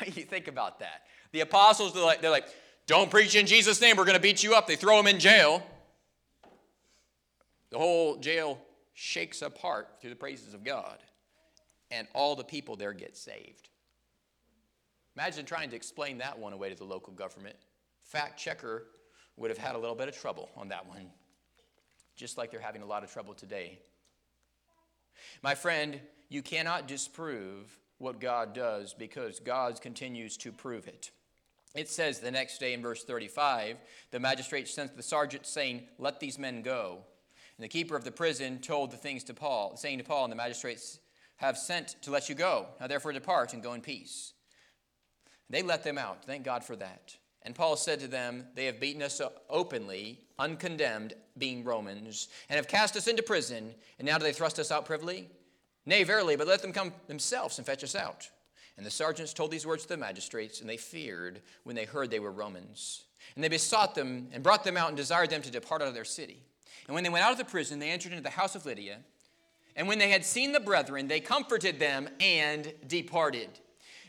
you 0.16 0.24
think 0.24 0.48
about 0.48 0.80
that. 0.80 1.02
The 1.32 1.40
apostles, 1.40 1.92
they're 1.92 2.02
like, 2.02 2.20
they're 2.20 2.30
like, 2.30 2.48
don't 2.86 3.10
preach 3.10 3.34
in 3.34 3.46
Jesus' 3.46 3.80
name, 3.80 3.96
we're 3.96 4.04
going 4.04 4.16
to 4.16 4.22
beat 4.22 4.42
you 4.42 4.54
up. 4.54 4.66
They 4.66 4.76
throw 4.76 4.98
him 5.00 5.06
in 5.06 5.18
jail. 5.18 5.62
The 7.70 7.78
whole 7.78 8.16
jail 8.16 8.58
shakes 8.94 9.42
apart 9.42 9.88
through 10.00 10.10
the 10.10 10.16
praises 10.16 10.54
of 10.54 10.64
God, 10.64 10.98
and 11.90 12.08
all 12.14 12.34
the 12.34 12.44
people 12.44 12.76
there 12.76 12.92
get 12.92 13.16
saved. 13.16 13.68
Imagine 15.16 15.44
trying 15.44 15.70
to 15.70 15.76
explain 15.76 16.18
that 16.18 16.38
one 16.38 16.52
away 16.52 16.70
to 16.70 16.74
the 16.74 16.84
local 16.84 17.12
government. 17.12 17.56
Fact 18.02 18.38
checker 18.38 18.84
would 19.36 19.50
have 19.50 19.58
had 19.58 19.74
a 19.74 19.78
little 19.78 19.94
bit 19.94 20.08
of 20.08 20.16
trouble 20.16 20.50
on 20.56 20.68
that 20.68 20.86
one, 20.86 21.10
just 22.16 22.38
like 22.38 22.50
they're 22.50 22.60
having 22.60 22.82
a 22.82 22.86
lot 22.86 23.04
of 23.04 23.12
trouble 23.12 23.34
today. 23.34 23.78
My 25.42 25.54
friend, 25.54 26.00
you 26.28 26.42
cannot 26.42 26.88
disprove 26.88 27.78
what 27.98 28.20
God 28.20 28.54
does 28.54 28.94
because 28.94 29.40
God 29.40 29.80
continues 29.80 30.36
to 30.38 30.52
prove 30.52 30.88
it. 30.88 31.10
It 31.74 31.88
says 31.88 32.20
the 32.20 32.30
next 32.30 32.58
day 32.58 32.72
in 32.72 32.82
verse 32.82 33.04
35 33.04 33.76
the 34.10 34.20
magistrate 34.20 34.68
sent 34.68 34.96
the 34.96 35.02
sergeant 35.02 35.46
saying, 35.46 35.82
Let 35.98 36.20
these 36.20 36.38
men 36.38 36.62
go. 36.62 36.98
And 37.56 37.64
the 37.64 37.68
keeper 37.68 37.96
of 37.96 38.04
the 38.04 38.10
prison 38.10 38.58
told 38.58 38.90
the 38.90 38.96
things 38.96 39.24
to 39.24 39.34
Paul, 39.34 39.76
saying 39.76 39.98
to 39.98 40.04
Paul, 40.04 40.24
and 40.24 40.32
the 40.32 40.36
magistrates 40.36 40.98
have 41.36 41.58
sent 41.58 41.96
to 42.02 42.10
let 42.10 42.28
you 42.28 42.34
go. 42.34 42.66
Now 42.80 42.86
therefore 42.86 43.12
depart 43.12 43.52
and 43.52 43.62
go 43.62 43.74
in 43.74 43.80
peace. 43.80 44.32
They 45.50 45.62
let 45.62 45.84
them 45.84 45.98
out. 45.98 46.24
Thank 46.24 46.44
God 46.44 46.64
for 46.64 46.76
that. 46.76 47.16
And 47.42 47.54
Paul 47.54 47.76
said 47.76 48.00
to 48.00 48.08
them, 48.08 48.46
They 48.54 48.64
have 48.66 48.80
beaten 48.80 49.02
us 49.02 49.20
openly, 49.50 50.20
uncondemned, 50.38 51.14
being 51.36 51.62
Romans, 51.62 52.28
and 52.48 52.56
have 52.56 52.68
cast 52.68 52.96
us 52.96 53.06
into 53.06 53.22
prison, 53.22 53.74
and 53.98 54.06
now 54.06 54.18
do 54.18 54.24
they 54.24 54.32
thrust 54.32 54.58
us 54.58 54.72
out 54.72 54.86
privily? 54.86 55.28
Nay, 55.86 56.04
verily, 56.04 56.36
but 56.36 56.46
let 56.46 56.62
them 56.62 56.72
come 56.72 56.92
themselves 57.06 57.58
and 57.58 57.66
fetch 57.66 57.84
us 57.84 57.94
out. 57.94 58.28
And 58.76 58.86
the 58.86 58.90
sergeants 58.90 59.34
told 59.34 59.50
these 59.50 59.66
words 59.66 59.82
to 59.82 59.90
the 59.90 59.96
magistrates, 59.96 60.60
and 60.60 60.68
they 60.68 60.78
feared 60.78 61.42
when 61.64 61.76
they 61.76 61.84
heard 61.84 62.10
they 62.10 62.18
were 62.18 62.32
Romans. 62.32 63.04
And 63.34 63.44
they 63.44 63.48
besought 63.48 63.94
them 63.94 64.28
and 64.32 64.42
brought 64.42 64.64
them 64.64 64.76
out 64.76 64.88
and 64.88 64.96
desired 64.96 65.30
them 65.30 65.42
to 65.42 65.50
depart 65.50 65.82
out 65.82 65.88
of 65.88 65.94
their 65.94 66.04
city. 66.04 66.42
And 66.86 66.94
when 66.94 67.04
they 67.04 67.10
went 67.10 67.24
out 67.24 67.32
of 67.32 67.38
the 67.38 67.44
prison, 67.44 67.78
they 67.78 67.90
entered 67.90 68.12
into 68.12 68.22
the 68.22 68.30
house 68.30 68.54
of 68.54 68.66
Lydia. 68.66 68.98
And 69.76 69.88
when 69.88 69.98
they 69.98 70.10
had 70.10 70.24
seen 70.24 70.52
the 70.52 70.60
brethren, 70.60 71.08
they 71.08 71.20
comforted 71.20 71.78
them 71.78 72.08
and 72.20 72.72
departed. 72.86 73.48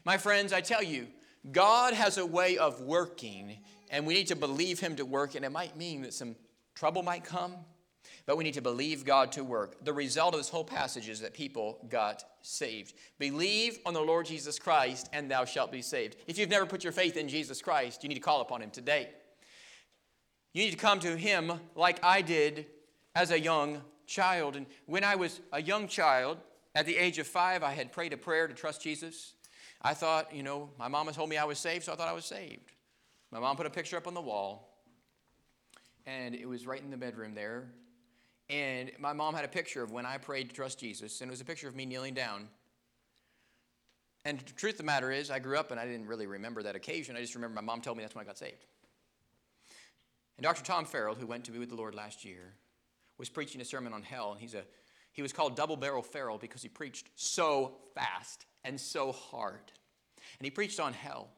My 0.03 0.17
friends, 0.17 0.53
I 0.53 0.61
tell 0.61 0.83
you, 0.83 1.07
God 1.51 1.93
has 1.93 2.17
a 2.17 2.25
way 2.25 2.57
of 2.57 2.81
working, 2.81 3.57
and 3.89 4.05
we 4.05 4.13
need 4.13 4.27
to 4.27 4.35
believe 4.35 4.79
Him 4.79 4.95
to 4.97 5.05
work. 5.05 5.35
And 5.35 5.43
it 5.43 5.51
might 5.51 5.77
mean 5.77 6.01
that 6.03 6.13
some 6.13 6.35
trouble 6.75 7.01
might 7.01 7.23
come, 7.23 7.55
but 8.25 8.37
we 8.37 8.43
need 8.43 8.53
to 8.55 8.61
believe 8.61 9.05
God 9.05 9.31
to 9.33 9.43
work. 9.43 9.83
The 9.83 9.93
result 9.93 10.33
of 10.33 10.39
this 10.39 10.49
whole 10.49 10.63
passage 10.63 11.09
is 11.09 11.21
that 11.21 11.33
people 11.33 11.79
got 11.89 12.23
saved. 12.41 12.93
Believe 13.17 13.79
on 13.85 13.93
the 13.93 14.01
Lord 14.01 14.25
Jesus 14.27 14.59
Christ, 14.59 15.09
and 15.13 15.29
thou 15.29 15.45
shalt 15.45 15.71
be 15.71 15.81
saved. 15.81 16.17
If 16.27 16.37
you've 16.37 16.49
never 16.49 16.65
put 16.65 16.83
your 16.83 16.93
faith 16.93 17.17
in 17.17 17.27
Jesus 17.27 17.61
Christ, 17.61 18.03
you 18.03 18.09
need 18.09 18.15
to 18.15 18.21
call 18.21 18.41
upon 18.41 18.61
Him 18.61 18.71
today. 18.71 19.09
You 20.55 20.63
need 20.63 20.71
to 20.71 20.77
come 20.77 21.01
to 21.01 21.17
Him 21.17 21.51
like 21.75 22.01
I 22.01 22.21
did 22.21 22.67
as 23.13 23.31
a 23.31 23.37
young 23.37 23.81
child. 24.07 24.55
And 24.55 24.65
when 24.85 25.03
I 25.03 25.15
was 25.15 25.41
a 25.51 25.61
young 25.61 25.89
child, 25.89 26.37
at 26.73 26.85
the 26.85 26.95
age 26.95 27.19
of 27.19 27.27
five, 27.27 27.61
I 27.61 27.73
had 27.73 27.91
prayed 27.91 28.13
a 28.13 28.17
prayer 28.17 28.47
to 28.47 28.53
trust 28.53 28.81
Jesus. 28.81 29.33
I 29.81 29.93
thought, 29.93 30.33
you 30.33 30.43
know, 30.43 30.69
my 30.79 30.87
mama 30.87 31.11
told 31.11 31.29
me 31.29 31.35
I 31.35 31.43
was 31.43 31.59
saved, 31.59 31.83
so 31.83 31.91
I 31.91 31.97
thought 31.97 32.07
I 32.07 32.13
was 32.13 32.23
saved. 32.23 32.71
My 33.31 33.39
mom 33.41 33.57
put 33.57 33.65
a 33.65 33.69
picture 33.69 33.97
up 33.97 34.07
on 34.07 34.13
the 34.13 34.21
wall, 34.21 34.79
and 36.05 36.33
it 36.33 36.47
was 36.47 36.65
right 36.65 36.81
in 36.81 36.89
the 36.89 36.95
bedroom 36.95 37.35
there. 37.35 37.65
And 38.49 38.93
my 38.97 39.11
mom 39.11 39.35
had 39.35 39.43
a 39.43 39.49
picture 39.49 39.83
of 39.83 39.91
when 39.91 40.05
I 40.05 40.17
prayed 40.17 40.47
to 40.47 40.55
trust 40.55 40.79
Jesus, 40.79 41.19
and 41.19 41.29
it 41.29 41.33
was 41.33 41.41
a 41.41 41.45
picture 41.45 41.67
of 41.67 41.75
me 41.75 41.85
kneeling 41.85 42.13
down. 42.13 42.47
And 44.23 44.39
the 44.39 44.53
truth 44.53 44.75
of 44.75 44.77
the 44.77 44.83
matter 44.85 45.11
is, 45.11 45.29
I 45.29 45.39
grew 45.39 45.57
up 45.57 45.71
and 45.71 45.79
I 45.81 45.85
didn't 45.85 46.07
really 46.07 46.27
remember 46.27 46.63
that 46.63 46.77
occasion. 46.77 47.17
I 47.17 47.19
just 47.19 47.35
remember 47.35 47.55
my 47.55 47.61
mom 47.61 47.81
told 47.81 47.97
me 47.97 48.03
that's 48.03 48.15
when 48.15 48.23
I 48.23 48.25
got 48.25 48.37
saved. 48.37 48.65
And 50.37 50.43
Dr. 50.43 50.63
Tom 50.63 50.85
Farrell, 50.85 51.15
who 51.15 51.27
went 51.27 51.45
to 51.45 51.51
be 51.51 51.59
with 51.59 51.69
the 51.69 51.75
Lord 51.75 51.95
last 51.95 52.25
year, 52.25 52.53
was 53.17 53.29
preaching 53.29 53.61
a 53.61 53.65
sermon 53.65 53.93
on 53.93 54.03
hell, 54.03 54.31
and 54.31 54.41
he's 54.41 54.53
a 54.53 54.63
he 55.15 55.21
was 55.21 55.31
called 55.31 55.55
Double 55.55 55.77
Barrel 55.77 56.01
Farrell 56.01 56.37
because 56.37 56.61
he 56.61 56.67
preached 56.67 57.07
so 57.15 57.77
fast 57.95 58.45
and 58.65 58.79
so 58.79 59.13
hard. 59.13 59.71
And 60.37 60.45
he 60.45 60.51
preached 60.51 60.77
on 60.81 60.91
hell. 60.91 61.29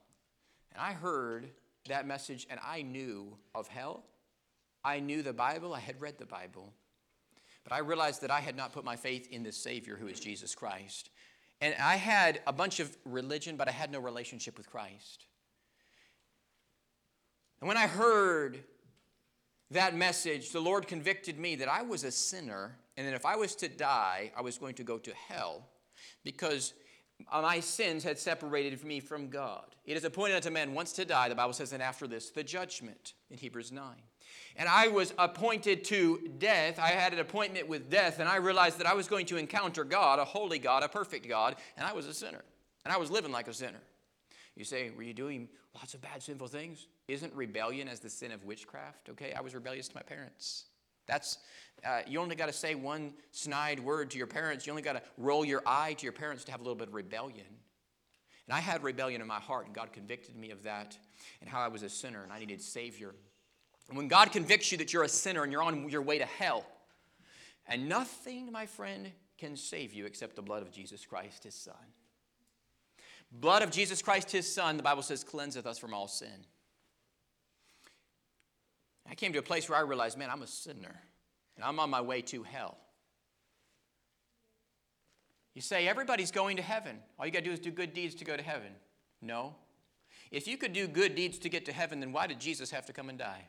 And 0.73 0.81
I 0.81 0.93
heard 0.93 1.47
that 1.87 2.07
message 2.07 2.47
and 2.49 2.59
I 2.65 2.81
knew 2.81 3.37
of 3.53 3.67
hell. 3.67 4.03
I 4.83 4.99
knew 4.99 5.21
the 5.21 5.31
Bible, 5.31 5.75
I 5.75 5.79
had 5.79 6.01
read 6.01 6.17
the 6.17 6.25
Bible. 6.25 6.73
But 7.63 7.71
I 7.71 7.79
realized 7.79 8.21
that 8.21 8.31
I 8.31 8.39
had 8.39 8.55
not 8.55 8.73
put 8.73 8.83
my 8.83 8.95
faith 8.95 9.27
in 9.29 9.43
the 9.43 9.51
Savior 9.51 9.95
who 9.95 10.07
is 10.07 10.19
Jesus 10.19 10.55
Christ. 10.55 11.11
And 11.61 11.75
I 11.79 11.97
had 11.97 12.41
a 12.47 12.53
bunch 12.53 12.79
of 12.79 12.95
religion, 13.05 13.57
but 13.57 13.67
I 13.67 13.71
had 13.71 13.91
no 13.91 13.99
relationship 13.99 14.57
with 14.57 14.71
Christ. 14.71 15.25
And 17.61 17.67
when 17.67 17.77
I 17.77 17.85
heard 17.85 18.63
that 19.71 19.95
message, 19.95 20.51
the 20.51 20.59
Lord 20.59 20.87
convicted 20.87 21.37
me 21.37 21.55
that 21.57 21.67
I 21.67 21.81
was 21.81 22.03
a 22.03 22.11
sinner 22.11 22.77
and 22.95 23.07
that 23.07 23.13
if 23.13 23.25
I 23.25 23.35
was 23.35 23.55
to 23.55 23.67
die, 23.67 24.31
I 24.35 24.41
was 24.41 24.57
going 24.57 24.75
to 24.75 24.83
go 24.83 24.97
to 24.97 25.13
hell 25.13 25.67
because 26.23 26.73
my 27.31 27.59
sins 27.59 28.03
had 28.03 28.17
separated 28.17 28.83
me 28.83 28.99
from 28.99 29.29
God. 29.29 29.75
It 29.85 29.97
is 29.97 30.03
appointed 30.03 30.35
unto 30.35 30.49
man 30.49 30.73
once 30.73 30.93
to 30.93 31.05
die, 31.05 31.29
the 31.29 31.35
Bible 31.35 31.53
says, 31.53 31.73
and 31.73 31.81
after 31.81 32.07
this, 32.07 32.29
the 32.29 32.43
judgment 32.43 33.13
in 33.29 33.37
Hebrews 33.37 33.71
9. 33.71 33.95
And 34.55 34.67
I 34.69 34.87
was 34.87 35.13
appointed 35.17 35.83
to 35.85 36.29
death. 36.37 36.79
I 36.79 36.89
had 36.89 37.13
an 37.13 37.19
appointment 37.19 37.67
with 37.67 37.89
death, 37.89 38.19
and 38.19 38.27
I 38.27 38.37
realized 38.37 38.79
that 38.79 38.87
I 38.87 38.93
was 38.93 39.07
going 39.07 39.25
to 39.27 39.37
encounter 39.37 39.83
God, 39.83 40.19
a 40.19 40.25
holy 40.25 40.59
God, 40.59 40.83
a 40.83 40.89
perfect 40.89 41.27
God, 41.27 41.55
and 41.77 41.85
I 41.85 41.93
was 41.93 42.07
a 42.07 42.13
sinner. 42.13 42.43
And 42.83 42.93
I 42.93 42.97
was 42.97 43.11
living 43.11 43.31
like 43.31 43.47
a 43.47 43.53
sinner. 43.53 43.81
You 44.55 44.63
say, 44.63 44.91
Were 44.95 45.03
you 45.03 45.13
doing 45.13 45.49
lots 45.75 45.93
of 45.93 46.01
bad, 46.01 46.23
sinful 46.23 46.47
things? 46.47 46.87
Isn't 47.07 47.33
rebellion 47.33 47.87
as 47.87 47.99
the 47.99 48.09
sin 48.09 48.31
of 48.31 48.43
witchcraft? 48.43 49.09
Okay, 49.09 49.33
I 49.33 49.41
was 49.41 49.55
rebellious 49.55 49.87
to 49.87 49.95
my 49.95 50.01
parents. 50.01 50.65
That's, 51.05 51.37
uh, 51.85 52.01
you 52.05 52.19
only 52.19 52.35
got 52.35 52.47
to 52.47 52.53
say 52.53 52.75
one 52.75 53.13
snide 53.31 53.79
word 53.79 54.11
to 54.11 54.17
your 54.17 54.27
parents. 54.27 54.67
You 54.67 54.71
only 54.71 54.81
got 54.81 54.93
to 54.93 55.01
roll 55.17 55.45
your 55.45 55.63
eye 55.65 55.93
to 55.93 56.03
your 56.03 56.13
parents 56.13 56.43
to 56.45 56.51
have 56.51 56.59
a 56.59 56.63
little 56.63 56.75
bit 56.75 56.89
of 56.89 56.93
rebellion. 56.93 57.45
And 58.47 58.55
I 58.55 58.59
had 58.59 58.83
rebellion 58.83 59.21
in 59.21 59.27
my 59.27 59.39
heart, 59.39 59.67
and 59.67 59.75
God 59.75 59.93
convicted 59.93 60.35
me 60.35 60.51
of 60.51 60.63
that 60.63 60.97
and 61.41 61.49
how 61.49 61.61
I 61.61 61.69
was 61.69 61.83
a 61.83 61.89
sinner 61.89 62.23
and 62.23 62.31
I 62.31 62.39
needed 62.39 62.61
Savior. 62.61 63.15
And 63.87 63.97
when 63.97 64.09
God 64.09 64.33
convicts 64.33 64.71
you 64.71 64.77
that 64.79 64.91
you're 64.91 65.03
a 65.03 65.09
sinner 65.09 65.43
and 65.43 65.51
you're 65.51 65.63
on 65.63 65.89
your 65.89 66.01
way 66.01 66.17
to 66.17 66.25
hell, 66.25 66.65
and 67.67 67.87
nothing, 67.87 68.51
my 68.51 68.65
friend, 68.65 69.11
can 69.37 69.55
save 69.55 69.93
you 69.93 70.05
except 70.05 70.35
the 70.35 70.41
blood 70.41 70.61
of 70.61 70.71
Jesus 70.71 71.05
Christ, 71.05 71.43
his 71.43 71.55
Son. 71.55 71.75
Blood 73.31 73.61
of 73.61 73.71
Jesus 73.71 74.01
Christ, 74.01 74.31
his 74.31 74.51
Son, 74.51 74.77
the 74.77 74.83
Bible 74.83 75.03
says, 75.03 75.23
cleanseth 75.23 75.65
us 75.65 75.77
from 75.77 75.93
all 75.93 76.07
sin. 76.07 76.45
I 79.09 79.15
came 79.15 79.33
to 79.33 79.39
a 79.39 79.43
place 79.43 79.69
where 79.69 79.77
I 79.77 79.81
realized, 79.81 80.17
man, 80.17 80.29
I'm 80.29 80.41
a 80.41 80.47
sinner, 80.47 81.01
and 81.55 81.63
I'm 81.63 81.79
on 81.79 81.89
my 81.89 82.01
way 82.01 82.21
to 82.23 82.43
hell. 82.43 82.77
You 85.53 85.61
say, 85.61 85.87
everybody's 85.87 86.31
going 86.31 86.57
to 86.57 86.63
heaven. 86.63 86.99
All 87.17 87.25
you 87.25 87.31
got 87.31 87.39
to 87.39 87.45
do 87.45 87.51
is 87.51 87.59
do 87.59 87.71
good 87.71 87.93
deeds 87.93 88.13
to 88.15 88.25
go 88.25 88.37
to 88.37 88.43
heaven. 88.43 88.69
No. 89.21 89.55
If 90.29 90.47
you 90.47 90.57
could 90.57 90.73
do 90.73 90.87
good 90.87 91.15
deeds 91.15 91.39
to 91.39 91.49
get 91.49 91.65
to 91.65 91.71
heaven, 91.71 91.99
then 91.99 92.11
why 92.11 92.27
did 92.27 92.39
Jesus 92.39 92.69
have 92.71 92.85
to 92.85 92.93
come 92.93 93.09
and 93.09 93.17
die? 93.17 93.47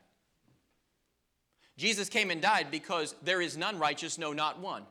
Jesus 1.76 2.08
came 2.08 2.30
and 2.30 2.40
died 2.40 2.68
because 2.70 3.14
there 3.22 3.40
is 3.40 3.56
none 3.56 3.78
righteous, 3.78 4.18
no, 4.18 4.32
not 4.32 4.58
one. 4.60 4.84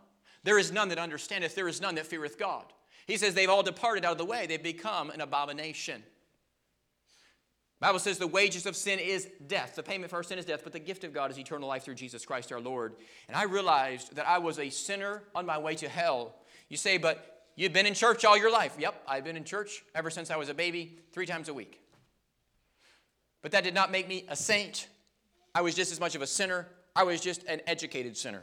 There 0.43 0.59
is 0.59 0.71
none 0.71 0.89
that 0.89 0.99
understandeth, 0.99 1.55
there 1.55 1.67
is 1.67 1.81
none 1.81 1.95
that 1.95 2.05
feareth 2.05 2.37
God. 2.37 2.65
He 3.07 3.17
says 3.17 3.33
they've 3.33 3.49
all 3.49 3.63
departed 3.63 4.05
out 4.05 4.13
of 4.13 4.17
the 4.17 4.25
way, 4.25 4.45
they've 4.45 4.61
become 4.61 5.09
an 5.09 5.21
abomination. 5.21 6.03
Bible 7.79 7.99
says 7.99 8.17
the 8.17 8.25
wages 8.25 8.65
of 8.65 8.75
sin 8.75 8.97
is 8.97 9.27
death. 9.45 9.75
The 9.75 9.83
payment 9.83 10.09
for 10.09 10.15
our 10.15 10.23
sin 10.23 10.39
is 10.39 10.45
death, 10.45 10.61
but 10.63 10.73
the 10.73 10.79
gift 10.79 11.03
of 11.03 11.13
God 11.13 11.29
is 11.29 11.37
eternal 11.37 11.67
life 11.67 11.83
through 11.83 11.95
Jesus 11.95 12.25
Christ 12.25 12.51
our 12.51 12.59
Lord. 12.59 12.95
And 13.27 13.37
I 13.37 13.43
realized 13.43 14.15
that 14.15 14.27
I 14.27 14.39
was 14.39 14.57
a 14.57 14.69
sinner 14.69 15.21
on 15.35 15.45
my 15.45 15.59
way 15.59 15.75
to 15.75 15.87
hell. 15.87 16.33
You 16.69 16.77
say, 16.77 16.97
but 16.97 17.43
you've 17.55 17.73
been 17.73 17.85
in 17.85 17.93
church 17.93 18.25
all 18.25 18.35
your 18.35 18.51
life. 18.51 18.75
Yep, 18.79 19.03
I've 19.07 19.23
been 19.23 19.37
in 19.37 19.43
church 19.43 19.83
ever 19.93 20.09
since 20.09 20.31
I 20.31 20.37
was 20.37 20.49
a 20.49 20.55
baby, 20.55 20.97
three 21.11 21.27
times 21.27 21.49
a 21.49 21.53
week. 21.53 21.79
But 23.43 23.51
that 23.51 23.63
did 23.63 23.75
not 23.75 23.91
make 23.91 24.07
me 24.07 24.25
a 24.27 24.35
saint. 24.35 24.87
I 25.53 25.61
was 25.61 25.75
just 25.75 25.91
as 25.91 25.99
much 25.99 26.15
of 26.15 26.23
a 26.23 26.27
sinner. 26.27 26.67
I 26.95 27.03
was 27.03 27.21
just 27.21 27.43
an 27.43 27.61
educated 27.67 28.17
sinner. 28.17 28.41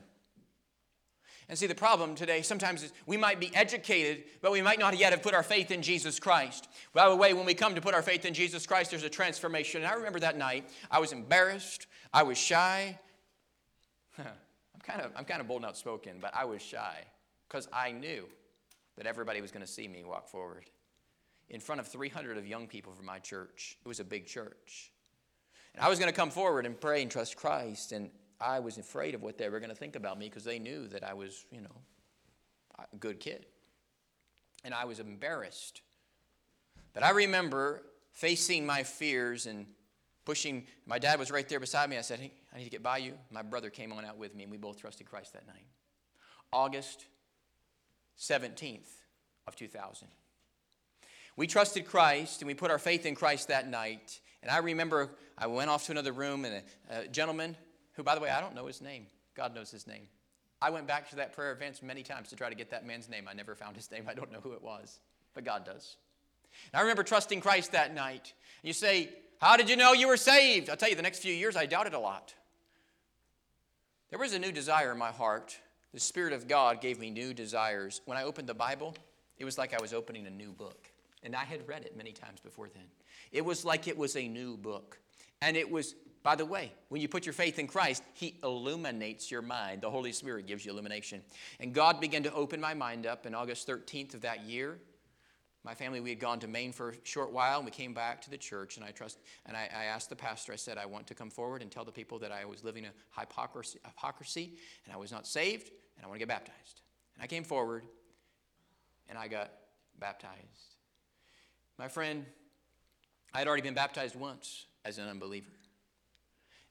And 1.49 1.59
see, 1.59 1.67
the 1.67 1.75
problem 1.75 2.15
today 2.15 2.41
sometimes 2.43 2.83
is 2.83 2.93
we 3.07 3.17
might 3.17 3.39
be 3.39 3.55
educated, 3.55 4.25
but 4.41 4.51
we 4.51 4.63
might 4.63 4.79
not 4.79 4.97
yet 4.97 5.13
have 5.13 5.23
put 5.23 5.35
our 5.35 5.43
faith 5.43 5.71
in 5.71 5.83
Jesus 5.83 6.19
Christ. 6.19 6.69
By 6.95 7.09
the 7.09 7.17
way, 7.17 7.35
when 7.35 7.45
we 7.45 7.55
come 7.55 7.75
to 7.75 7.81
put 7.81 7.95
our 7.95 8.03
faith 8.03 8.25
in 8.25 8.33
Jesus 8.33 8.67
Christ, 8.67 8.91
there's 8.91 9.03
a 9.03 9.11
transformation. 9.11 9.83
And 9.83 9.91
I 9.91 9.95
remember 9.95 10.21
that 10.21 10.39
night, 10.39 10.71
I 10.91 11.01
was 11.01 11.13
embarrassed, 11.13 11.87
I 12.13 12.23
was 12.23 12.39
shy. 12.39 12.99
I'm 14.19 14.81
kind 14.83 15.03
of, 15.03 15.13
I'm 15.17 15.25
kind 15.25 15.41
of 15.41 15.49
bold 15.49 15.63
and 15.63 15.69
outspoken, 15.69 16.19
but 16.21 16.33
I 16.35 16.47
was 16.47 16.63
shy 16.63 17.05
because 17.49 17.69
I 17.73 17.93
knew 17.93 18.27
that 18.97 19.07
everybody 19.07 19.41
was 19.41 19.51
going 19.51 19.65
to 19.65 19.71
see 19.71 19.87
me 19.87 20.03
walk 20.05 20.29
forward 20.29 20.65
in 21.51 21.61
front 21.61 21.81
of 21.81 21.89
300 21.89 22.39
of 22.39 22.47
young 22.47 22.67
people 22.67 22.93
from 22.93 23.07
my 23.07 23.19
church. 23.19 23.77
It 23.85 23.89
was 23.89 24.01
a 24.01 24.05
big 24.05 24.27
church. 24.27 24.93
And 25.75 25.85
I 25.85 25.89
was 25.89 25.99
going 25.99 26.11
to 26.11 26.17
come 26.17 26.31
forward 26.31 26.67
and 26.67 26.81
pray 26.81 27.03
and 27.03 27.11
trust 27.11 27.37
Christ. 27.37 27.93
And 27.93 28.11
I 28.41 28.61
was 28.61 28.79
afraid 28.79 29.15
of 29.15 29.23
what 29.23 29.39
they 29.39 29.49
were 29.49 29.61
going 29.61 29.71
to 29.71 29.77
think 29.77 29.97
about 29.97 30.19
me 30.19 30.29
because 30.29 30.45
they 30.45 30.59
knew 30.59 30.89
that 30.89 31.05
I 31.05 31.15
was, 31.15 31.47
you 31.51 31.61
know, 31.61 31.77
a 32.79 32.97
good 32.97 33.21
kid. 33.21 33.47
And 34.65 34.75
I 34.75 34.85
was 34.85 34.99
embarrassed. 34.99 35.83
But 36.93 37.03
I 37.03 37.11
remember 37.11 37.83
facing 38.13 38.65
my 38.65 38.83
fears 38.83 39.47
and 39.47 39.67
pushing. 40.25 40.67
My 40.87 40.99
dad 40.99 41.19
was 41.19 41.31
right 41.31 41.49
there 41.49 41.61
beside 41.61 41.91
me. 41.91 41.99
I 41.99 42.03
said, 42.03 42.21
Hey, 42.21 42.33
I 42.55 42.59
need 42.59 42.65
to 42.65 42.71
get 42.71 42.83
by 42.83 42.99
you. 42.99 43.15
My 43.31 43.43
brother 43.43 43.71
came 43.71 43.93
on 43.93 44.05
out 44.05 44.17
with 44.17 44.35
me, 44.35 44.45
and 44.45 44.51
we 44.51 44.59
both 44.59 44.81
trusted 44.81 45.09
Christ 45.09 45.33
that 45.35 45.47
night. 45.47 45.67
August 46.53 47.07
17th 48.19 48.89
of 49.47 49.57
2000. 49.57 50.09
We 51.37 51.47
trusted 51.47 51.87
Christ 51.87 52.41
and 52.41 52.47
we 52.47 52.55
put 52.55 52.71
our 52.71 52.79
faith 52.79 53.07
in 53.07 53.15
Christ 53.17 53.49
that 53.49 53.69
night. 53.69 54.21
And 54.43 54.51
I 54.51 54.59
remember 54.59 55.11
I 55.37 55.49
went 55.49 55.69
off 55.69 55.87
to 55.87 55.93
another 55.93 56.13
room, 56.13 56.45
and 56.45 56.63
a, 56.91 57.01
a 57.01 57.09
gentleman 57.09 57.57
who, 57.95 58.03
by 58.03 58.15
the 58.15 58.21
way, 58.21 58.31
I 58.31 58.41
don't 58.41 58.55
know 58.55 58.67
his 58.67 58.81
name. 58.81 59.07
God 59.35 59.55
knows 59.55 59.71
his 59.71 59.87
name. 59.87 60.07
I 60.61 60.71
went 60.71 60.87
back 60.87 61.11
to 61.11 61.17
that 61.17 61.33
prayer 61.33 61.53
event 61.53 61.83
many 61.83 62.03
times 62.03 62.29
to 62.29 62.37
try 62.37 62.49
to 62.49 62.55
get 62.55 62.71
that 62.71 62.87
man's 62.87 63.09
name. 63.09 63.29
I 63.29 63.35
never 63.35 63.55
found 63.55 63.77
his 63.77 63.91
name. 63.91 64.05
I 64.09 64.15
don't 64.15 64.33
know 64.33 64.41
who 64.41 64.53
it 64.53 64.63
was, 64.63 65.01
but 65.35 65.45
God 65.45 65.65
does. 65.65 65.97
And 66.73 66.79
I 66.79 66.83
remember 66.83 67.03
trusting 67.03 67.41
Christ 67.41 67.73
that 67.73 67.95
night. 67.95 68.33
You 68.63 68.73
say, 68.73 69.11
How 69.41 69.57
did 69.57 69.69
you 69.69 69.77
know 69.77 69.93
you 69.93 70.09
were 70.09 70.17
saved? 70.17 70.71
I'll 70.71 70.77
tell 70.77 70.89
you, 70.89 70.97
the 70.97 71.03
next 71.03 71.21
few 71.21 71.35
years 71.35 71.57
I 71.57 71.67
doubted 71.67 71.95
a 71.95 71.99
lot. 71.99 72.35
There 74.11 74.19
was 74.19 74.33
a 74.33 74.39
new 74.39 74.53
desire 74.53 74.93
in 74.93 74.99
my 74.99 75.11
heart. 75.11 75.59
The 75.93 76.01
Spirit 76.01 76.33
of 76.33 76.49
God 76.49 76.81
gave 76.81 76.99
me 76.99 77.11
new 77.11 77.35
desires. 77.35 78.01
When 78.05 78.17
I 78.17 78.23
opened 78.23 78.49
the 78.49 78.55
Bible, 78.55 78.97
it 79.39 79.45
was 79.45 79.59
like 79.59 79.75
I 79.75 79.81
was 79.81 79.93
opening 79.93 80.27
a 80.27 80.31
new 80.31 80.53
book. 80.53 80.89
And 81.23 81.35
I 81.35 81.45
had 81.45 81.67
read 81.67 81.85
it 81.85 81.97
many 81.97 82.13
times 82.13 82.41
before 82.41 82.69
then. 82.73 82.85
It 83.33 83.45
was 83.45 83.65
like 83.65 83.89
it 83.89 83.97
was 83.97 84.17
a 84.17 84.29
new 84.29 84.57
book. 84.57 84.99
And 85.43 85.57
it 85.57 85.71
was 85.71 85.95
by 86.25 86.35
the 86.35 86.47
way, 86.47 86.73
when 86.89 87.03
you 87.03 87.07
put 87.07 87.27
your 87.27 87.35
faith 87.35 87.59
in 87.59 87.67
Christ, 87.67 88.03
He 88.15 88.39
illuminates 88.43 89.31
your 89.31 89.43
mind. 89.43 89.83
The 89.83 89.91
Holy 89.91 90.11
Spirit 90.11 90.47
gives 90.47 90.65
you 90.65 90.73
illumination. 90.73 91.21
And 91.61 91.75
God 91.75 92.01
began 92.01 92.23
to 92.23 92.33
open 92.33 92.63
my 92.63 92.73
mind 92.73 93.07
up 93.07 93.27
in 93.27 93.35
August 93.35 93.69
13th 93.69 94.15
of 94.15 94.23
that 94.23 94.41
year. 94.45 94.79
My 95.65 95.75
family, 95.75 96.01
we 96.01 96.09
had 96.09 96.19
gone 96.19 96.41
to 96.41 96.49
Maine 96.49 96.73
for 96.73 96.91
a 96.91 96.95
short 97.05 97.31
while, 97.31 97.59
and 97.59 97.67
we 97.67 97.71
came 97.71 97.93
back 97.93 98.23
to 98.23 98.31
the 98.31 98.39
church. 98.39 98.79
And 98.79 98.87
I 98.87 98.91
trust, 98.91 99.19
and 99.45 99.55
I, 99.55 99.69
I 99.77 99.85
asked 99.85 100.09
the 100.09 100.17
pastor. 100.17 100.55
I 100.55 100.57
said, 100.57 100.79
I 100.79 100.87
want 100.87 101.07
to 101.09 101.15
come 101.15 101.29
forward 101.29 101.61
and 101.61 101.71
tell 101.71 101.85
the 101.85 101.93
people 101.93 102.19
that 102.21 102.33
I 102.33 102.47
was 102.47 102.65
living 102.65 102.87
a 102.87 103.21
hypocrisy, 103.21 103.79
hypocrisy, 103.85 104.55
and 104.87 104.95
I 104.95 104.97
was 104.97 105.13
not 105.13 105.27
saved, 105.27 105.73
and 105.97 106.07
I 106.07 106.09
want 106.09 106.17
to 106.17 106.21
get 106.21 106.29
baptized. 106.29 106.81
And 107.17 107.23
I 107.23 107.27
came 107.27 107.45
forward, 107.45 107.85
and 109.11 109.19
I 109.19 109.29
got 109.29 109.53
baptized. 110.01 110.77
My 111.79 111.89
friend, 111.89 112.25
I 113.35 113.41
had 113.41 113.47
already 113.47 113.63
been 113.63 113.75
baptized 113.75 114.17
once 114.17 114.65
as 114.87 114.97
an 114.97 115.07
unbeliever 115.07 115.51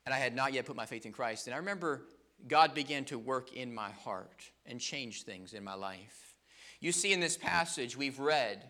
and 0.05 0.13
I 0.13 0.17
had 0.17 0.35
not 0.35 0.53
yet 0.53 0.65
put 0.65 0.75
my 0.75 0.85
faith 0.85 1.05
in 1.05 1.11
Christ. 1.11 1.47
And 1.47 1.53
I 1.53 1.57
remember 1.57 2.03
God 2.47 2.73
began 2.73 3.05
to 3.05 3.17
work 3.17 3.53
in 3.53 3.73
my 3.73 3.91
heart 3.91 4.43
and 4.65 4.79
change 4.79 5.23
things 5.23 5.53
in 5.53 5.63
my 5.63 5.75
life. 5.75 6.35
You 6.79 6.91
see, 6.91 7.13
in 7.13 7.19
this 7.19 7.37
passage 7.37 7.95
we've 7.95 8.19
read, 8.19 8.63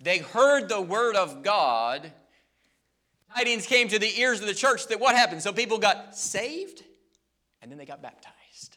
they 0.00 0.18
heard 0.18 0.68
the 0.68 0.80
word 0.80 1.16
of 1.16 1.42
God. 1.42 2.12
Tidings 3.34 3.66
came 3.66 3.88
to 3.88 3.98
the 3.98 4.20
ears 4.20 4.40
of 4.40 4.46
the 4.46 4.54
church 4.54 4.88
that 4.88 5.00
what 5.00 5.16
happened? 5.16 5.42
So 5.42 5.52
people 5.52 5.78
got 5.78 6.16
saved 6.16 6.82
and 7.62 7.70
then 7.70 7.78
they 7.78 7.86
got 7.86 8.02
baptized. 8.02 8.76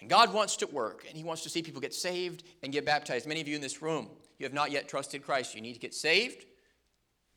And 0.00 0.10
God 0.10 0.34
wants 0.34 0.56
to 0.56 0.66
work 0.66 1.06
and 1.08 1.16
He 1.16 1.24
wants 1.24 1.42
to 1.44 1.48
see 1.48 1.62
people 1.62 1.80
get 1.80 1.94
saved 1.94 2.42
and 2.62 2.72
get 2.72 2.84
baptized. 2.84 3.26
Many 3.26 3.40
of 3.40 3.48
you 3.48 3.54
in 3.54 3.62
this 3.62 3.80
room, 3.80 4.10
you 4.38 4.44
have 4.44 4.52
not 4.52 4.72
yet 4.72 4.88
trusted 4.88 5.22
Christ. 5.22 5.54
You 5.54 5.60
need 5.60 5.74
to 5.74 5.78
get 5.78 5.94
saved 5.94 6.44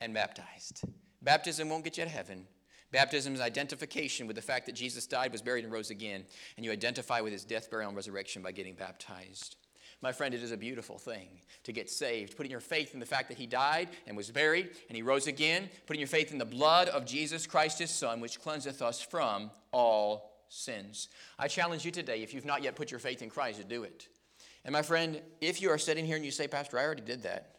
and 0.02 0.14
baptized. 0.14 0.84
Baptism 1.22 1.70
won't 1.70 1.84
get 1.84 1.98
you 1.98 2.04
to 2.04 2.10
heaven, 2.10 2.48
Baptism 2.92 3.34
is 3.34 3.42
identification 3.42 4.28
with 4.28 4.36
the 4.36 4.42
fact 4.42 4.66
that 4.66 4.76
Jesus 4.76 5.08
died, 5.08 5.32
was 5.32 5.42
buried, 5.42 5.66
and 5.66 5.74
rose 5.74 5.90
again. 5.90 6.24
And 6.56 6.66
you 6.66 6.72
identify 6.72 7.20
with 7.20 7.34
his 7.34 7.44
death, 7.44 7.70
burial, 7.70 7.90
and 7.90 7.98
resurrection 7.98 8.42
by 8.42 8.54
getting 8.54 8.76
baptized. 8.76 9.58
My 10.02 10.12
friend, 10.12 10.34
it 10.34 10.44
is 10.44 10.52
a 10.52 10.58
beautiful 10.58 10.98
thing 10.98 11.28
to 11.64 11.74
get 11.74 11.90
saved. 11.90 12.38
Putting 12.38 12.52
your 12.52 12.60
faith 12.60 12.94
in 12.94 13.00
the 13.00 13.06
fact 13.06 13.30
that 13.30 13.38
he 13.38 13.48
died 13.48 13.90
and 14.06 14.16
was 14.16 14.30
buried 14.30 14.70
and 14.90 14.96
he 14.96 15.02
rose 15.02 15.28
again. 15.28 15.70
Putting 15.88 16.00
your 16.00 16.08
faith 16.08 16.32
in 16.32 16.38
the 16.38 16.46
blood 16.46 16.88
of 16.90 17.06
Jesus 17.06 17.48
Christ, 17.48 17.80
his 17.80 17.90
Son, 17.90 18.22
which 18.22 18.40
cleanseth 18.40 18.82
us 18.82 19.02
from 19.02 19.50
all 19.72 20.46
sins. 20.50 21.10
I 21.40 21.48
challenge 21.48 21.84
you 21.84 21.92
today, 21.92 22.22
if 22.22 22.34
you've 22.34 22.46
not 22.46 22.64
yet 22.64 22.76
put 22.76 22.92
your 22.92 23.00
faith 23.00 23.22
in 23.22 23.30
Christ, 23.30 23.60
to 23.60 23.66
do 23.66 23.84
it. 23.84 24.08
And 24.64 24.72
my 24.72 24.82
friend, 24.82 25.20
if 25.42 25.62
you 25.62 25.72
are 25.72 25.78
sitting 25.78 26.06
here 26.06 26.16
and 26.16 26.24
you 26.24 26.32
say, 26.32 26.48
Pastor, 26.48 26.78
I 26.78 26.86
already 26.86 27.02
did 27.02 27.24
that, 27.24 27.56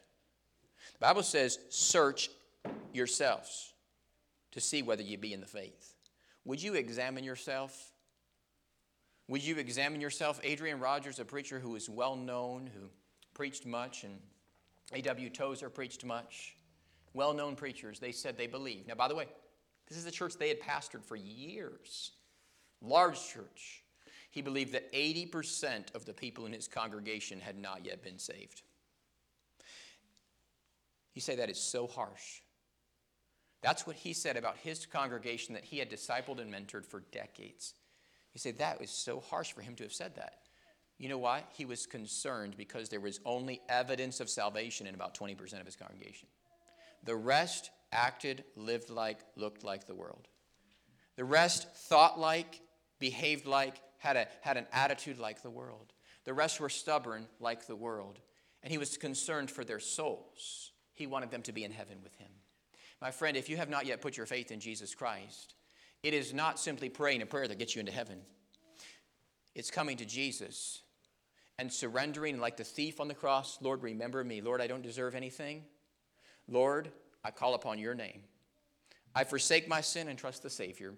the 0.93 1.01
Bible 1.01 1.22
says, 1.22 1.59
search 1.70 2.31
yourselves 2.93 3.72
to 4.53 4.61
see 4.61 4.83
whether 4.83 5.03
you 5.03 5.19
be 5.19 5.33
in 5.33 5.41
the 5.41 5.47
faith. 5.47 5.95
Would 6.45 6.63
you 6.63 6.75
examine 6.75 7.25
yourself? 7.25 7.93
Would 9.29 9.45
you 9.45 9.57
examine 9.59 10.01
yourself? 10.01 10.41
Adrian 10.43 10.81
Rogers, 10.81 11.19
a 11.19 11.25
preacher 11.25 11.59
who 11.59 11.77
is 11.77 11.89
well 11.89 12.17
known, 12.17 12.71
who 12.75 12.89
preached 13.35 13.67
much, 13.67 14.05
and 14.05 14.19
A.W. 14.93 15.29
Tozer 15.31 15.69
preached 15.69 16.05
much. 16.05 16.57
Well 17.13 17.35
known 17.35 17.57
preachers, 17.57 17.99
they 17.99 18.13
said 18.13 18.39
they 18.39 18.47
believe. 18.47 18.87
Now, 18.87 18.95
by 18.95 19.09
the 19.09 19.15
way, 19.15 19.27
this 19.89 19.99
is 19.99 20.07
a 20.07 20.11
church 20.11 20.35
they 20.35 20.49
had 20.49 20.61
pastored 20.61 21.05
for 21.05 21.17
years, 21.17 22.13
large 22.81 23.19
church. 23.29 23.83
He 24.31 24.43
believed 24.43 24.73
that 24.73 24.93
80% 24.93 25.95
of 25.95 26.05
the 26.05 26.13
people 26.13 26.47
in 26.47 26.53
his 26.53 26.69
congregation 26.69 27.41
had 27.41 27.59
not 27.59 27.85
yet 27.85 28.03
been 28.03 28.19
saved. 28.19 28.63
You 31.15 31.21
say 31.21 31.37
that 31.37 31.51
is 31.51 31.59
so 31.59 31.87
harsh. 31.87 32.41
That's 33.61 33.87
what 33.87 33.97
he 33.97 34.13
said 34.13 34.37
about 34.37 34.57
his 34.57 34.87
congregation 34.87 35.55
that 35.55 35.65
he 35.65 35.79
had 35.79 35.91
discipled 35.91 36.41
and 36.41 36.53
mentored 36.53 36.87
for 36.87 37.01
decades. 37.13 37.75
You 38.33 38.39
say 38.39 38.53
that 38.53 38.81
was 38.81 38.91
so 38.91 39.21
harsh 39.21 39.53
for 39.53 39.63
him 39.63 39.75
to 39.77 39.83
have 39.83 39.93
said 39.93 40.15
that. 40.17 40.35
You 40.99 41.09
know 41.09 41.19
why? 41.19 41.45
He 41.51 41.65
was 41.65 41.87
concerned 41.87 42.57
because 42.57 42.89
there 42.89 43.01
was 43.01 43.21
only 43.25 43.61
evidence 43.69 44.21
of 44.21 44.29
salvation 44.29 44.87
in 44.87 44.95
about 44.95 45.17
20% 45.17 45.61
of 45.61 45.67
his 45.67 45.77
congregation. 45.77 46.29
The 47.05 47.17
rest 47.17 47.71
acted, 47.93 48.45
lived 48.57 48.91
like, 48.91 49.19
looked 49.37 49.65
like 49.65 49.87
the 49.87 49.95
world. 49.95 50.29
The 51.17 51.25
rest 51.25 51.73
thought 51.73 52.19
like, 52.19 52.61
behaved 52.99 53.47
like, 53.47 53.81
had, 53.99 54.17
a, 54.17 54.27
had 54.41 54.57
an 54.57 54.67
attitude 54.73 55.19
like 55.19 55.43
the 55.43 55.51
world. 55.51 55.93
The 56.25 56.35
rest 56.35 56.61
were 56.61 56.69
stubborn 56.69 57.27
like 57.41 57.67
the 57.67 57.77
world. 57.77 58.21
And 58.63 58.73
he 58.73 58.79
was 58.79 58.97
concerned 58.97 59.51
for 59.51 59.65
their 59.65 59.81
souls. 59.81 60.73
He 60.95 61.07
wanted 61.07 61.31
them 61.31 61.43
to 61.43 61.53
be 61.53 61.65
in 61.65 61.71
heaven 61.71 61.99
with 62.03 62.15
him. 62.17 62.31
My 63.01 63.11
friend, 63.11 63.37
if 63.37 63.49
you 63.49 63.57
have 63.57 63.71
not 63.71 63.87
yet 63.87 64.01
put 64.01 64.17
your 64.17 64.27
faith 64.27 64.51
in 64.51 64.61
Jesus 64.61 64.95
Christ, 64.95 65.55
it 66.03 66.15
is 66.15 66.35
not 66.35 66.59
simply 66.59 66.89
praying 66.89 67.23
a 67.23 67.27
prayer 67.27 67.49
that 67.49 67.59
gets 67.59 67.75
you 67.75 67.81
into 67.81 67.93
heaven. 67.93 68.21
It's 69.55 69.71
coming 69.71 69.97
to 69.99 70.05
Jesus 70.05 70.83
and 71.59 71.73
surrendering 71.73 72.39
like 72.39 72.57
the 72.57 72.65
thief 72.65 73.01
on 73.01 73.09
the 73.09 73.15
cross 73.15 73.59
Lord, 73.61 73.83
remember 73.83 74.23
me. 74.23 74.41
Lord, 74.41 74.61
I 74.61 74.67
don't 74.67 74.83
deserve 74.83 75.15
anything. 75.15 75.65
Lord, 76.49 76.91
I 77.25 77.31
call 77.31 77.55
upon 77.55 77.79
your 77.79 77.95
name. 77.95 78.23
I 79.15 79.25
forsake 79.25 79.69
my 79.69 79.81
sin 79.81 80.09
and 80.09 80.19
trust 80.19 80.43
the 80.43 80.51
Savior. 80.51 80.89
And 80.89 80.97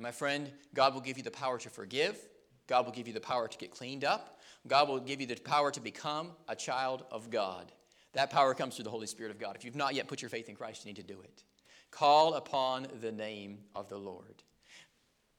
my 0.00 0.10
friend, 0.10 0.50
God 0.74 0.94
will 0.94 1.00
give 1.00 1.16
you 1.16 1.22
the 1.22 1.30
power 1.30 1.58
to 1.58 1.70
forgive. 1.70 2.18
God 2.66 2.84
will 2.84 2.92
give 2.92 3.06
you 3.06 3.14
the 3.14 3.20
power 3.20 3.48
to 3.48 3.58
get 3.58 3.70
cleaned 3.70 4.04
up. 4.04 4.40
God 4.66 4.88
will 4.88 5.00
give 5.00 5.20
you 5.20 5.26
the 5.26 5.36
power 5.36 5.70
to 5.70 5.80
become 5.80 6.32
a 6.48 6.56
child 6.56 7.04
of 7.10 7.30
God. 7.30 7.72
That 8.14 8.30
power 8.30 8.54
comes 8.54 8.74
through 8.74 8.84
the 8.84 8.90
Holy 8.90 9.06
Spirit 9.06 9.30
of 9.30 9.38
God. 9.38 9.56
If 9.56 9.64
you've 9.64 9.76
not 9.76 9.94
yet 9.94 10.08
put 10.08 10.22
your 10.22 10.28
faith 10.28 10.48
in 10.48 10.54
Christ, 10.54 10.84
you 10.84 10.88
need 10.88 10.96
to 10.96 11.02
do 11.02 11.20
it. 11.20 11.44
Call 11.90 12.34
upon 12.34 12.86
the 13.00 13.12
name 13.12 13.58
of 13.74 13.88
the 13.88 13.98
Lord. 13.98 14.42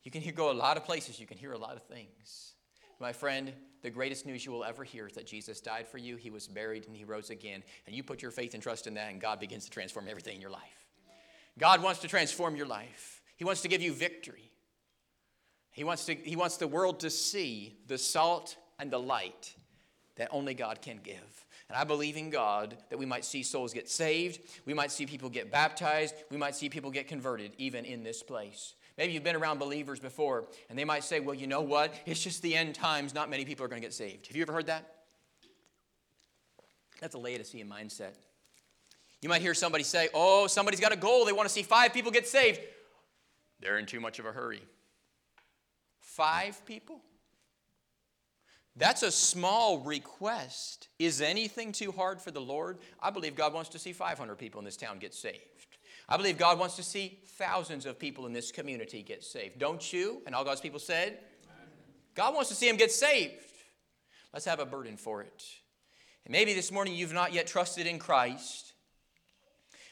You 0.03 0.11
can 0.11 0.23
go 0.33 0.51
a 0.51 0.53
lot 0.53 0.77
of 0.77 0.85
places, 0.85 1.19
you 1.19 1.27
can 1.27 1.37
hear 1.37 1.51
a 1.51 1.57
lot 1.57 1.75
of 1.75 1.83
things. 1.83 2.53
My 2.99 3.13
friend, 3.13 3.53
the 3.81 3.89
greatest 3.89 4.25
news 4.25 4.45
you 4.45 4.51
will 4.51 4.63
ever 4.63 4.83
hear 4.83 5.07
is 5.07 5.13
that 5.13 5.25
Jesus 5.25 5.61
died 5.61 5.87
for 5.87 5.97
you, 5.97 6.15
he 6.15 6.29
was 6.29 6.47
buried, 6.47 6.85
and 6.87 6.95
he 6.95 7.03
rose 7.03 7.29
again. 7.29 7.63
And 7.85 7.95
you 7.95 8.03
put 8.03 8.21
your 8.21 8.31
faith 8.31 8.53
and 8.53 8.63
trust 8.63 8.87
in 8.87 8.93
that, 8.95 9.11
and 9.11 9.21
God 9.21 9.39
begins 9.39 9.65
to 9.65 9.71
transform 9.71 10.07
everything 10.09 10.35
in 10.35 10.41
your 10.41 10.49
life. 10.49 10.61
God 11.57 11.81
wants 11.81 12.01
to 12.01 12.07
transform 12.07 12.55
your 12.55 12.67
life, 12.67 13.21
He 13.35 13.45
wants 13.45 13.61
to 13.61 13.67
give 13.67 13.81
you 13.81 13.93
victory. 13.93 14.51
He 15.71 15.83
wants, 15.85 16.05
to, 16.07 16.15
he 16.15 16.35
wants 16.35 16.57
the 16.57 16.67
world 16.67 16.99
to 17.01 17.09
see 17.09 17.77
the 17.87 17.97
salt 17.97 18.57
and 18.79 18.91
the 18.91 18.99
light 18.99 19.55
that 20.17 20.27
only 20.31 20.53
God 20.53 20.81
can 20.81 20.99
give. 21.01 21.45
And 21.69 21.77
I 21.77 21.83
believe 21.83 22.17
in 22.17 22.31
God 22.31 22.75
that 22.89 22.97
we 22.97 23.05
might 23.05 23.23
see 23.23 23.43
souls 23.43 23.73
get 23.73 23.87
saved, 23.87 24.39
we 24.65 24.73
might 24.73 24.91
see 24.91 25.05
people 25.05 25.29
get 25.29 25.51
baptized, 25.51 26.15
we 26.31 26.37
might 26.37 26.55
see 26.55 26.67
people 26.67 26.89
get 26.89 27.07
converted, 27.07 27.51
even 27.57 27.85
in 27.85 28.03
this 28.03 28.23
place. 28.23 28.73
Maybe 28.97 29.13
you've 29.13 29.23
been 29.23 29.35
around 29.35 29.59
believers 29.59 29.99
before, 29.99 30.47
and 30.69 30.77
they 30.77 30.83
might 30.83 31.03
say, 31.03 31.19
Well, 31.19 31.35
you 31.35 31.47
know 31.47 31.61
what? 31.61 31.93
It's 32.05 32.21
just 32.21 32.41
the 32.41 32.55
end 32.55 32.75
times. 32.75 33.13
Not 33.13 33.29
many 33.29 33.45
people 33.45 33.63
are 33.63 33.69
going 33.69 33.81
to 33.81 33.85
get 33.85 33.93
saved. 33.93 34.27
Have 34.27 34.35
you 34.35 34.41
ever 34.41 34.51
heard 34.51 34.65
that? 34.65 34.95
That's 36.99 37.15
a 37.15 37.19
Laodicean 37.19 37.69
mindset. 37.69 38.13
You 39.21 39.29
might 39.29 39.41
hear 39.41 39.53
somebody 39.53 39.83
say, 39.83 40.09
Oh, 40.13 40.47
somebody's 40.47 40.79
got 40.79 40.91
a 40.91 40.97
goal. 40.97 41.23
They 41.23 41.33
want 41.33 41.47
to 41.47 41.53
see 41.53 41.63
five 41.63 41.93
people 41.93 42.11
get 42.11 42.27
saved. 42.27 42.59
They're 43.61 43.77
in 43.77 43.85
too 43.85 43.99
much 43.99 44.19
of 44.19 44.25
a 44.25 44.31
hurry. 44.31 44.63
Five 45.99 46.65
people? 46.65 47.01
That's 48.79 49.03
a 49.03 49.11
small 49.11 49.79
request. 49.79 50.87
Is 50.99 51.19
anything 51.19 51.73
too 51.73 51.91
hard 51.91 52.21
for 52.21 52.31
the 52.31 52.39
Lord? 52.39 52.77
I 53.01 53.09
believe 53.09 53.35
God 53.35 53.53
wants 53.53 53.69
to 53.71 53.79
see 53.79 53.91
500 53.91 54.37
people 54.37 54.59
in 54.59 54.65
this 54.65 54.77
town 54.77 54.99
get 54.99 55.13
saved. 55.13 55.37
I 56.07 56.15
believe 56.15 56.37
God 56.37 56.57
wants 56.57 56.77
to 56.77 56.83
see 56.83 57.19
thousands 57.37 57.85
of 57.85 57.99
people 57.99 58.25
in 58.25 58.31
this 58.31 58.53
community 58.53 59.03
get 59.03 59.25
saved. 59.25 59.59
Don't 59.59 59.91
you? 59.91 60.21
And 60.25 60.33
all 60.33 60.45
God's 60.45 60.61
people 60.61 60.79
said, 60.79 61.19
God 62.15 62.33
wants 62.33 62.49
to 62.49 62.55
see 62.55 62.69
them 62.69 62.77
get 62.77 62.91
saved. 62.91 63.33
Let's 64.33 64.45
have 64.45 64.61
a 64.61 64.65
burden 64.65 64.95
for 64.95 65.21
it. 65.21 65.43
And 66.25 66.31
maybe 66.31 66.53
this 66.53 66.71
morning 66.71 66.95
you've 66.95 67.13
not 67.13 67.33
yet 67.33 67.47
trusted 67.47 67.85
in 67.85 67.99
Christ, 67.99 68.73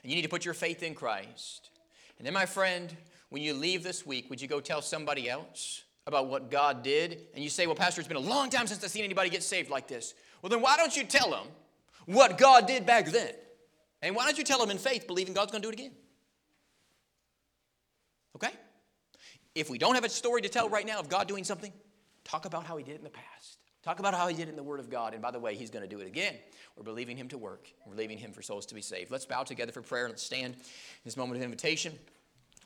and 0.01 0.09
you 0.09 0.15
need 0.15 0.23
to 0.23 0.29
put 0.29 0.45
your 0.45 0.53
faith 0.53 0.81
in 0.81 0.95
Christ. 0.95 1.71
And 2.17 2.25
then, 2.25 2.33
my 2.33 2.45
friend, 2.45 2.95
when 3.29 3.41
you 3.41 3.53
leave 3.53 3.83
this 3.83 4.05
week, 4.05 4.29
would 4.29 4.41
you 4.41 4.47
go 4.47 4.61
tell 4.61 4.81
somebody 4.81 5.29
else? 5.29 5.83
About 6.07 6.29
what 6.29 6.49
God 6.49 6.83
did, 6.83 7.19
and 7.35 7.43
you 7.43 7.49
say, 7.49 7.67
Well, 7.67 7.75
Pastor, 7.75 8.01
it's 8.01 8.07
been 8.07 8.17
a 8.17 8.21
long 8.21 8.49
time 8.49 8.65
since 8.65 8.83
I've 8.83 8.89
seen 8.89 9.03
anybody 9.03 9.29
get 9.29 9.43
saved 9.43 9.69
like 9.69 9.87
this. 9.87 10.15
Well, 10.41 10.49
then 10.49 10.61
why 10.61 10.77
don't 10.77 10.95
you 10.95 11.03
tell 11.03 11.29
them 11.29 11.47
what 12.05 12.37
God 12.37 12.65
did 12.65 12.85
back 12.85 13.07
then? 13.07 13.33
And 14.01 14.15
why 14.15 14.25
don't 14.25 14.37
you 14.37 14.43
tell 14.43 14.59
them 14.59 14.71
in 14.71 14.77
faith, 14.77 15.05
believing 15.05 15.33
God's 15.33 15.51
going 15.51 15.61
to 15.61 15.65
do 15.65 15.69
it 15.69 15.79
again? 15.79 15.91
Okay? 18.35 18.51
If 19.53 19.69
we 19.69 19.77
don't 19.77 19.95
have 19.95 20.05
a 20.05 20.09
story 20.09 20.41
to 20.43 20.49
tell 20.49 20.69
right 20.69 20.85
now 20.85 20.99
of 20.99 21.09
God 21.09 21.27
doing 21.27 21.43
something, 21.43 21.73
talk 22.23 22.45
about 22.45 22.63
how 22.63 22.77
He 22.77 22.83
did 22.83 22.93
it 22.93 22.99
in 22.99 23.03
the 23.03 23.09
past. 23.09 23.57
Talk 23.83 23.99
about 23.99 24.13
how 24.13 24.27
He 24.27 24.35
did 24.35 24.47
it 24.47 24.51
in 24.51 24.55
the 24.55 24.63
Word 24.63 24.79
of 24.79 24.89
God. 24.89 25.13
And 25.13 25.21
by 25.21 25.31
the 25.31 25.39
way, 25.39 25.55
He's 25.55 25.71
going 25.71 25.87
to 25.87 25.93
do 25.93 25.99
it 25.99 26.07
again. 26.07 26.35
We're 26.77 26.83
believing 26.83 27.17
Him 27.17 27.27
to 27.29 27.37
work, 27.37 27.67
we're 27.85 27.95
believing 27.95 28.17
Him 28.17 28.31
for 28.31 28.41
souls 28.41 28.65
to 28.67 28.75
be 28.75 28.81
saved. 28.81 29.11
Let's 29.11 29.25
bow 29.25 29.43
together 29.43 29.73
for 29.73 29.81
prayer. 29.81 30.07
Let's 30.07 30.23
stand 30.23 30.53
in 30.53 30.61
this 31.03 31.17
moment 31.17 31.37
of 31.37 31.43
invitation. 31.43 31.93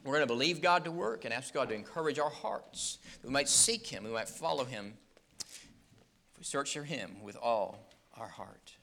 We're 0.03 0.13
going 0.13 0.27
to 0.27 0.33
believe 0.33 0.61
God 0.61 0.85
to 0.85 0.91
work 0.91 1.25
and 1.25 1.33
ask 1.33 1.53
God 1.53 1.69
to 1.69 1.75
encourage 1.75 2.17
our 2.17 2.29
hearts. 2.29 2.97
We 3.23 3.29
might 3.29 3.47
seek 3.47 3.85
Him, 3.85 4.03
we 4.03 4.11
might 4.11 4.29
follow 4.29 4.65
Him. 4.65 4.93
If 5.39 6.39
we 6.39 6.43
search 6.43 6.73
for 6.73 6.83
Him 6.83 7.17
with 7.21 7.37
all 7.37 7.77
our 8.17 8.27
heart. 8.27 8.73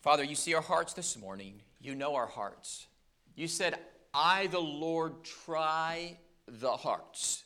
Father, 0.00 0.22
you 0.22 0.36
see 0.36 0.54
our 0.54 0.62
hearts 0.62 0.92
this 0.92 1.18
morning. 1.18 1.60
You 1.80 1.96
know 1.96 2.14
our 2.14 2.28
hearts. 2.28 2.86
You 3.34 3.48
said, 3.48 3.76
I, 4.14 4.46
the 4.46 4.60
Lord, 4.60 5.24
try 5.24 6.16
the 6.46 6.70
hearts. 6.70 7.42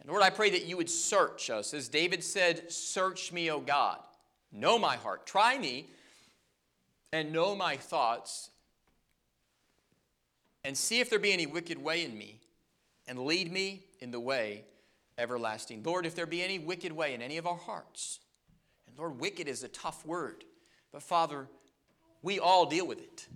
And 0.00 0.10
Lord, 0.10 0.22
I 0.22 0.28
pray 0.28 0.50
that 0.50 0.66
you 0.66 0.76
would 0.76 0.90
search 0.90 1.48
us. 1.48 1.72
As 1.72 1.88
David 1.88 2.22
said, 2.22 2.70
Search 2.70 3.32
me, 3.32 3.50
O 3.50 3.60
God. 3.60 3.98
Know 4.52 4.78
my 4.78 4.96
heart. 4.96 5.26
Try 5.26 5.58
me 5.58 5.88
and 7.12 7.32
know 7.32 7.54
my 7.54 7.76
thoughts 7.76 8.50
and 10.64 10.76
see 10.76 11.00
if 11.00 11.10
there 11.10 11.18
be 11.18 11.32
any 11.32 11.46
wicked 11.46 11.82
way 11.82 12.04
in 12.04 12.16
me, 12.16 12.40
and 13.08 13.18
lead 13.18 13.50
me 13.50 13.84
in 14.00 14.10
the 14.10 14.20
way 14.20 14.64
everlasting. 15.18 15.82
Lord, 15.82 16.06
if 16.06 16.14
there 16.14 16.26
be 16.26 16.42
any 16.42 16.58
wicked 16.58 16.92
way 16.92 17.14
in 17.14 17.22
any 17.22 17.36
of 17.36 17.46
our 17.46 17.56
hearts, 17.56 18.20
and 18.86 18.96
Lord, 18.96 19.18
wicked 19.18 19.48
is 19.48 19.62
a 19.62 19.68
tough 19.68 20.06
word, 20.06 20.44
but 20.92 21.02
Father, 21.02 21.48
we 22.22 22.38
all 22.38 22.66
deal 22.66 22.86
with 22.86 23.00
it. 23.00 23.26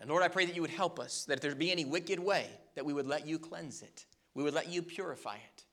And 0.00 0.10
Lord, 0.10 0.22
I 0.22 0.28
pray 0.28 0.44
that 0.44 0.54
you 0.54 0.62
would 0.62 0.70
help 0.70 0.98
us, 0.98 1.24
that 1.24 1.34
if 1.34 1.40
there 1.40 1.54
be 1.54 1.72
any 1.72 1.84
wicked 1.84 2.18
way, 2.18 2.48
that 2.74 2.84
we 2.84 2.92
would 2.92 3.06
let 3.06 3.26
you 3.26 3.38
cleanse 3.38 3.82
it, 3.82 4.06
we 4.34 4.42
would 4.42 4.54
let 4.54 4.68
you 4.68 4.82
purify 4.82 5.36
it. 5.36 5.64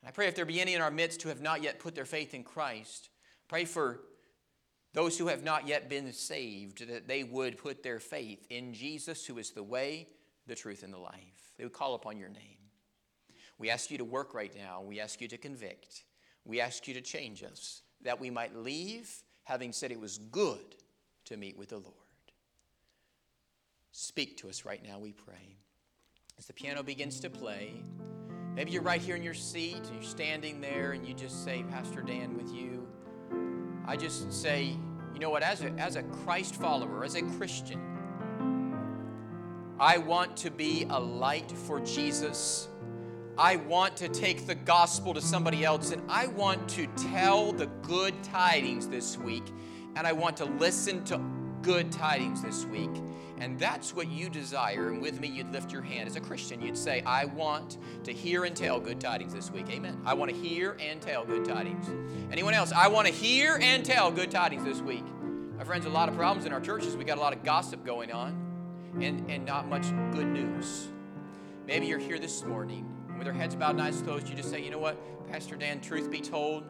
And 0.00 0.08
I 0.08 0.12
pray 0.12 0.26
if 0.26 0.34
there 0.34 0.44
be 0.44 0.60
any 0.60 0.74
in 0.74 0.82
our 0.82 0.90
midst 0.90 1.22
who 1.22 1.28
have 1.28 1.42
not 1.42 1.62
yet 1.62 1.78
put 1.78 1.94
their 1.94 2.04
faith 2.04 2.34
in 2.34 2.42
Christ, 2.42 3.10
pray 3.48 3.64
for 3.64 4.00
those 4.94 5.16
who 5.16 5.28
have 5.28 5.44
not 5.44 5.68
yet 5.68 5.88
been 5.88 6.12
saved, 6.12 6.86
that 6.88 7.06
they 7.06 7.22
would 7.22 7.56
put 7.56 7.82
their 7.82 8.00
faith 8.00 8.44
in 8.50 8.74
Jesus, 8.74 9.24
who 9.24 9.38
is 9.38 9.50
the 9.50 9.62
way, 9.62 10.08
the 10.52 10.60
truth, 10.60 10.82
and 10.82 10.92
the 10.92 10.98
life. 10.98 11.54
They 11.56 11.64
would 11.64 11.72
call 11.72 11.94
upon 11.94 12.18
your 12.18 12.28
name. 12.28 12.58
We 13.56 13.70
ask 13.70 13.90
you 13.90 13.96
to 13.96 14.04
work 14.04 14.34
right 14.34 14.54
now. 14.54 14.82
We 14.82 15.00
ask 15.00 15.18
you 15.22 15.28
to 15.28 15.38
convict. 15.38 16.04
We 16.44 16.60
ask 16.60 16.86
you 16.86 16.92
to 16.92 17.00
change 17.00 17.42
us, 17.42 17.80
that 18.02 18.20
we 18.20 18.28
might 18.28 18.54
leave 18.54 19.10
having 19.44 19.72
said 19.72 19.90
it 19.90 19.98
was 19.98 20.18
good 20.18 20.76
to 21.24 21.38
meet 21.38 21.56
with 21.56 21.70
the 21.70 21.78
Lord. 21.78 21.94
Speak 23.92 24.36
to 24.38 24.50
us 24.50 24.66
right 24.66 24.82
now, 24.86 24.98
we 24.98 25.12
pray. 25.12 25.56
As 26.38 26.44
the 26.46 26.52
piano 26.52 26.82
begins 26.82 27.18
to 27.20 27.30
play, 27.30 27.72
maybe 28.54 28.72
you're 28.72 28.82
right 28.82 29.00
here 29.00 29.16
in 29.16 29.22
your 29.22 29.32
seat, 29.32 29.76
and 29.76 29.94
you're 29.94 30.02
standing 30.02 30.60
there, 30.60 30.92
and 30.92 31.08
you 31.08 31.14
just 31.14 31.44
say, 31.44 31.64
Pastor 31.70 32.02
Dan, 32.02 32.36
with 32.36 32.52
you, 32.52 32.86
I 33.86 33.96
just 33.96 34.30
say, 34.30 34.76
you 35.14 35.18
know 35.18 35.30
what, 35.30 35.42
as 35.42 35.62
a, 35.62 35.70
as 35.78 35.96
a 35.96 36.02
Christ 36.02 36.56
follower, 36.56 37.04
as 37.04 37.14
a 37.14 37.22
Christian, 37.22 37.91
I 39.82 39.98
want 39.98 40.36
to 40.36 40.50
be 40.52 40.86
a 40.88 41.00
light 41.00 41.50
for 41.50 41.80
Jesus. 41.80 42.68
I 43.36 43.56
want 43.56 43.96
to 43.96 44.08
take 44.08 44.46
the 44.46 44.54
gospel 44.54 45.12
to 45.12 45.20
somebody 45.20 45.64
else, 45.64 45.90
and 45.90 46.08
I 46.08 46.28
want 46.28 46.68
to 46.68 46.86
tell 47.10 47.50
the 47.50 47.66
good 47.66 48.14
tidings 48.22 48.86
this 48.86 49.18
week, 49.18 49.42
and 49.96 50.06
I 50.06 50.12
want 50.12 50.36
to 50.36 50.44
listen 50.44 51.02
to 51.06 51.20
good 51.62 51.90
tidings 51.90 52.42
this 52.42 52.64
week. 52.64 52.92
And 53.38 53.58
that's 53.58 53.92
what 53.92 54.06
you 54.06 54.30
desire. 54.30 54.90
And 54.90 55.02
with 55.02 55.18
me, 55.18 55.26
you'd 55.26 55.50
lift 55.50 55.72
your 55.72 55.82
hand 55.82 56.08
as 56.08 56.14
a 56.14 56.20
Christian. 56.20 56.62
You'd 56.62 56.78
say, 56.78 57.02
I 57.02 57.24
want 57.24 57.78
to 58.04 58.12
hear 58.12 58.44
and 58.44 58.54
tell 58.54 58.78
good 58.78 59.00
tidings 59.00 59.34
this 59.34 59.50
week. 59.50 59.68
Amen. 59.68 60.00
I 60.04 60.14
want 60.14 60.30
to 60.30 60.36
hear 60.36 60.76
and 60.78 61.02
tell 61.02 61.24
good 61.24 61.44
tidings. 61.44 61.90
Anyone 62.30 62.54
else? 62.54 62.70
I 62.70 62.86
want 62.86 63.08
to 63.08 63.12
hear 63.12 63.58
and 63.60 63.84
tell 63.84 64.12
good 64.12 64.30
tidings 64.30 64.62
this 64.62 64.80
week. 64.80 65.04
My 65.58 65.64
friends, 65.64 65.86
a 65.86 65.88
lot 65.88 66.08
of 66.08 66.14
problems 66.14 66.46
in 66.46 66.52
our 66.52 66.60
churches. 66.60 66.96
We 66.96 67.02
got 67.02 67.18
a 67.18 67.20
lot 67.20 67.32
of 67.32 67.42
gossip 67.42 67.84
going 67.84 68.12
on 68.12 68.51
and, 69.00 69.30
and 69.30 69.44
not 69.44 69.68
much 69.68 69.86
good 70.12 70.26
news. 70.26 70.88
Maybe 71.66 71.86
you're 71.86 71.98
here 71.98 72.18
this 72.18 72.44
morning 72.44 72.86
with 73.18 73.26
our 73.26 73.32
heads 73.32 73.54
bowed 73.54 73.70
and 73.70 73.82
eyes 73.82 74.02
closed, 74.02 74.28
you 74.28 74.34
just 74.34 74.50
say, 74.50 74.62
you 74.62 74.70
know 74.70 74.78
what, 74.78 74.98
Pastor 75.30 75.54
Dan, 75.54 75.80
truth 75.80 76.10
be 76.10 76.20
told, 76.20 76.64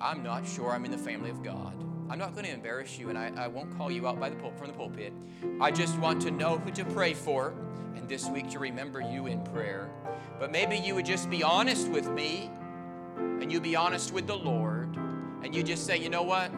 I'm 0.00 0.22
not 0.22 0.46
sure 0.46 0.72
I'm 0.72 0.84
in 0.84 0.90
the 0.90 0.98
family 0.98 1.30
of 1.30 1.42
God. 1.42 1.74
I'm 2.10 2.18
not 2.18 2.32
going 2.32 2.44
to 2.44 2.52
embarrass 2.52 2.98
you, 2.98 3.08
and 3.08 3.16
I, 3.16 3.32
I 3.36 3.46
won't 3.46 3.76
call 3.76 3.90
you 3.90 4.06
out 4.06 4.18
by 4.18 4.28
the 4.28 4.36
pul- 4.36 4.52
from 4.56 4.68
the 4.68 4.72
pulpit. 4.72 5.12
I 5.60 5.70
just 5.70 5.98
want 5.98 6.20
to 6.22 6.30
know 6.30 6.58
who 6.58 6.70
to 6.72 6.84
pray 6.86 7.14
for, 7.14 7.54
and 7.94 8.08
this 8.08 8.28
week 8.28 8.50
to 8.50 8.58
remember 8.58 9.00
you 9.00 9.26
in 9.26 9.42
prayer. 9.42 9.90
But 10.38 10.52
maybe 10.52 10.76
you 10.76 10.94
would 10.94 11.06
just 11.06 11.30
be 11.30 11.42
honest 11.42 11.88
with 11.88 12.08
me, 12.10 12.50
and 13.16 13.50
you 13.50 13.60
be 13.60 13.76
honest 13.76 14.12
with 14.12 14.26
the 14.26 14.36
Lord, 14.36 14.96
and 15.42 15.54
you 15.54 15.62
just 15.62 15.86
say, 15.86 15.96
you 15.98 16.08
know 16.08 16.22
what? 16.22 16.50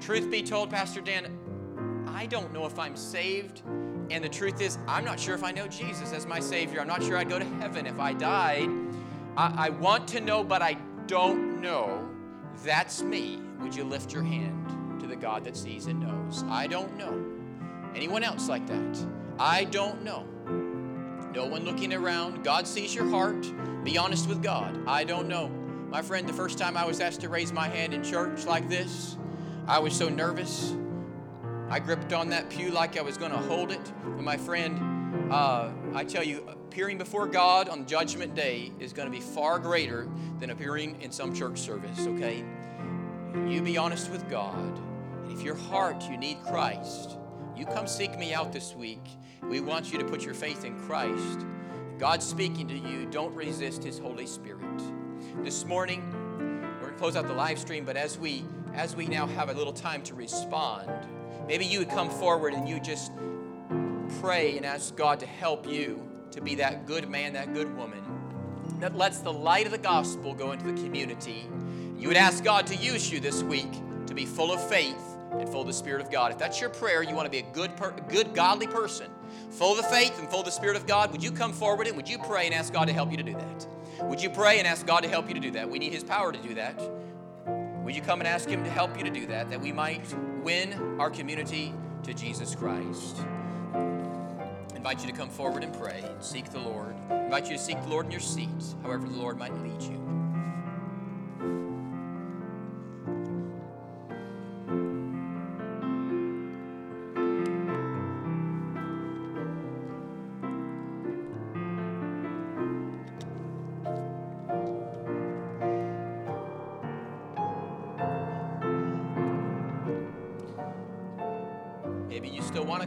Truth 0.00 0.30
be 0.30 0.42
told, 0.42 0.70
Pastor 0.70 1.00
Dan, 1.00 2.04
I 2.06 2.26
don't 2.26 2.52
know 2.52 2.66
if 2.66 2.78
I'm 2.78 2.96
saved. 2.96 3.62
And 4.10 4.22
the 4.22 4.28
truth 4.28 4.60
is, 4.60 4.78
I'm 4.86 5.04
not 5.04 5.18
sure 5.18 5.34
if 5.34 5.42
I 5.42 5.50
know 5.50 5.66
Jesus 5.66 6.12
as 6.12 6.26
my 6.26 6.40
Savior. 6.40 6.80
I'm 6.80 6.86
not 6.86 7.02
sure 7.02 7.16
I'd 7.16 7.28
go 7.28 7.38
to 7.38 7.44
heaven 7.44 7.86
if 7.86 7.98
I 7.98 8.12
died. 8.12 8.68
I, 9.36 9.66
I 9.66 9.70
want 9.70 10.06
to 10.08 10.20
know, 10.20 10.44
but 10.44 10.62
I 10.62 10.74
don't 11.06 11.60
know. 11.60 12.08
That's 12.64 13.02
me. 13.02 13.40
Would 13.60 13.74
you 13.74 13.84
lift 13.84 14.12
your 14.12 14.22
hand 14.22 15.00
to 15.00 15.06
the 15.06 15.16
God 15.16 15.44
that 15.44 15.56
sees 15.56 15.86
and 15.86 16.00
knows? 16.00 16.44
I 16.48 16.66
don't 16.66 16.96
know. 16.96 17.24
Anyone 17.94 18.22
else 18.22 18.48
like 18.48 18.66
that? 18.66 19.06
I 19.38 19.64
don't 19.64 20.02
know. 20.02 20.24
No 21.34 21.46
one 21.46 21.64
looking 21.64 21.92
around. 21.92 22.44
God 22.44 22.66
sees 22.66 22.94
your 22.94 23.08
heart. 23.08 23.46
Be 23.84 23.98
honest 23.98 24.28
with 24.28 24.42
God. 24.42 24.78
I 24.86 25.04
don't 25.04 25.28
know. 25.28 25.48
My 25.90 26.00
friend, 26.02 26.28
the 26.28 26.32
first 26.32 26.58
time 26.58 26.76
I 26.76 26.84
was 26.84 27.00
asked 27.00 27.20
to 27.22 27.28
raise 27.28 27.52
my 27.52 27.68
hand 27.68 27.92
in 27.92 28.02
church 28.02 28.44
like 28.46 28.68
this, 28.68 29.16
I 29.66 29.78
was 29.78 29.94
so 29.94 30.08
nervous. 30.08 30.74
I 31.68 31.80
gripped 31.80 32.12
on 32.12 32.28
that 32.28 32.48
pew 32.48 32.70
like 32.70 32.96
I 32.96 33.02
was 33.02 33.16
going 33.16 33.32
to 33.32 33.38
hold 33.38 33.72
it. 33.72 33.92
And 34.04 34.22
my 34.22 34.36
friend, 34.36 35.32
uh, 35.32 35.70
I 35.94 36.04
tell 36.04 36.22
you, 36.22 36.46
appearing 36.48 36.96
before 36.96 37.26
God 37.26 37.68
on 37.68 37.86
Judgment 37.86 38.36
Day 38.36 38.70
is 38.78 38.92
going 38.92 39.10
to 39.10 39.12
be 39.12 39.20
far 39.20 39.58
greater 39.58 40.08
than 40.38 40.50
appearing 40.50 41.00
in 41.02 41.10
some 41.10 41.34
church 41.34 41.58
service, 41.58 42.06
okay? 42.06 42.44
You 43.48 43.62
be 43.62 43.76
honest 43.76 44.10
with 44.10 44.28
God. 44.30 44.78
And 45.24 45.32
if 45.32 45.42
your 45.42 45.56
heart, 45.56 46.08
you 46.08 46.16
need 46.16 46.38
Christ, 46.46 47.18
you 47.56 47.66
come 47.66 47.88
seek 47.88 48.16
me 48.16 48.32
out 48.32 48.52
this 48.52 48.76
week. 48.76 49.04
We 49.42 49.60
want 49.60 49.92
you 49.92 49.98
to 49.98 50.04
put 50.04 50.24
your 50.24 50.34
faith 50.34 50.64
in 50.64 50.78
Christ. 50.86 51.44
God's 51.98 52.26
speaking 52.26 52.68
to 52.68 52.78
you. 52.78 53.06
Don't 53.06 53.34
resist 53.34 53.82
His 53.82 53.98
Holy 53.98 54.26
Spirit. 54.26 54.82
This 55.42 55.64
morning, 55.64 56.02
we're 56.38 56.80
going 56.80 56.92
to 56.92 56.98
close 56.98 57.16
out 57.16 57.26
the 57.26 57.34
live 57.34 57.58
stream, 57.58 57.84
but 57.84 57.96
as 57.96 58.18
we 58.18 58.44
as 58.74 58.94
we 58.94 59.06
now 59.06 59.26
have 59.26 59.48
a 59.48 59.54
little 59.54 59.72
time 59.72 60.02
to 60.02 60.14
respond, 60.14 60.90
maybe 61.46 61.64
you 61.64 61.78
would 61.78 61.90
come 61.90 62.10
forward 62.10 62.54
and 62.54 62.68
you 62.68 62.80
just 62.80 63.12
pray 64.20 64.56
and 64.56 64.66
ask 64.66 64.96
God 64.96 65.20
to 65.20 65.26
help 65.26 65.66
you 65.66 66.02
to 66.32 66.40
be 66.40 66.56
that 66.56 66.86
good 66.86 67.08
man, 67.08 67.32
that 67.34 67.54
good 67.54 67.74
woman 67.76 68.02
that 68.80 68.96
lets 68.96 69.18
the 69.18 69.32
light 69.32 69.66
of 69.66 69.72
the 69.72 69.78
gospel 69.78 70.34
go 70.34 70.52
into 70.52 70.66
the 70.66 70.82
community. 70.82 71.48
You 71.98 72.08
would 72.08 72.16
ask 72.16 72.44
God 72.44 72.66
to 72.68 72.76
use 72.76 73.10
you 73.10 73.20
this 73.20 73.42
week 73.42 73.72
to 74.06 74.14
be 74.14 74.26
full 74.26 74.52
of 74.52 74.62
faith 74.68 75.16
and 75.32 75.48
full 75.48 75.62
of 75.62 75.66
the 75.66 75.72
Spirit 75.72 76.02
of 76.02 76.10
God. 76.10 76.30
If 76.30 76.38
that's 76.38 76.60
your 76.60 76.70
prayer, 76.70 77.02
you 77.02 77.14
want 77.14 77.26
to 77.26 77.30
be 77.30 77.38
a 77.38 77.52
good, 77.54 77.76
per- 77.76 77.94
good 78.08 78.34
godly 78.34 78.66
person, 78.66 79.10
full 79.50 79.72
of 79.72 79.78
the 79.78 79.82
faith 79.84 80.18
and 80.18 80.28
full 80.28 80.40
of 80.40 80.44
the 80.44 80.52
Spirit 80.52 80.76
of 80.76 80.86
God, 80.86 81.10
would 81.12 81.22
you 81.22 81.30
come 81.30 81.52
forward 81.52 81.86
and 81.86 81.96
would 81.96 82.08
you 82.08 82.18
pray 82.18 82.46
and 82.46 82.54
ask 82.54 82.72
God 82.72 82.86
to 82.88 82.92
help 82.92 83.10
you 83.10 83.16
to 83.16 83.22
do 83.22 83.32
that? 83.32 83.66
Would 84.02 84.22
you 84.22 84.28
pray 84.28 84.58
and 84.58 84.66
ask 84.66 84.86
God 84.86 85.02
to 85.02 85.08
help 85.08 85.28
you 85.28 85.34
to 85.34 85.40
do 85.40 85.50
that? 85.52 85.68
We 85.68 85.78
need 85.78 85.92
His 85.92 86.04
power 86.04 86.32
to 86.32 86.38
do 86.38 86.54
that. 86.54 86.78
Would 87.86 87.94
you 87.94 88.02
come 88.02 88.18
and 88.18 88.26
ask 88.26 88.48
Him 88.48 88.64
to 88.64 88.70
help 88.70 88.98
you 88.98 89.04
to 89.04 89.10
do 89.10 89.26
that, 89.26 89.48
that 89.48 89.60
we 89.60 89.70
might 89.70 90.02
win 90.42 90.98
our 90.98 91.08
community 91.08 91.72
to 92.02 92.12
Jesus 92.12 92.52
Christ? 92.56 93.24
invite 94.74 95.00
you 95.00 95.06
to 95.06 95.16
come 95.16 95.28
forward 95.28 95.62
and 95.62 95.72
pray 95.78 96.02
and 96.04 96.22
seek 96.22 96.50
the 96.50 96.58
Lord. 96.58 96.96
invite 97.10 97.46
you 97.46 97.56
to 97.56 97.62
seek 97.62 97.80
the 97.82 97.88
Lord 97.88 98.06
in 98.06 98.12
your 98.12 98.20
seat, 98.20 98.48
however 98.82 99.08
the 99.08 99.16
Lord 99.16 99.38
might 99.38 99.52
lead 99.62 99.82
you. 99.82 100.15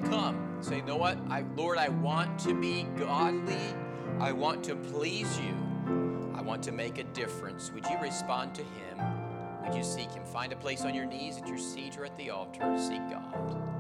To 0.02 0.10
come. 0.10 0.58
Say, 0.62 0.78
you 0.78 0.84
know 0.84 0.98
what? 0.98 1.18
I, 1.30 1.44
Lord, 1.56 1.78
I 1.78 1.90
want 1.90 2.40
to 2.40 2.54
be 2.54 2.84
godly. 2.98 3.58
I 4.20 4.32
want 4.32 4.64
to 4.66 4.76
please 4.76 5.40
you. 5.40 5.56
I 6.36 6.42
want 6.42 6.64
to 6.64 6.72
make 6.72 6.98
a 6.98 7.04
difference. 7.04 7.72
Would 7.74 7.86
you 7.86 7.98
respond 8.02 8.56
to 8.56 8.62
Him? 8.62 9.00
Would 9.64 9.76
you 9.76 9.84
seek 9.84 10.12
Him? 10.12 10.24
Find 10.26 10.52
a 10.52 10.56
place 10.56 10.82
on 10.84 10.94
your 10.94 11.06
knees 11.06 11.38
at 11.38 11.48
your 11.48 11.58
seat 11.58 11.98
or 11.98 12.06
at 12.06 12.16
the 12.18 12.30
altar 12.30 12.78
seek 12.78 13.02
God. 13.10 13.79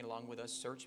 It 0.00 0.04
along 0.04 0.26
with 0.26 0.38
us? 0.38 0.50
Search 0.52 0.82